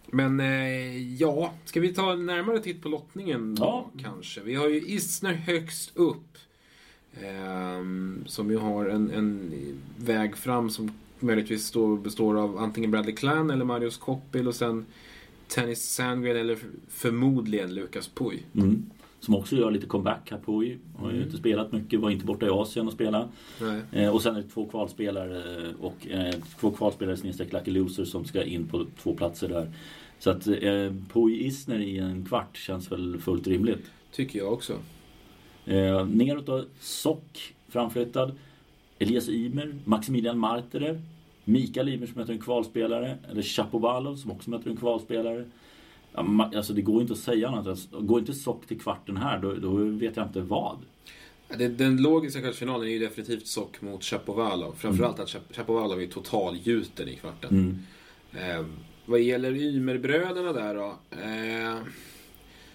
Men 0.06 0.40
eh, 0.40 1.14
ja, 1.14 1.52
ska 1.64 1.80
vi 1.80 1.94
ta 1.94 2.12
en 2.12 2.26
närmare 2.26 2.60
titt 2.60 2.82
på 2.82 2.88
lottningen 2.88 3.54
då, 3.54 3.62
Ja. 3.64 3.90
kanske? 4.02 4.40
Vi 4.40 4.54
har 4.54 4.68
ju 4.68 4.80
Isner 4.80 5.32
högst 5.32 5.96
upp. 5.96 6.38
ehm, 7.22 8.24
som 8.26 8.50
ju 8.50 8.56
har 8.56 8.86
en, 8.86 9.10
en 9.10 9.52
väg 9.98 10.36
fram 10.36 10.70
som 10.70 10.90
möjligtvis 11.20 11.66
står, 11.66 11.96
består 11.96 12.38
av 12.40 12.58
antingen 12.58 12.90
Bradley 12.90 13.14
Clan 13.14 13.50
eller 13.50 13.64
Marius 13.64 13.96
Koppil 13.96 14.48
och 14.48 14.54
sen 14.54 14.86
Tennis 15.48 15.94
Sandgren 15.94 16.36
eller 16.36 16.58
förmodligen 16.88 17.74
Lukas 17.74 18.08
Puy. 18.08 18.38
Mm. 18.54 18.86
Som 19.20 19.34
också 19.34 19.56
gör 19.56 19.70
lite 19.70 19.86
comeback 19.86 20.30
här 20.30 20.38
ju. 20.64 20.78
Har 20.96 21.10
ju 21.10 21.16
Mm. 21.16 21.26
inte 21.26 21.38
spelat 21.38 21.72
mycket, 21.72 22.00
var 22.00 22.10
inte 22.10 22.24
borta 22.24 22.46
i 22.46 22.48
Asien 22.48 22.86
och 22.86 22.92
spela. 22.92 23.28
Nej. 23.60 23.80
Eh, 23.92 24.14
och 24.14 24.22
sen 24.22 24.36
är 24.36 24.42
det 24.42 24.48
två 24.48 24.66
kvalspelare 24.66 25.42
och 25.80 26.06
eh, 26.08 26.34
två 26.60 26.70
kvalspelare 26.70 27.16
snedstreck 27.16 27.52
Lucky 27.52 27.70
Loser 27.70 28.04
som 28.04 28.24
ska 28.24 28.42
in 28.44 28.66
på 28.68 28.86
två 29.02 29.14
platser 29.14 29.48
där. 29.48 29.70
Så 30.18 30.30
att 30.30 30.46
eh, 30.46 30.92
Puy 31.12 31.40
Isner 31.46 31.78
i 31.78 31.98
en 31.98 32.24
kvart 32.24 32.56
känns 32.56 32.92
väl 32.92 33.18
fullt 33.18 33.46
rimligt. 33.46 33.90
Tycker 34.12 34.38
jag 34.38 34.52
också. 34.52 34.72
Eh, 35.66 36.06
neråt 36.06 36.46
då, 36.46 36.64
Sock 36.80 37.54
framflyttad. 37.68 38.32
Elias 38.98 39.28
Ymer, 39.28 39.74
Maximilian 39.84 40.38
Marterer. 40.38 41.00
Mikael 41.44 41.88
Ymer 41.88 42.06
som 42.06 42.18
möter 42.20 42.32
en 42.32 42.40
kvalspelare. 42.40 43.18
Eller 43.30 43.42
Chapovalov 43.42 44.16
som 44.16 44.30
också 44.30 44.50
möter 44.50 44.70
en 44.70 44.76
kvalspelare. 44.76 45.44
Ja, 46.12 46.50
alltså 46.56 46.72
det 46.72 46.82
går 46.82 47.00
inte 47.00 47.12
att 47.12 47.18
säga 47.18 47.48
annat. 47.48 47.88
Går 47.90 48.20
inte 48.20 48.34
Sock 48.34 48.66
till 48.66 48.80
kvarten 48.80 49.16
här 49.16 49.38
då, 49.38 49.54
då 49.54 49.70
vet 49.76 50.16
jag 50.16 50.26
inte 50.26 50.40
vad. 50.40 50.78
Den 51.76 52.02
logiska 52.02 52.40
kvartsfinalen 52.40 52.86
är 52.88 52.92
ju 52.92 52.98
definitivt 52.98 53.46
Sock 53.46 53.82
mot 53.82 54.04
Chapovalov. 54.04 54.72
Framförallt 54.78 55.20
att 55.20 55.28
Chap- 55.28 55.52
Chapovalov 55.54 56.02
är 56.02 56.06
totalgjuten 56.06 57.08
i 57.08 57.16
kvarten. 57.16 57.50
Mm. 58.32 58.60
Eh, 58.60 58.66
vad 59.06 59.20
gäller 59.20 59.56
Ymerbröderna 59.56 60.52
där 60.52 60.74
då. 60.74 60.96
Eh, 61.10 61.78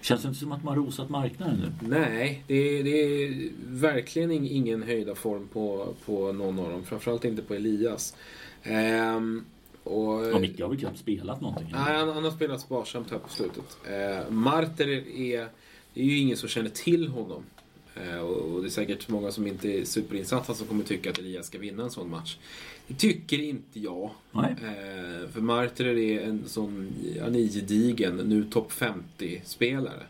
Känns 0.02 0.22
det 0.22 0.28
inte 0.28 0.40
som 0.40 0.52
att 0.52 0.64
man 0.64 0.76
rosat 0.76 1.10
marknaden 1.10 1.74
nu? 1.82 1.88
nej, 1.90 2.44
det 2.48 2.54
är, 2.54 2.84
det 2.84 2.90
är 3.26 3.50
verkligen 3.68 4.32
ing- 4.32 4.50
ingen 4.50 4.84
höjda 4.84 5.16
form 5.16 5.48
på, 5.48 5.94
på 6.06 6.32
någon 6.32 6.60
av 6.60 6.70
dem. 6.72 6.84
Framförallt 6.86 7.26
inte 7.26 7.42
på 7.42 7.54
Elias. 7.54 8.16
Ehm, 8.64 9.46
och, 9.84 10.26
Ja, 10.26 10.40
Micke 10.40 10.60
har 10.62 10.68
väl 10.70 10.78
knappt 10.80 11.00
spelat 11.00 11.42
någonting? 11.42 11.68
Nej, 11.72 11.98
han, 11.98 12.10
han 12.10 12.24
har 12.24 12.32
spelat 12.32 12.62
sparsamt 12.62 13.12
här 13.12 13.18
på 13.18 13.30
slutet. 13.30 13.78
Eh, 13.90 14.32
Marter 14.32 14.88
är, 14.88 15.48
det 15.94 16.02
är 16.02 16.06
ju 16.06 16.18
ingen 16.18 16.38
som 16.38 16.50
känner 16.50 16.70
till 16.70 17.08
honom. 17.08 17.44
Eh, 18.00 18.20
och, 18.20 18.62
det 18.62 18.68
är 18.68 18.72
säkert 18.72 19.08
många 19.08 19.32
som 19.32 19.48
inte 19.48 19.70
är 19.70 19.86
superinsatta 19.86 20.54
som 20.54 20.68
kommer 20.68 20.84
tycka 20.84 21.10
att 21.10 21.18
Elias 21.18 21.48
ska 21.48 21.58
vinna 21.58 21.84
en 21.84 21.92
sån 21.92 22.10
match. 22.10 22.38
Det 22.88 22.96
tycker 22.96 23.40
inte 23.40 23.80
jag. 23.80 24.12
Nej. 24.32 24.56
Eh, 24.62 25.30
för 25.30 25.42
Marter 25.42 25.86
är 25.86 26.22
en 26.22 26.44
sån, 26.48 26.94
han 27.22 27.36
är 27.36 27.40
gedigen, 27.40 28.16
nu 28.16 28.44
topp 28.44 28.72
50-spelare. 28.72 30.04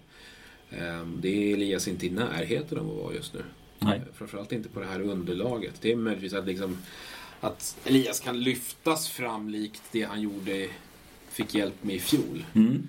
Eh, 0.70 1.06
det 1.06 1.30
är 1.30 1.54
Elias 1.54 1.88
inte 1.88 2.06
i 2.06 2.10
närheten 2.10 2.78
av 2.78 2.90
att 2.90 2.98
vara 2.98 3.14
just 3.14 3.34
nu. 3.34 3.44
Nej. 3.80 4.02
Framförallt 4.14 4.52
inte 4.52 4.70
på 4.70 4.80
det 4.80 4.86
här 4.86 5.02
underlaget. 5.02 5.74
Det 5.82 5.92
är 5.92 5.96
möjligtvis 5.96 6.34
att, 6.34 6.48
liksom, 6.48 6.78
att 7.40 7.78
Elias 7.86 8.20
kan 8.20 8.40
lyftas 8.40 9.10
fram 9.10 9.50
likt 9.50 9.82
det 9.92 10.04
han 10.04 10.22
gjorde, 10.22 10.68
fick 11.30 11.56
hjälp 11.56 11.84
med 11.84 11.96
i 11.96 12.00
fjol. 12.00 12.46
Mm. 12.54 12.88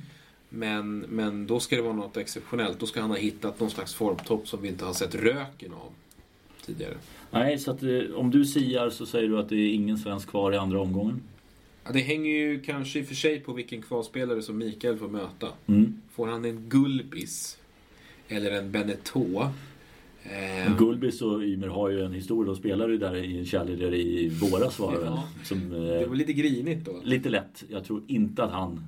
Men, 0.50 0.98
men 0.98 1.46
då 1.46 1.60
ska 1.60 1.76
det 1.76 1.82
vara 1.82 1.92
något 1.92 2.16
exceptionellt. 2.16 2.80
Då 2.80 2.86
ska 2.86 3.00
han 3.00 3.10
ha 3.10 3.16
hittat 3.16 3.60
någon 3.60 3.70
slags 3.70 3.94
formtopp 3.94 4.48
som 4.48 4.62
vi 4.62 4.68
inte 4.68 4.84
har 4.84 4.92
sett 4.92 5.14
röken 5.14 5.72
av 5.72 5.92
tidigare. 6.66 6.94
Nej, 7.30 7.58
så 7.58 7.70
att, 7.70 7.82
eh, 7.82 8.00
om 8.14 8.30
du 8.30 8.44
siar 8.44 8.90
så 8.90 9.06
säger 9.06 9.28
du 9.28 9.38
att 9.38 9.48
det 9.48 9.56
är 9.56 9.74
ingen 9.74 9.98
svensk 9.98 10.28
kvar 10.28 10.52
i 10.52 10.56
andra 10.56 10.80
omgången? 10.80 11.20
Ja, 11.84 11.92
det 11.92 12.00
hänger 12.00 12.30
ju 12.30 12.60
kanske 12.60 12.98
i 12.98 13.02
och 13.02 13.06
för 13.06 13.14
sig 13.14 13.40
på 13.40 13.52
vilken 13.52 13.82
kvalspelare 13.82 14.42
som 14.42 14.58
Mikael 14.58 14.96
får 14.96 15.08
möta. 15.08 15.48
Mm. 15.66 16.02
Får 16.12 16.26
han 16.26 16.44
en 16.44 16.68
Gulbis 16.68 17.58
eller 18.28 18.50
en 18.50 18.72
Beneteau? 18.72 19.46
Eh, 20.22 20.78
Gulbis 20.78 21.22
och 21.22 21.42
Ymer 21.42 21.68
har 21.68 21.88
ju 21.88 22.04
en 22.04 22.12
historia. 22.12 22.52
De 22.52 22.56
spelade 22.56 22.92
ju 22.92 22.98
där 22.98 23.16
i 23.16 23.38
en 23.38 23.46
kärlek 23.46 23.80
i 23.94 24.28
våras 24.28 24.78
var 24.78 24.92
det 24.92 24.98
väl. 24.98 25.06
Ja. 25.06 25.28
Som, 25.44 25.70
det 25.70 26.00
eh, 26.00 26.08
var 26.08 26.16
lite 26.16 26.32
grinigt 26.32 26.84
då. 26.84 27.00
lite 27.04 27.28
lätt. 27.28 27.64
Jag 27.68 27.84
tror 27.84 28.02
inte 28.06 28.44
att 28.44 28.50
han 28.50 28.84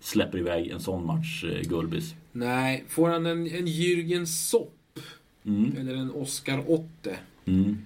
släpper 0.00 0.38
iväg 0.38 0.68
en 0.68 0.80
sån 0.80 1.06
match, 1.06 1.44
eh, 1.44 1.60
Gulbis. 1.68 2.14
Nej, 2.32 2.84
får 2.88 3.08
han 3.08 3.26
en, 3.26 3.46
en 3.46 3.66
Jürgen 3.66 4.24
Sopp 4.26 4.74
Mm. 5.44 5.76
eller 5.78 5.94
en 5.94 6.10
Oscar 6.10 6.64
Otte? 6.70 7.18
Mm. 7.44 7.76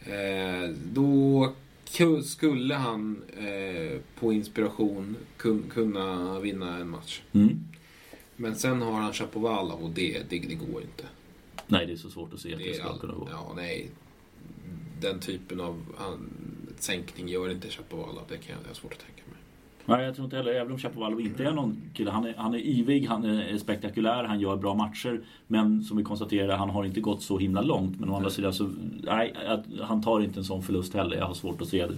Eh, 0.00 0.70
då 0.92 1.52
ku- 1.88 2.22
skulle 2.22 2.74
han 2.74 3.22
eh, 3.38 3.98
på 4.20 4.32
inspiration 4.32 5.16
kun, 5.36 5.62
kunna 5.70 6.40
vinna 6.40 6.76
en 6.78 6.88
match. 6.88 7.20
Mm. 7.32 7.58
Men 8.36 8.54
sen 8.56 8.82
har 8.82 8.92
han 8.92 9.12
Chapovalov 9.12 9.82
och 9.82 9.90
det, 9.90 10.22
det, 10.28 10.38
det 10.38 10.54
går 10.54 10.82
inte. 10.82 11.04
Nej, 11.66 11.86
det 11.86 11.92
är 11.92 11.96
så 11.96 12.10
svårt 12.10 12.34
att 12.34 12.40
se 12.40 12.52
att 12.52 12.58
det, 12.58 12.68
Det 12.68 12.74
ska 12.74 12.88
all, 12.88 12.98
kunna 12.98 13.14
gå. 13.14 13.28
ja, 13.30 13.52
nej. 13.56 13.90
Den 15.00 15.20
typen 15.20 15.60
av 15.60 15.82
han, 15.96 16.30
sänkning 16.78 17.28
gör 17.28 17.50
inte 17.50 17.68
Chapovalov. 17.68 18.22
Det 18.28 18.36
kan 18.36 18.54
jag, 18.56 18.64
det 18.64 18.70
är 18.70 18.74
svårt 18.74 18.92
att 18.92 18.98
tänka. 18.98 19.22
Nej, 19.88 20.04
jag 20.04 20.14
tror 20.14 20.24
inte 20.24 20.36
heller, 20.36 20.52
även 20.52 20.72
om 20.72 20.78
Chapovalov 20.78 21.20
inte 21.20 21.44
är 21.44 21.52
någon 21.52 21.76
kille. 21.94 22.10
Han 22.10 22.26
är, 22.26 22.34
han 22.36 22.54
är 22.54 22.58
yvig, 22.58 23.06
han 23.06 23.24
är 23.24 23.58
spektakulär, 23.58 24.24
han 24.24 24.40
gör 24.40 24.56
bra 24.56 24.74
matcher. 24.74 25.20
Men 25.46 25.82
som 25.82 25.96
vi 25.96 26.04
konstaterade, 26.04 26.54
han 26.54 26.70
har 26.70 26.84
inte 26.84 27.00
gått 27.00 27.22
så 27.22 27.38
himla 27.38 27.62
långt. 27.62 28.00
Men 28.00 28.10
å 28.10 28.16
andra 28.16 28.30
sidan 28.30 28.52
så, 28.52 28.70
nej, 29.02 29.34
han 29.82 30.02
tar 30.02 30.20
inte 30.20 30.40
en 30.40 30.44
sån 30.44 30.62
förlust 30.62 30.94
heller. 30.94 31.16
Jag 31.16 31.26
har 31.26 31.34
svårt 31.34 31.60
att 31.60 31.68
se 31.68 31.86
det. 31.86 31.96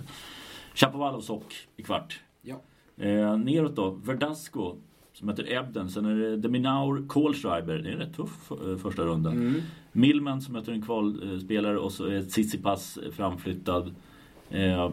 Chapovalov 0.74 1.20
sock 1.20 1.55
i 1.76 1.83
kvart. 1.83 2.20
Ja. 2.42 2.61
Eh, 2.96 3.37
neråt 3.37 3.76
då, 3.76 3.90
Verdasco 3.90 4.76
som 5.12 5.29
heter 5.29 5.53
Ebden. 5.53 5.90
Sen 5.90 6.05
är 6.05 6.14
det 6.14 6.37
Deminaur 6.37 7.09
Kohlschreiber. 7.09 7.79
Det 7.79 7.88
är 7.88 7.92
en 7.92 7.98
rätt 7.98 8.16
tuff 8.16 8.53
eh, 8.53 8.76
första 8.76 9.03
runda. 9.03 9.31
Mm. 9.31 9.61
Millman 9.92 10.42
som 10.42 10.53
möter 10.53 10.72
en 10.72 10.83
kvalspelare 10.83 11.79
och 11.79 11.92
så 11.92 12.05
är 12.05 12.22
Tsitsipas 12.22 12.98
framflyttad. 13.12 13.94
Eh, 14.50 14.92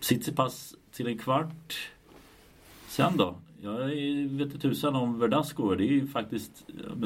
Tsitsipas 0.00 0.74
till 0.92 1.06
en 1.06 1.18
kvart. 1.18 1.90
Sen 2.88 3.16
då? 3.16 3.34
Jag 3.62 3.78
vet 4.28 4.46
inte 4.46 4.58
tusan 4.58 4.94
om 4.96 5.18
Verdasco. 5.18 5.74
Det 5.74 5.84
är 5.84 5.88
ju 5.92 6.06
faktiskt 6.06 6.64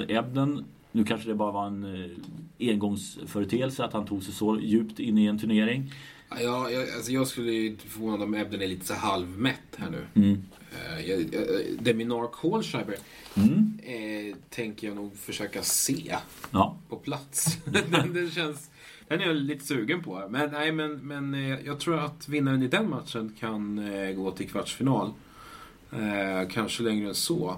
eh, 0.09 0.17
Ebden. 0.19 0.65
Nu 0.93 1.05
kanske 1.05 1.29
det 1.29 1.35
bara 1.35 1.53
var 1.53 1.67
en 1.67 1.85
eh, 2.05 2.71
engångsföreteelse 2.73 3.85
att 3.85 3.93
han 3.93 4.07
tog 4.07 4.23
sig 4.23 4.35
så 4.35 4.59
djupt 4.61 4.99
in 5.01 5.19
i 5.19 5.27
en 5.27 5.39
turnering. 5.39 5.93
Ja, 6.41 6.71
jag, 6.71 6.83
alltså 6.97 7.13
jag 7.13 7.27
skulle 7.29 7.53
ju 7.53 7.67
inte 7.67 7.87
förvåna 7.87 8.25
om 8.25 8.35
Ebden 8.35 8.63
är 8.63 8.67
lite 8.67 8.87
så 8.87 8.95
halvmätt 8.95 9.77
här 9.77 9.91
nu. 9.91 10.07
Mm. 10.15 10.43
Eh, 10.73 11.11
jag, 11.11 11.21
jag, 11.21 11.45
Deminar 11.81 12.27
Kohlschreiber 12.27 12.97
Mm. 13.37 13.79
eh, 13.83 14.37
tänker 14.51 14.87
jag 14.87 14.97
nog 14.97 15.17
försöka 15.17 15.63
se 15.63 16.17
Ja. 16.51 16.77
på 16.89 16.97
plats. 16.97 17.59
den, 17.65 18.13
den 18.15 18.31
känns... 18.31 18.71
Den 19.09 19.21
är 19.21 19.27
jag 19.27 19.37
lite 19.37 19.65
sugen 19.65 20.03
på. 20.03 20.27
Men, 20.31 20.51
nej, 20.51 20.73
men, 20.73 20.93
men 20.97 21.35
jag 21.65 21.81
tror 21.81 21.99
att 21.99 22.29
vinnaren 22.29 22.63
i 22.63 22.69
den 22.69 22.91
matchen 22.91 23.37
kan 23.41 23.81
gå 24.17 24.31
till 24.31 24.49
kvartsfinal. 24.49 25.11
Eh, 25.93 26.49
kanske 26.51 26.83
längre 26.83 27.09
än 27.09 27.15
så. 27.15 27.57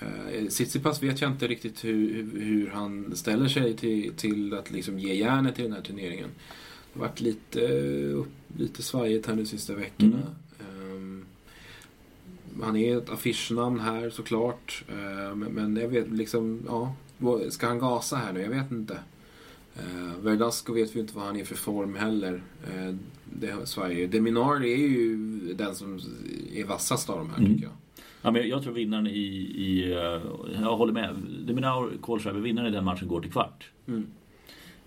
Eh, 0.00 0.46
Tsitsipas 0.48 1.02
vet 1.02 1.20
jag 1.20 1.30
inte 1.30 1.46
riktigt 1.48 1.84
hur, 1.84 2.30
hur- 2.40 2.70
han 2.70 3.16
ställer 3.16 3.48
sig 3.48 3.76
till, 3.76 4.12
till 4.16 4.54
att 4.54 4.70
liksom 4.70 4.98
ge 4.98 5.14
järnet 5.14 5.58
i 5.58 5.62
den 5.62 5.72
här 5.72 5.80
turneringen. 5.82 6.28
Det 6.92 7.00
har 7.00 7.08
varit 7.08 7.20
lite, 7.20 7.62
eh, 7.66 8.24
lite 8.58 8.82
svajigt 8.82 9.26
här 9.26 9.34
de 9.34 9.46
sista 9.46 9.74
veckorna. 9.74 10.22
Ehm, 10.60 11.24
han 12.62 12.76
är 12.76 12.98
ett 12.98 13.10
affischnamn 13.10 13.80
här 13.80 14.10
såklart. 14.10 14.84
Eh, 14.88 15.34
men, 15.34 15.52
men 15.52 15.76
jag 15.76 15.88
vet 15.88 16.10
liksom, 16.10 16.62
ja. 16.66 16.94
Ska 17.50 17.66
han 17.66 17.78
gasa 17.78 18.16
här 18.16 18.32
nu? 18.32 18.40
Jag 18.42 18.50
vet 18.50 18.70
inte. 18.70 18.98
Uh, 19.78 20.16
Verdasco 20.22 20.72
vet 20.72 20.96
vi 20.96 21.00
inte 21.00 21.14
vad 21.16 21.24
han 21.24 21.36
är 21.36 21.44
för 21.44 21.54
form 21.54 21.94
heller. 21.96 22.42
Eh, 22.66 22.94
det 23.40 23.50
har 23.50 23.64
Sverige. 23.64 24.06
Deminar 24.06 24.56
är 24.64 24.76
ju 24.76 25.16
den 25.54 25.74
som 25.74 25.98
är 26.54 26.64
vassast 26.64 27.10
av 27.10 27.18
de 27.18 27.30
här 27.30 27.38
Mm. 27.38 27.52
tycker 27.52 27.64
jag. 27.64 27.74
Ja, 28.22 28.30
men 28.30 28.48
jag 28.48 28.62
tror 28.62 28.72
vinnaren 28.72 29.06
i, 29.06 29.10
i 29.56 29.92
eh, 29.92 30.22
jag 30.62 30.76
håller 30.76 30.92
med. 30.92 31.16
Deminaur 31.46 31.96
Kohlschreiber, 32.00 32.40
vinnaren 32.40 32.68
i 32.68 32.70
den 32.70 32.84
matchen 32.84 33.08
går 33.08 33.20
till 33.20 33.32
kvart. 33.32 33.70
Mm. 33.86 34.06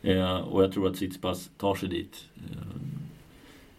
Eh, 0.01 0.35
och 0.37 0.63
jag 0.63 0.71
tror 0.71 0.87
att 0.87 0.95
Tsitsipas 0.95 1.49
tar 1.57 1.75
sig 1.75 1.89
dit. 1.89 2.25
Eh, 2.35 2.57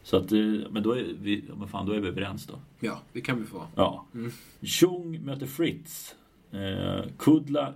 så 0.03 0.17
att, 0.17 0.33
eh, 0.33 0.39
men 0.71 0.83
då 0.83 0.93
är 0.93 1.05
vi, 1.23 1.45
men 1.59 1.69
fan, 1.69 1.87
då 1.87 1.93
är 1.93 2.01
vi 2.01 2.09
överens 2.09 2.47
då. 2.47 2.55
Ja, 2.81 3.01
det 3.13 3.21
kan 3.21 3.39
vi 3.41 3.45
få. 3.47 3.63
Ja. 3.77 4.07
Mm. 4.15 5.25
Möter 5.25 5.47
Fritz. 5.47 6.15
Eh, 6.53 7.05
Kudla, 7.19 7.75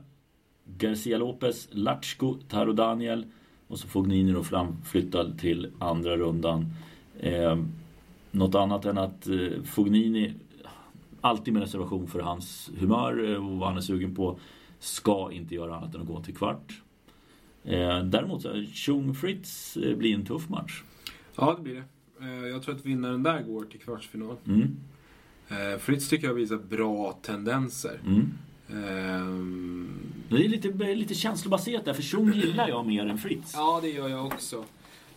Garcia 0.79 1.19
Lopez, 1.19 1.69
Latchko, 1.71 2.35
Taro 2.49 2.73
Daniel 2.73 3.27
och 3.75 3.81
så 3.81 3.89
Fognini 3.89 4.33
då 4.33 4.45
framflyttad 4.45 5.39
till 5.39 5.71
andra 5.79 6.17
rundan. 6.17 6.67
Eh, 7.21 7.59
något 8.31 8.55
annat 8.55 8.85
än 8.85 8.99
att 8.99 9.29
eh, 9.29 9.63
Fognini, 9.65 10.35
alltid 11.21 11.55
med 11.55 11.63
reservation 11.63 12.07
för 12.07 12.21
hans 12.21 12.71
humör 12.79 13.31
eh, 13.31 13.47
och 13.47 13.59
vad 13.59 13.69
han 13.69 13.77
är 13.77 13.81
sugen 13.81 14.15
på, 14.15 14.39
ska 14.79 15.33
inte 15.33 15.55
göra 15.55 15.77
annat 15.77 15.95
än 15.95 16.01
att 16.01 16.07
gå 16.07 16.23
till 16.23 16.37
kvart. 16.37 16.83
Eh, 17.65 18.05
däremot 18.05 18.43
så 18.43 18.65
Chung 18.75 19.15
Fritz 19.15 19.77
eh, 19.77 19.97
blir 19.97 20.15
en 20.15 20.25
tuff 20.25 20.49
match. 20.49 20.83
Ja, 21.37 21.55
det 21.57 21.63
blir 21.63 21.75
det. 21.75 21.85
Eh, 22.27 22.47
jag 22.47 22.63
tror 22.63 22.75
att 22.75 22.87
vinnaren 22.87 23.23
där 23.23 23.43
går 23.43 23.65
till 23.65 23.81
kvartsfinal. 23.81 24.37
Mm, 24.47 24.77
Fritz 25.79 26.09
tycker 26.09 26.27
jag 26.27 26.35
visar 26.35 26.57
bra 26.57 27.19
tendenser. 27.23 28.01
mm. 28.07 28.33
Det 30.29 30.45
är 30.45 30.49
lite, 30.49 30.95
lite 30.95 31.15
känslobaserat 31.15 31.85
där, 31.85 31.95
för 31.95 32.03
Chung 32.03 32.33
gillar 32.33 32.69
jag 32.69 32.87
mer 32.87 33.07
än 33.07 33.19
Fritz. 33.19 33.53
Ja, 33.55 33.79
det 33.83 33.89
gör 33.89 34.09
jag 34.09 34.27
också. 34.27 34.65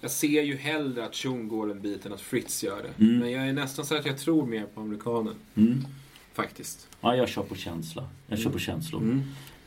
Jag 0.01 0.11
ser 0.11 0.41
ju 0.41 0.55
hellre 0.55 1.05
att 1.05 1.15
Chung 1.15 1.47
går 1.47 1.71
en 1.71 1.81
bit 1.81 2.05
än 2.05 2.13
att 2.13 2.21
Fritz 2.21 2.63
gör 2.63 2.83
det. 2.83 3.03
Mm. 3.03 3.19
Men 3.19 3.31
jag 3.31 3.47
är 3.47 3.53
nästan 3.53 3.85
så 3.85 3.95
att 3.95 4.05
jag 4.05 4.17
tror 4.17 4.45
mer 4.45 4.65
på 4.65 4.81
amerikanen. 4.81 5.35
Mm. 5.55 5.85
Faktiskt. 6.33 6.87
Ja, 7.01 7.15
jag 7.15 7.29
kör 7.29 7.43
på 7.43 7.55
känsla. 7.55 8.09
Jag 8.27 8.39
kör 8.39 8.49
på 8.49 8.59
känslor. 8.59 9.01
Mm. 9.01 9.23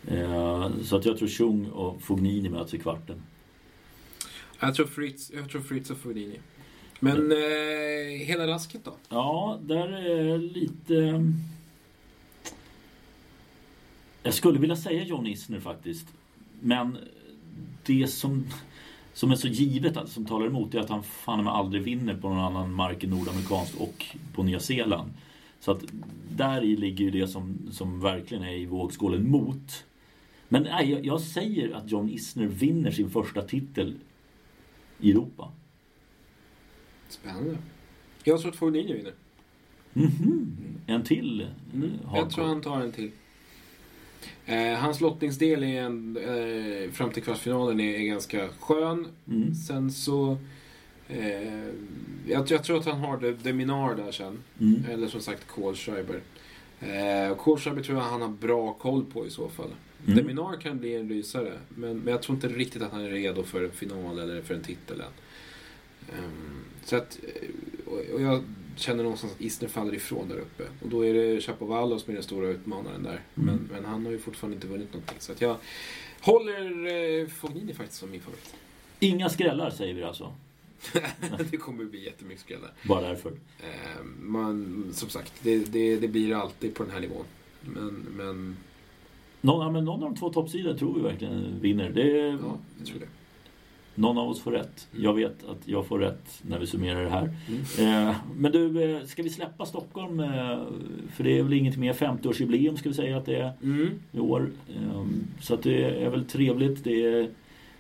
Eh, 0.09 0.71
så 0.83 0.97
att 0.97 1.05
jag 1.05 1.19
tror 1.19 1.29
Chung 1.29 1.67
och 1.67 2.03
Fognini 2.03 2.49
möts 2.49 2.75
i 2.75 2.79
kvarten. 2.79 3.23
Jag 4.61 4.75
tror 4.75 4.87
Fritz, 4.87 5.31
jag 5.35 5.51
tror 5.51 5.63
Fritz 5.63 5.91
och 5.91 5.99
Fognini. 5.99 6.39
Men 7.01 7.33
eh, 7.33 8.27
hela 8.27 8.47
rasket 8.47 8.85
då? 8.85 8.97
Ja, 9.09 9.59
där 9.63 9.89
är 9.89 10.39
lite... 10.39 11.25
Jag 14.23 14.35
skulle 14.35 14.59
vilja 14.59 14.77
säga 14.77 15.05
John 15.05 15.27
Isner 15.27 15.61
faktiskt. 15.61 16.07
Men 16.61 16.99
det 17.87 18.07
som, 18.07 18.47
som 19.13 19.31
är 19.31 19.37
så 19.37 19.49
givet, 19.49 19.97
alltså, 19.97 20.15
som 20.15 20.27
talar 20.27 20.47
emot, 20.47 20.75
är 20.75 20.79
att 20.81 20.91
han 20.91 21.03
fan 21.03 21.45
med 21.45 21.53
aldrig 21.53 21.83
vinner 21.83 22.15
på 22.17 22.29
någon 22.29 22.39
annan 22.39 22.73
mark 22.73 23.05
än 23.05 23.11
nordamerikanskt 23.11 23.75
och 23.81 24.07
på 24.35 24.43
Nya 24.43 24.61
Zeeland. 24.61 25.13
Så 25.61 25.71
att 25.71 25.85
där 26.31 26.65
i 26.65 26.77
ligger 26.77 27.05
ju 27.05 27.11
det 27.11 27.29
som, 27.29 27.59
som 27.71 28.01
verkligen 28.01 28.45
är 28.45 28.55
i 28.55 28.67
vågskålen 28.67 29.31
mot. 29.31 29.85
Men 30.49 30.63
nej, 30.63 30.91
jag, 30.91 31.07
jag 31.07 31.21
säger 31.21 31.73
att 31.73 31.91
John 31.91 32.11
Isner 32.11 32.47
vinner 32.47 32.91
sin 32.91 33.11
första 33.11 33.43
titel 33.43 33.95
i 35.01 35.11
Europa. 35.11 35.53
Spännande. 37.09 37.59
Jag 38.25 38.41
tror 38.41 38.51
att 38.51 38.57
Fognini 38.57 38.93
vinner. 38.93 39.13
Mhm. 39.93 40.57
En 40.87 41.03
till 41.03 41.47
Mm. 41.75 41.85
eh, 41.85 41.91
Jag 42.15 42.31
tror 42.31 42.45
han 42.47 42.61
tar 42.61 42.81
en 42.81 42.93
till. 42.93 43.11
Eh, 44.47 44.75
hans 44.79 45.01
lottningsdel 45.01 45.63
är 45.63 45.83
en, 45.83 46.17
eh, 46.17 46.91
fram 46.91 47.11
till 47.11 47.23
kvartsfinalen 47.23 47.81
är, 47.81 47.95
är 47.95 48.05
ganska 48.05 48.49
skön. 48.61 49.07
Mm. 49.29 49.55
Sen 49.55 49.91
så... 49.93 50.37
Eh, 51.09 51.65
jag, 52.27 52.51
jag 52.51 52.65
tror 52.65 52.79
att 52.79 52.85
han 52.87 52.99
har 52.99 53.17
det, 53.19 53.33
det 53.33 53.53
Minar 53.53 53.95
där 53.95 54.13
sen. 54.13 54.39
Mm. 54.61 54.85
Eller 54.91 55.09
som 55.09 55.21
sagt 55.21 55.47
Kohlschreiber. 55.47 56.21
Eh, 56.81 57.37
Kohlschreiber 57.37 57.83
tror 57.83 57.99
jag 57.99 58.05
han 58.05 58.23
har 58.23 58.29
bra 58.29 58.73
koll 58.73 59.05
på 59.05 59.27
i 59.27 59.31
så 59.31 59.49
fall. 59.49 59.71
Mm. 60.07 60.17
Deminar 60.19 60.57
kan 60.61 60.79
bli 60.79 60.95
en 60.95 61.09
rysare. 61.09 61.53
Men, 61.69 61.99
men 61.99 62.13
jag 62.13 62.23
tror 62.23 62.35
inte 62.37 62.49
riktigt 62.49 62.83
att 62.83 62.93
han 62.93 63.01
är 63.05 63.09
redo 63.11 63.43
för 63.43 63.65
en 63.65 63.71
final 63.71 64.19
eller 64.19 64.43
för 64.43 64.55
en 64.55 64.63
titel 64.63 65.01
än. 65.01 65.07
Ehm, 66.19 66.61
så 66.85 66.97
att, 66.97 67.19
eh, 67.23 67.49
och- 67.93 68.15
och 68.15 68.23
jag 68.23 68.45
känner 68.77 69.03
någonstans 69.03 69.33
att 69.33 69.41
Isner 69.41 69.69
faller 69.69 69.95
ifrån 69.95 70.29
där 70.29 70.39
uppe. 70.39 70.63
Och 70.83 70.89
då 70.89 71.07
är 71.07 71.15
det 71.15 71.41
Chapovalov 71.41 71.99
som 71.99 72.11
är 72.11 72.15
den 72.15 72.23
stora 72.23 72.49
utmanaren 72.49 73.03
där. 73.03 73.21
Men, 73.35 73.69
men 73.73 73.85
han 73.85 74.05
har 74.05 74.13
ju 74.13 74.19
fortfarande 74.19 74.55
inte 74.55 74.67
vunnit 74.67 74.93
någonting. 74.93 75.17
Så 75.19 75.33
att 75.33 75.41
jag 75.41 75.57
håller 76.21 76.87
eh, 77.21 77.29
Fognini 77.29 77.75
faktiskt 77.75 78.01
som 78.01 78.11
min 78.11 78.21
favorit. 78.21 78.55
Inga 79.01 79.29
skrällar 79.29 79.71
säger 79.71 79.95
vi 79.95 80.03
alltså. 80.03 80.33
det 81.51 81.57
kommer 81.57 81.85
bli 81.85 82.05
jättemycket 82.05 82.45
skrällar. 82.45 82.73
Bara 82.89 83.01
därför. 83.01 83.31
Eh, 83.59 84.05
man, 84.21 84.87
som 84.93 85.09
sagt, 85.09 85.33
det, 85.43 85.73
det, 85.73 85.97
det 85.97 86.09
blir 86.09 86.35
alltid 86.35 86.75
på 86.75 86.83
den 86.83 86.93
här 86.93 87.01
nivån. 87.01 87.25
Men, 87.61 88.07
men 88.17 88.57
Någon, 89.41 89.67
ja, 89.67 89.71
men 89.71 89.85
någon 89.85 90.03
av 90.03 90.11
de 90.11 90.17
två 90.17 90.33
toppsidorna 90.33 90.79
tror 90.79 90.95
vi 90.95 91.01
verkligen 91.01 91.61
vinner. 91.61 91.91
Det 91.91 92.09
ja, 92.19 92.59
jag 92.79 92.87
tror 92.87 92.99
det. 92.99 93.07
Någon 94.01 94.19
av 94.19 94.29
oss 94.29 94.41
får 94.41 94.53
rätt. 94.53 94.89
Mm. 94.93 95.05
Jag 95.05 95.15
vet 95.15 95.45
att 95.45 95.59
jag 95.65 95.87
får 95.87 95.99
rätt 95.99 96.43
när 96.43 96.59
vi 96.59 96.67
summerar 96.67 97.05
det 97.05 97.11
här. 97.11 97.31
Mm. 97.79 98.09
Eh, 98.09 98.17
men 98.37 98.53
du, 98.53 98.83
eh, 98.97 99.05
ska 99.05 99.23
vi 99.23 99.31
släppa 99.31 99.67
Stockholm? 99.67 100.21
Eh, 100.21 100.59
för 101.15 101.25
det 101.25 101.39
är 101.39 101.43
väl 101.43 101.53
inget 101.53 101.77
mer 101.77 101.93
50-årsjubileum 101.93 102.77
ska 102.77 102.89
vi 102.89 102.95
säga 102.95 103.17
att 103.17 103.27
det 103.27 103.37
är 103.37 103.53
Mm. 103.63 103.89
i 104.13 104.19
år. 104.21 104.51
Så 105.41 105.57
det 105.57 105.85
är 106.05 106.11
väl 106.11 106.25
trevligt. 106.25 106.85
Det 106.85 107.05
är 107.05 107.29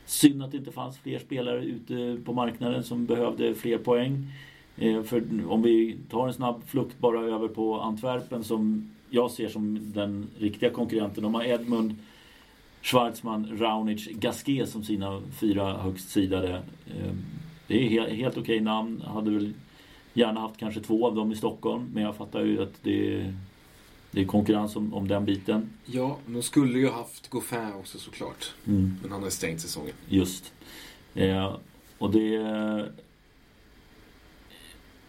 synd 0.07 0.43
att 0.43 0.51
det 0.51 0.57
inte 0.57 0.73
fanns 0.73 0.99
fler 0.99 1.19
spelare 1.19 1.65
ute 1.65 2.17
på 2.25 2.33
marknaden 2.33 2.83
som 2.83 3.07
behövde 3.07 3.55
fler 3.55 3.79
poäng. 3.79 4.27
För 5.05 5.23
om 5.49 5.63
vi 5.63 5.97
tar 6.11 6.27
en 6.27 6.33
snabb 6.35 6.63
flukt 6.67 6.99
bara 6.99 7.21
över 7.21 7.49
på 7.49 7.81
Antwerpen 7.81 8.45
som 8.45 8.91
jag 9.11 9.31
ser 9.31 9.49
som 9.49 9.93
den 9.93 10.27
riktiga 10.39 10.71
konkurrenten. 10.71 11.23
De 11.23 11.35
har 11.35 11.45
Edmund, 11.45 11.95
Schwarzman, 12.83 13.59
Raunic, 13.59 14.09
Gasquet 14.09 14.69
som 14.69 14.85
sina 14.85 15.23
fyra 15.41 15.77
högst 15.79 16.11
sidade. 16.11 16.55
Eh, 16.87 17.13
Det 17.67 17.87
är 17.87 17.89
he- 17.91 18.15
helt 18.15 18.39
okej 18.39 18.61
namn. 18.61 19.03
Hade 19.07 19.31
väl 19.31 19.53
gärna 20.15 20.41
haft 20.41 20.57
kanske 20.57 20.81
två 20.81 21.07
av 21.07 21.15
dem 21.15 21.33
i 21.33 21.37
Stockholm. 21.37 21.91
Men 21.95 22.03
jag 22.03 22.17
fattar 22.17 22.41
ju 22.45 22.63
att 22.63 22.73
det 22.83 23.15
är, 23.15 23.35
det 24.11 24.21
är 24.21 24.25
konkurrens 24.25 24.77
om, 24.77 24.95
om 24.95 25.09
den 25.09 25.25
biten. 25.25 25.71
Ja, 25.87 26.17
de 26.27 26.43
skulle 26.43 26.79
ju 26.79 26.89
haft 26.91 27.29
Goffin 27.31 27.73
också 27.79 27.99
såklart. 27.99 28.55
Mm. 28.67 28.95
Men 29.03 29.13
han 29.13 29.23
har 29.23 29.31
stängt 29.31 29.61
säsongen. 29.61 29.93
Just. 30.09 30.53
Eh, 31.15 31.57
och 31.99 32.11
det 32.11 32.35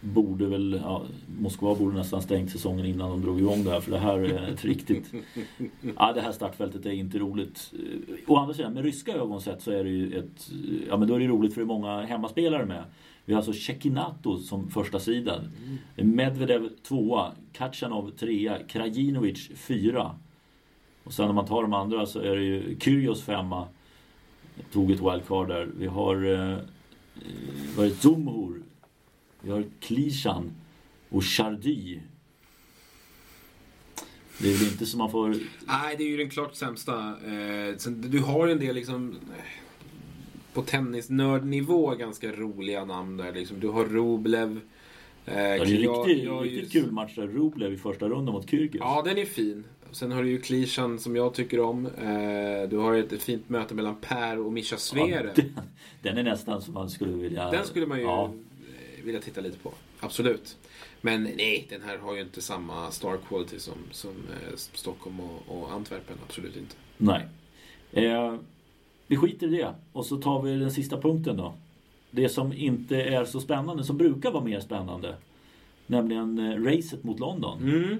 borde 0.01 0.45
väl, 0.45 0.79
ja, 0.83 1.03
Moskva 1.39 1.75
borde 1.75 1.97
nästan 1.97 2.21
stängt 2.21 2.51
säsongen 2.51 2.85
innan 2.85 3.09
de 3.09 3.21
drog 3.21 3.39
igång 3.39 3.63
det 3.63 3.71
här 3.71 3.79
för 3.79 3.91
det 3.91 3.97
här 3.97 4.17
är 4.19 4.49
ett 4.53 4.65
riktigt, 4.65 5.11
ja 5.97 6.13
det 6.13 6.21
här 6.21 6.31
startfältet 6.31 6.85
är 6.85 6.91
inte 6.91 7.19
roligt. 7.19 7.73
Eh, 7.73 8.13
Å 8.27 8.37
andra 8.37 8.53
sidan, 8.53 8.73
med 8.73 8.83
ryska 8.83 9.13
ögon 9.13 9.41
sett 9.41 9.61
så 9.61 9.71
är 9.71 9.83
det 9.83 9.89
ju 9.89 10.19
ett, 10.19 10.51
ja 10.87 10.97
men 10.97 11.07
då 11.07 11.15
är 11.15 11.19
det 11.19 11.27
roligt 11.27 11.53
för 11.53 11.61
det 11.61 11.65
är 11.65 11.67
många 11.67 12.01
hemmaspelare 12.01 12.65
med. 12.65 12.83
Vi 13.25 13.33
har 13.33 13.37
alltså 13.37 13.53
Cekinato 13.53 14.37
som 14.37 14.69
första 14.69 14.99
sidan. 14.99 15.51
Medvedev 15.95 16.69
tvåa, 16.83 17.31
Kachanov 17.53 18.09
trea, 18.09 18.57
Krajinovic 18.67 19.49
fyra. 19.55 20.15
Och 21.03 21.13
sen 21.13 21.29
om 21.29 21.35
man 21.35 21.45
tar 21.45 21.61
de 21.61 21.73
andra 21.73 22.05
så 22.05 22.19
är 22.19 22.35
det 22.35 22.43
ju 22.43 22.79
Kyrgios 22.79 23.23
femma. 23.23 23.67
Tog 24.73 24.91
ett 24.91 24.99
wildcard 25.01 25.47
där. 25.47 25.69
Vi 25.77 25.87
har 25.87 26.25
eh, 26.25 26.51
eh, 26.51 26.57
det, 27.77 27.89
Zumhur. 27.89 28.61
Vi 29.41 29.51
har 29.51 29.65
Klishan 29.79 30.51
och 31.09 31.23
Chardy. 31.23 31.99
Det 34.37 34.51
är 34.53 34.57
väl 34.57 34.67
inte 34.71 34.85
som 34.85 34.97
man 34.97 35.11
får... 35.11 35.29
Nej, 35.67 35.95
det 35.97 36.03
är 36.03 36.07
ju 36.07 36.17
den 36.17 36.29
klart 36.29 36.55
sämsta. 36.55 36.97
Eh, 37.09 37.75
du 37.87 38.19
har 38.19 38.45
ju 38.47 38.51
en 38.51 38.59
del 38.59 38.75
liksom 38.75 39.09
eh, 39.11 39.43
på 40.53 40.61
tennisnördnivå 40.61 41.95
ganska 41.95 42.31
roliga 42.31 42.85
namn 42.85 43.17
där. 43.17 43.33
Liksom. 43.33 43.59
Du 43.59 43.67
har 43.67 43.85
Roblev. 43.85 44.59
Eh, 45.25 45.33
Ja, 45.35 45.41
det 45.43 45.47
är 45.49 45.59
en 45.59 45.65
riktigt, 45.67 46.23
jag 46.23 46.45
riktigt 46.45 46.71
kul 46.71 46.91
match 46.91 47.15
där. 47.15 47.27
Rublev 47.27 47.73
i 47.73 47.77
första 47.77 48.09
rundan 48.09 48.33
mot 48.33 48.49
Kyrgios. 48.49 48.75
Ja, 48.79 49.01
den 49.05 49.17
är 49.17 49.25
fin. 49.25 49.63
Sen 49.91 50.11
har 50.11 50.23
du 50.23 50.29
ju 50.29 50.41
Klishan 50.41 50.99
som 50.99 51.15
jag 51.15 51.33
tycker 51.33 51.59
om. 51.59 51.85
Eh, 51.85 52.69
du 52.69 52.77
har 52.77 52.95
ett, 52.95 53.13
ett 53.13 53.23
fint 53.23 53.49
möte 53.49 53.75
mellan 53.75 53.95
Per 54.01 54.39
och 54.39 54.53
Mischa 54.53 54.77
Zverev. 54.77 55.33
den, 55.35 55.53
den 56.01 56.17
är 56.17 56.23
nästan 56.23 56.61
som 56.61 56.73
man 56.73 56.89
skulle 56.89 57.11
vilja... 57.13 57.51
Den 57.51 57.65
skulle 57.65 57.85
man 57.85 57.97
ju 57.97 58.03
Ja, 58.03 58.33
eh, 59.01 59.05
vilja 59.05 59.21
titta 59.21 59.41
lite 59.41 59.57
på. 59.57 59.73
Absolut. 59.99 60.57
Men 61.01 61.23
nej, 61.23 61.67
den 61.69 61.81
här 61.81 61.97
har 61.97 62.15
ju 62.15 62.21
inte 62.21 62.41
samma 62.41 62.91
star 62.91 63.17
quality 63.27 63.59
som, 63.59 63.77
som 63.91 64.11
eh, 64.11 64.55
Stockholm 64.55 65.19
och, 65.19 65.41
och 65.47 65.71
Antwerpen. 65.71 66.17
Absolut 66.27 66.57
inte. 66.57 66.75
nej. 66.97 67.27
Eh, 67.91 68.35
vi 69.07 69.17
skiter 69.17 69.47
i 69.47 69.57
det. 69.57 69.75
Och 69.93 70.05
så 70.05 70.17
tar 70.17 70.41
vi 70.41 70.55
den 70.55 70.71
sista 70.71 71.01
punkten 71.01 71.37
då. 71.37 71.53
Det 72.11 72.29
som 72.29 72.53
inte 72.53 73.01
är 73.01 73.25
så 73.25 73.39
spännande, 73.39 73.83
som 73.83 73.97
brukar 73.97 74.31
vara 74.31 74.43
mer 74.43 74.59
spännande. 74.59 75.15
Nämligen 75.87 76.39
eh, 76.39 76.63
racet 76.63 77.03
mot 77.03 77.19
London. 77.19 77.59
Mm. 77.61 77.97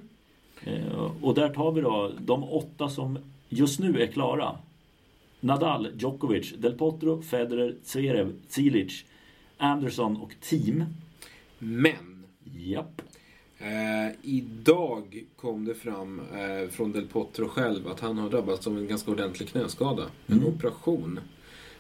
Eh, 0.63 1.11
och 1.21 1.33
där 1.33 1.49
tar 1.49 1.71
vi 1.71 1.81
då 1.81 2.11
de 2.19 2.43
åtta 2.43 2.89
som 2.89 3.19
just 3.49 3.79
nu 3.79 4.01
är 4.01 4.07
klara. 4.07 4.57
Nadal, 5.39 5.87
Djokovic, 5.97 6.53
Del 6.57 6.73
Potro, 6.73 7.21
Federer, 7.21 7.75
Zverev, 7.83 8.33
Cilic, 8.47 9.05
Anderson 9.62 10.18
och 10.18 10.34
team. 10.41 10.84
Men 11.59 12.24
Japp. 12.57 13.01
Eh, 13.57 14.16
idag 14.22 15.24
kom 15.36 15.66
det 15.66 15.74
fram 15.76 16.20
eh, 16.20 16.70
från 16.70 16.91
Del 16.91 17.07
Potro 17.07 17.47
själv 17.47 17.88
att 17.88 17.99
han 17.99 18.18
har 18.18 18.30
drabbats 18.30 18.68
av 18.68 18.78
en 18.78 18.88
ganska 18.88 19.12
ordentlig 19.12 19.49
knäskada. 19.49 20.03
En 20.28 20.36
Mm. 20.38 20.47
operation 20.47 21.20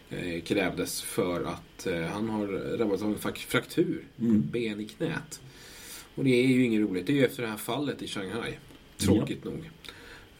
eh, 0.09 0.41
krävdes 0.41 1.01
för 1.01 1.43
att 1.43 1.87
eh, 1.87 2.01
han 2.01 2.29
har 2.29 2.77
drabbats 2.77 3.03
av 3.03 3.09
en 3.09 3.33
fraktur 3.35 4.03
på 4.17 4.23
Mm. 4.25 4.37
ett 4.39 4.43
ben 4.51 4.79
i 4.79 4.85
knät. 4.87 5.41
Och 6.15 6.23
det 6.23 6.29
är 6.43 6.47
ju 6.47 6.65
inget 6.65 6.81
roligt. 6.89 7.07
Det 7.07 7.13
är 7.13 7.17
ju 7.17 7.25
efter 7.25 7.43
det 7.43 7.49
här 7.49 7.57
fallet 7.57 8.01
i 8.01 8.07
Shanghai. 8.07 8.53
Tråkigt 8.97 9.43
nog. 9.43 9.69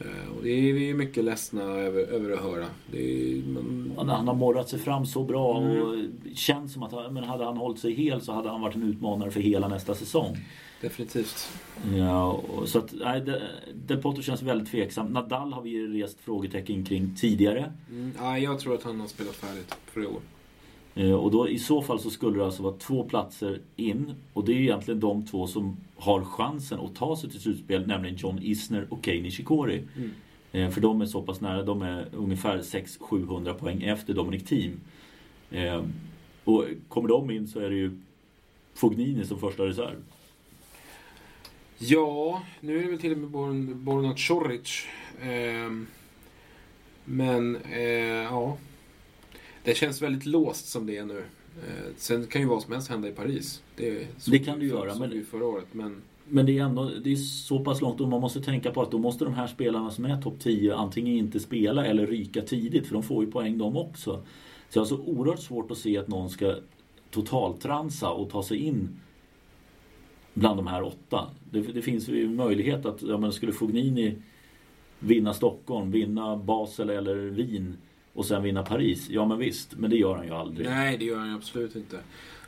Eh, 0.06 0.38
och 0.38 0.44
det 0.44 0.50
är 0.70 0.74
vi 0.74 0.94
mycket 0.94 1.24
ledsna 1.24 1.62
över, 1.64 2.02
över 2.02 2.32
att 2.32 2.40
höra. 2.42 2.66
Är, 2.94 3.48
man, 3.54 3.94
Han, 3.98 4.10
han 4.10 4.28
har 4.28 4.36
morrat 4.36 4.70
sig 4.70 4.80
fram 4.80 5.06
så 5.06 5.24
bra 5.24 5.58
Mm. 5.62 5.82
och 5.82 5.96
känns 6.36 6.74
som 6.74 6.84
att 6.84 7.14
men 7.14 7.24
hade 7.24 7.46
han 7.46 7.58
hållit 7.58 7.80
sig 7.80 7.94
hel 7.94 8.22
så 8.22 8.32
hade 8.34 8.50
han 8.50 8.62
varit 8.62 8.76
en 8.76 8.84
utmanare 8.84 9.32
för 9.32 9.40
hela 9.40 9.68
nästa 9.68 9.96
säsong. 9.96 10.38
definitivt. 10.82 11.50
Ja, 11.98 12.42
så 12.66 12.80
att, 12.80 12.94
nej, 12.94 13.22
De- 13.22 13.40
Del 13.88 13.98
Potro 14.02 14.22
känns 14.22 14.42
väldigt 14.42 14.72
tveksam. 14.72 15.08
Nadal 15.08 15.54
har 15.54 15.62
vi 15.62 15.88
rest 15.88 16.20
frågetecken 16.20 16.86
kring 16.86 17.16
tidigare. 17.16 17.74
Mm, 17.90 18.12
ja, 18.18 18.38
jag 18.38 18.60
tror 18.60 18.74
att 18.76 18.84
han 18.84 19.00
har 19.00 19.08
spelat 19.08 19.36
färdigt 19.36 19.76
för 19.86 20.04
i 20.04 20.06
år. 20.06 20.20
Eh, 20.96 21.12
Och 21.14 21.32
då 21.32 21.50
i 21.50 21.60
så 21.60 21.82
fall 21.82 22.00
så 22.00 22.10
skulle 22.10 22.38
det 22.38 22.46
alltså 22.46 22.64
vara 22.64 22.74
två 22.78 23.04
platser 23.04 23.60
in. 23.76 24.14
Och 24.34 24.46
det 24.46 24.52
är 24.52 24.56
egentligen 24.58 25.00
de 25.00 25.26
två 25.26 25.48
som 25.48 25.78
har 25.96 26.24
chansen 26.24 26.80
att 26.80 26.96
ta 26.96 27.16
sig 27.18 27.30
till 27.30 27.40
slutspel, 27.42 27.88
nämligen 27.88 28.16
John 28.16 28.40
Isner 28.42 28.88
och 28.90 29.06
Kei 29.06 29.22
Nishikori. 29.22 29.84
Mm. 29.98 30.12
Eh, 30.52 30.70
För 30.70 30.82
de 30.82 31.02
är 31.02 31.06
så 31.06 31.22
pass 31.22 31.42
nära, 31.42 31.64
de 31.64 31.82
är 31.82 32.06
ungefär 32.16 32.58
600-700 32.62 33.54
poäng 33.54 33.84
efter 33.84 34.14
Dominic 34.14 34.44
Thiem. 34.44 34.80
Eh, 35.52 35.84
Och 36.44 36.66
kommer 36.88 37.10
de 37.10 37.32
in 37.32 37.48
så 37.48 37.60
är 37.60 37.70
det 37.70 37.76
ju 37.76 37.92
Fognini 38.74 39.26
som 39.26 39.40
första 39.40 39.66
reserv. 39.66 39.96
Ja, 41.78 42.44
nu 42.60 42.78
är 42.80 42.84
det 42.84 42.90
väl 42.90 43.00
till 43.00 43.12
och 43.12 43.18
med 43.18 43.30
Born- 43.30 43.74
Borna 43.84 44.16
Coric. 44.28 44.86
Men, 47.06 47.58
ja. 48.30 48.58
Det 49.64 49.78
känns 49.78 50.02
väldigt 50.02 50.26
låst 50.26 50.68
som 50.68 50.86
det 50.86 50.98
är 50.98 51.06
nu. 51.06 51.24
Eh, 51.68 51.94
sen 51.98 52.28
kan 52.28 52.42
ju 52.42 52.48
vad 52.48 52.62
som 52.62 52.74
helst 52.74 52.90
hända 52.90 53.08
i 53.08 53.12
Paris. 53.12 53.64
Det, 53.76 54.08
det 54.28 54.40
kan 54.40 54.60
du 54.60 54.68
göra. 54.68 54.96
Men... 54.96 55.26
förra 55.26 55.46
året, 55.46 55.68
men... 55.72 56.02
Men 56.34 56.46
det 56.46 56.58
är 56.58 56.64
ändå 56.64 56.92
det 57.04 57.12
är 57.12 57.16
så 57.16 57.60
pass 57.60 57.82
långt 57.82 58.02
och 58.02 58.08
man 58.08 58.22
måste 58.22 58.42
tänka 58.42 58.72
på 58.72 58.82
att 58.82 58.92
då 58.92 58.98
måste 58.98 59.26
de 59.26 59.34
här 59.34 59.48
spelarna 59.48 59.92
som 59.92 60.06
är 60.06 60.22
topp 60.22 60.40
10 60.40 60.76
antingen 60.76 61.18
inte 61.18 61.40
spela 61.40 61.86
eller 61.86 62.08
ryka 62.08 62.42
tidigt 62.42 62.88
för 62.88 62.94
de 62.94 63.04
får 63.04 63.26
ju 63.26 63.32
poäng 63.32 63.58
de 63.58 63.78
också. 63.78 64.24
Så 64.70 64.80
jag 64.80 64.82
har 64.82 64.88
så 64.88 64.98
oerhört 64.98 65.40
svårt 65.40 65.72
att 65.72 65.78
se 65.78 65.98
att 65.98 66.08
någon 66.08 66.30
ska 66.30 66.56
totaltransa 67.10 68.10
och 68.10 68.30
ta 68.30 68.44
sig 68.44 68.58
in 68.58 69.00
bland 70.34 70.60
de 70.60 70.68
här 70.68 70.84
åtta. 70.84 71.30
Det, 71.52 71.62
det 71.62 71.82
finns 71.82 72.10
ju 72.10 72.30
möjlighet 72.30 72.86
att, 72.86 73.02
ja 73.02 73.18
men 73.18 73.32
skulle 73.32 73.54
Fognini 73.54 74.16
vinna 75.00 75.34
Stockholm, 75.34 75.92
vinna 75.92 76.38
Basel 76.38 76.90
eller 76.90 77.16
Wien 77.16 77.78
och 78.14 78.26
sen 78.26 78.44
vinna 78.44 78.64
Paris. 78.64 79.10
Ja 79.10 79.28
men 79.28 79.38
visst, 79.38 79.78
men 79.78 79.90
det 79.90 79.96
gör 79.96 80.16
han 80.16 80.26
ju 80.26 80.32
aldrig. 80.32 80.68
Nej, 80.68 80.98
det 80.98 81.06
gör 81.06 81.18
han 81.18 81.34
absolut 81.34 81.76
inte. 81.76 82.00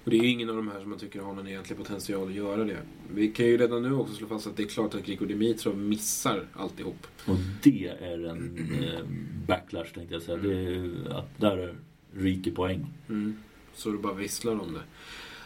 Och 0.04 0.10
det 0.10 0.18
är 0.18 0.24
ju 0.24 0.30
ingen 0.30 0.50
av 0.50 0.56
de 0.56 0.68
här 0.68 0.80
som 0.80 0.90
man 0.90 1.00
tycker 1.00 1.22
har 1.22 1.34
någon 1.34 1.48
egentlig 1.48 1.78
potential 1.78 2.28
att 2.28 2.34
göra 2.34 2.64
det. 2.64 2.78
Vi 3.14 3.28
kan 3.28 3.46
ju 3.46 3.58
redan 3.58 3.82
nu 3.82 3.94
också 3.94 4.14
slå 4.14 4.28
fast 4.28 4.48
att 4.48 4.58
det 4.58 4.64
är 4.64 4.68
klart 4.68 4.96
att 4.96 5.06
Grigor 5.06 5.26
Dimitrov 5.26 5.78
missar 5.78 6.46
alltihop. 6.54 7.08
Och 7.26 7.36
det 7.64 7.88
är 7.88 8.26
en 8.26 8.70
eh, 8.84 9.00
backlash 9.48 9.94
tänkte 9.94 10.14
jag 10.14 10.22
säga. 10.22 10.38
Mm. 10.38 10.50
Det 10.50 11.10
är, 11.10 11.18
att 11.18 11.40
där 11.40 11.76
ryker 12.14 12.52
poäng. 12.52 12.86
Mm. 13.10 13.38
Så 13.74 13.90
det 13.90 13.98
bara 13.98 14.14
visslar 14.14 14.60
om 14.60 14.74
det. 14.74 14.82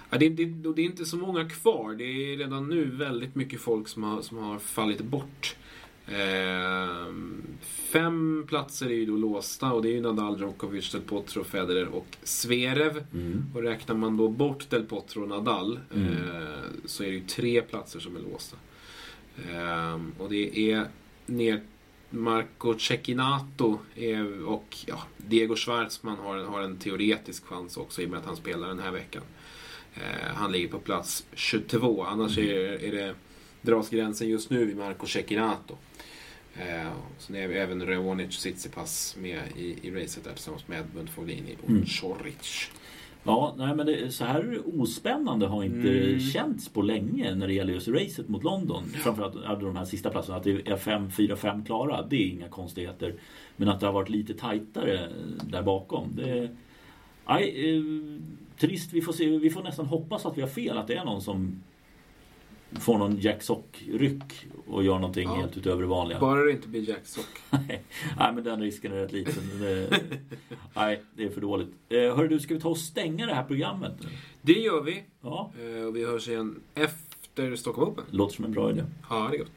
Ja, 0.09 0.17
det, 0.17 0.29
det, 0.29 0.45
det, 0.45 0.81
är 0.81 0.85
inte 0.85 1.05
så 1.05 1.17
många 1.17 1.49
kvar. 1.49 1.93
Det 1.93 2.03
är 2.03 2.37
redan 2.37 2.69
nu 2.69 2.85
väldigt 2.85 3.35
mycket 3.35 3.61
folk 3.61 3.87
som 3.87 4.03
har, 4.03 4.21
som 4.21 4.37
har 4.37 4.59
fallit 4.59 5.01
bort. 5.01 5.55
Eh, 6.07 7.13
fem 7.61 8.45
platser 8.47 8.85
är 8.85 8.95
ju 8.95 9.05
då 9.05 9.17
låsta 9.17 9.71
och 9.71 9.81
det 9.81 9.89
är 9.89 9.93
ju 9.93 10.01
Nadal, 10.01 10.39
Djokovic, 10.39 10.91
Del 10.91 11.01
Potro, 11.01 11.43
Federer 11.43 11.87
och 11.87 12.17
Zverev. 12.23 13.03
Mm. 13.13 13.45
Och 13.55 13.61
räknar 13.61 13.95
man 13.95 14.17
då 14.17 14.27
bort 14.27 14.69
Del 14.69 14.83
Potro 14.83 15.21
och 15.21 15.29
Nadal 15.29 15.79
mm. 15.95 16.07
eh, 16.07 16.59
så 16.85 17.03
är 17.03 17.07
det 17.07 17.13
ju 17.13 17.27
tre 17.27 17.61
platser 17.61 17.99
som 17.99 18.15
är 18.15 18.19
låsta. 18.19 18.57
Eh, 19.37 19.99
och 20.17 20.29
det 20.29 20.71
är 20.71 20.87
ner 21.25 21.61
Marco 22.09 22.79
Cecchinato 22.79 23.79
och 24.45 24.77
ja, 24.85 25.03
Diego 25.17 25.55
Schwartzman 25.55 26.17
har, 26.17 26.37
har 26.37 26.61
en 26.61 26.77
teoretisk 26.77 27.45
chans 27.45 27.77
också 27.77 28.01
i 28.01 28.05
och 28.05 28.09
med 28.09 28.19
att 28.19 28.25
han 28.25 28.35
spelar 28.35 28.67
den 28.67 28.79
här 28.79 28.91
veckan. 28.91 29.23
Eh, 29.93 30.33
han 30.35 30.51
ligger 30.51 30.67
på 30.67 30.79
plats 30.79 31.25
22, 31.33 32.03
annars 32.03 32.37
mm. 32.37 32.49
är, 32.49 32.83
är 32.83 32.91
det 32.91 33.15
dras 33.61 33.89
gränsen 33.89 34.29
just 34.29 34.49
nu 34.49 34.65
vid 34.65 34.77
Marco 34.77 35.07
Cecchinato. 35.07 35.77
Eh, 36.59 36.91
sen 37.17 37.35
är 37.35 37.49
även 37.49 37.85
Reonic 37.85 38.37
Tsitsipas 38.37 39.15
med 39.19 39.41
i, 39.57 39.87
i 39.87 39.91
racet 39.91 40.23
där 40.23 40.33
tillsammans 40.33 40.67
med 40.67 40.79
Edmund 40.79 41.09
Foglini 41.09 41.55
och 41.63 41.69
mm. 41.69 41.85
Choric. 41.85 42.69
Ja, 43.23 43.55
nej 43.57 43.75
men 43.75 43.85
det, 43.85 44.11
så 44.11 44.25
här 44.25 44.61
ospännande 44.79 45.47
har 45.47 45.63
inte 45.63 45.89
mm. 45.89 46.19
känts 46.19 46.69
på 46.69 46.81
länge 46.81 47.35
när 47.35 47.47
det 47.47 47.53
gäller 47.53 47.73
just 47.73 47.87
racet 47.87 48.29
mot 48.29 48.43
London. 48.43 48.83
Ja. 48.93 48.99
Framförallt 48.99 49.61
de 49.61 49.75
här 49.75 49.85
sista 49.85 50.09
platserna, 50.09 50.37
att 50.37 50.43
det 50.43 50.67
är 50.67 50.77
5, 50.77 51.11
4, 51.11 51.35
5 51.35 51.65
klara, 51.65 52.01
det 52.09 52.15
är 52.15 52.27
inga 52.27 52.49
konstigheter. 52.49 53.15
Men 53.55 53.69
att 53.69 53.79
det 53.79 53.85
har 53.85 53.93
varit 53.93 54.09
lite 54.09 54.33
tajtare 54.33 55.09
där 55.43 55.63
bakom, 55.63 56.09
det... 56.15 56.49
Nej, 57.29 57.75
eh, 57.75 57.83
trist, 58.57 58.93
vi 58.93 59.01
får, 59.01 59.13
se, 59.13 59.25
vi 59.25 59.49
får 59.49 59.63
nästan 59.63 59.85
hoppas 59.85 60.25
att 60.25 60.37
vi 60.37 60.41
har 60.41 60.49
fel, 60.49 60.77
att 60.77 60.87
det 60.87 60.95
är 60.95 61.05
någon 61.05 61.21
som 61.21 61.63
får 62.71 62.97
någon 62.97 63.19
Jack 63.19 63.43
Sock-ryck 63.43 64.45
och 64.67 64.83
gör 64.83 64.93
någonting 64.93 65.27
ja. 65.27 65.35
helt 65.35 65.57
utöver 65.57 65.81
det 65.81 65.87
vanliga. 65.87 66.19
Bara 66.19 66.43
det 66.43 66.51
inte 66.51 66.67
blir 66.67 66.89
Jack 66.89 67.05
Sock. 67.05 67.39
nej, 67.49 67.83
men 68.17 68.43
den 68.43 68.61
risken 68.61 68.91
är 68.91 68.95
rätt 68.95 69.11
liten. 69.11 69.43
nej, 70.73 71.01
det 71.13 71.23
är 71.23 71.29
för 71.29 71.41
dåligt. 71.41 71.69
Eh, 71.89 71.97
hörru 71.97 72.27
du, 72.27 72.39
ska 72.39 72.53
vi 72.53 72.59
ta 72.59 72.69
och 72.69 72.77
stänga 72.77 73.25
det 73.25 73.33
här 73.33 73.43
programmet 73.43 73.93
nu? 74.01 74.09
Det 74.41 74.59
gör 74.59 74.81
vi. 74.81 75.03
Ja. 75.21 75.51
Eh, 75.61 75.85
och 75.85 75.95
vi 75.95 76.05
hörs 76.05 76.27
igen 76.27 76.59
efter 76.75 77.55
Stockholm 77.55 77.91
Open. 77.91 78.03
Låter 78.11 78.35
som 78.35 78.45
en 78.45 78.51
bra 78.51 78.69
idé. 78.69 78.83
Ja, 79.09 79.27
det 79.31 79.37
är 79.37 79.39
gott. 79.39 79.51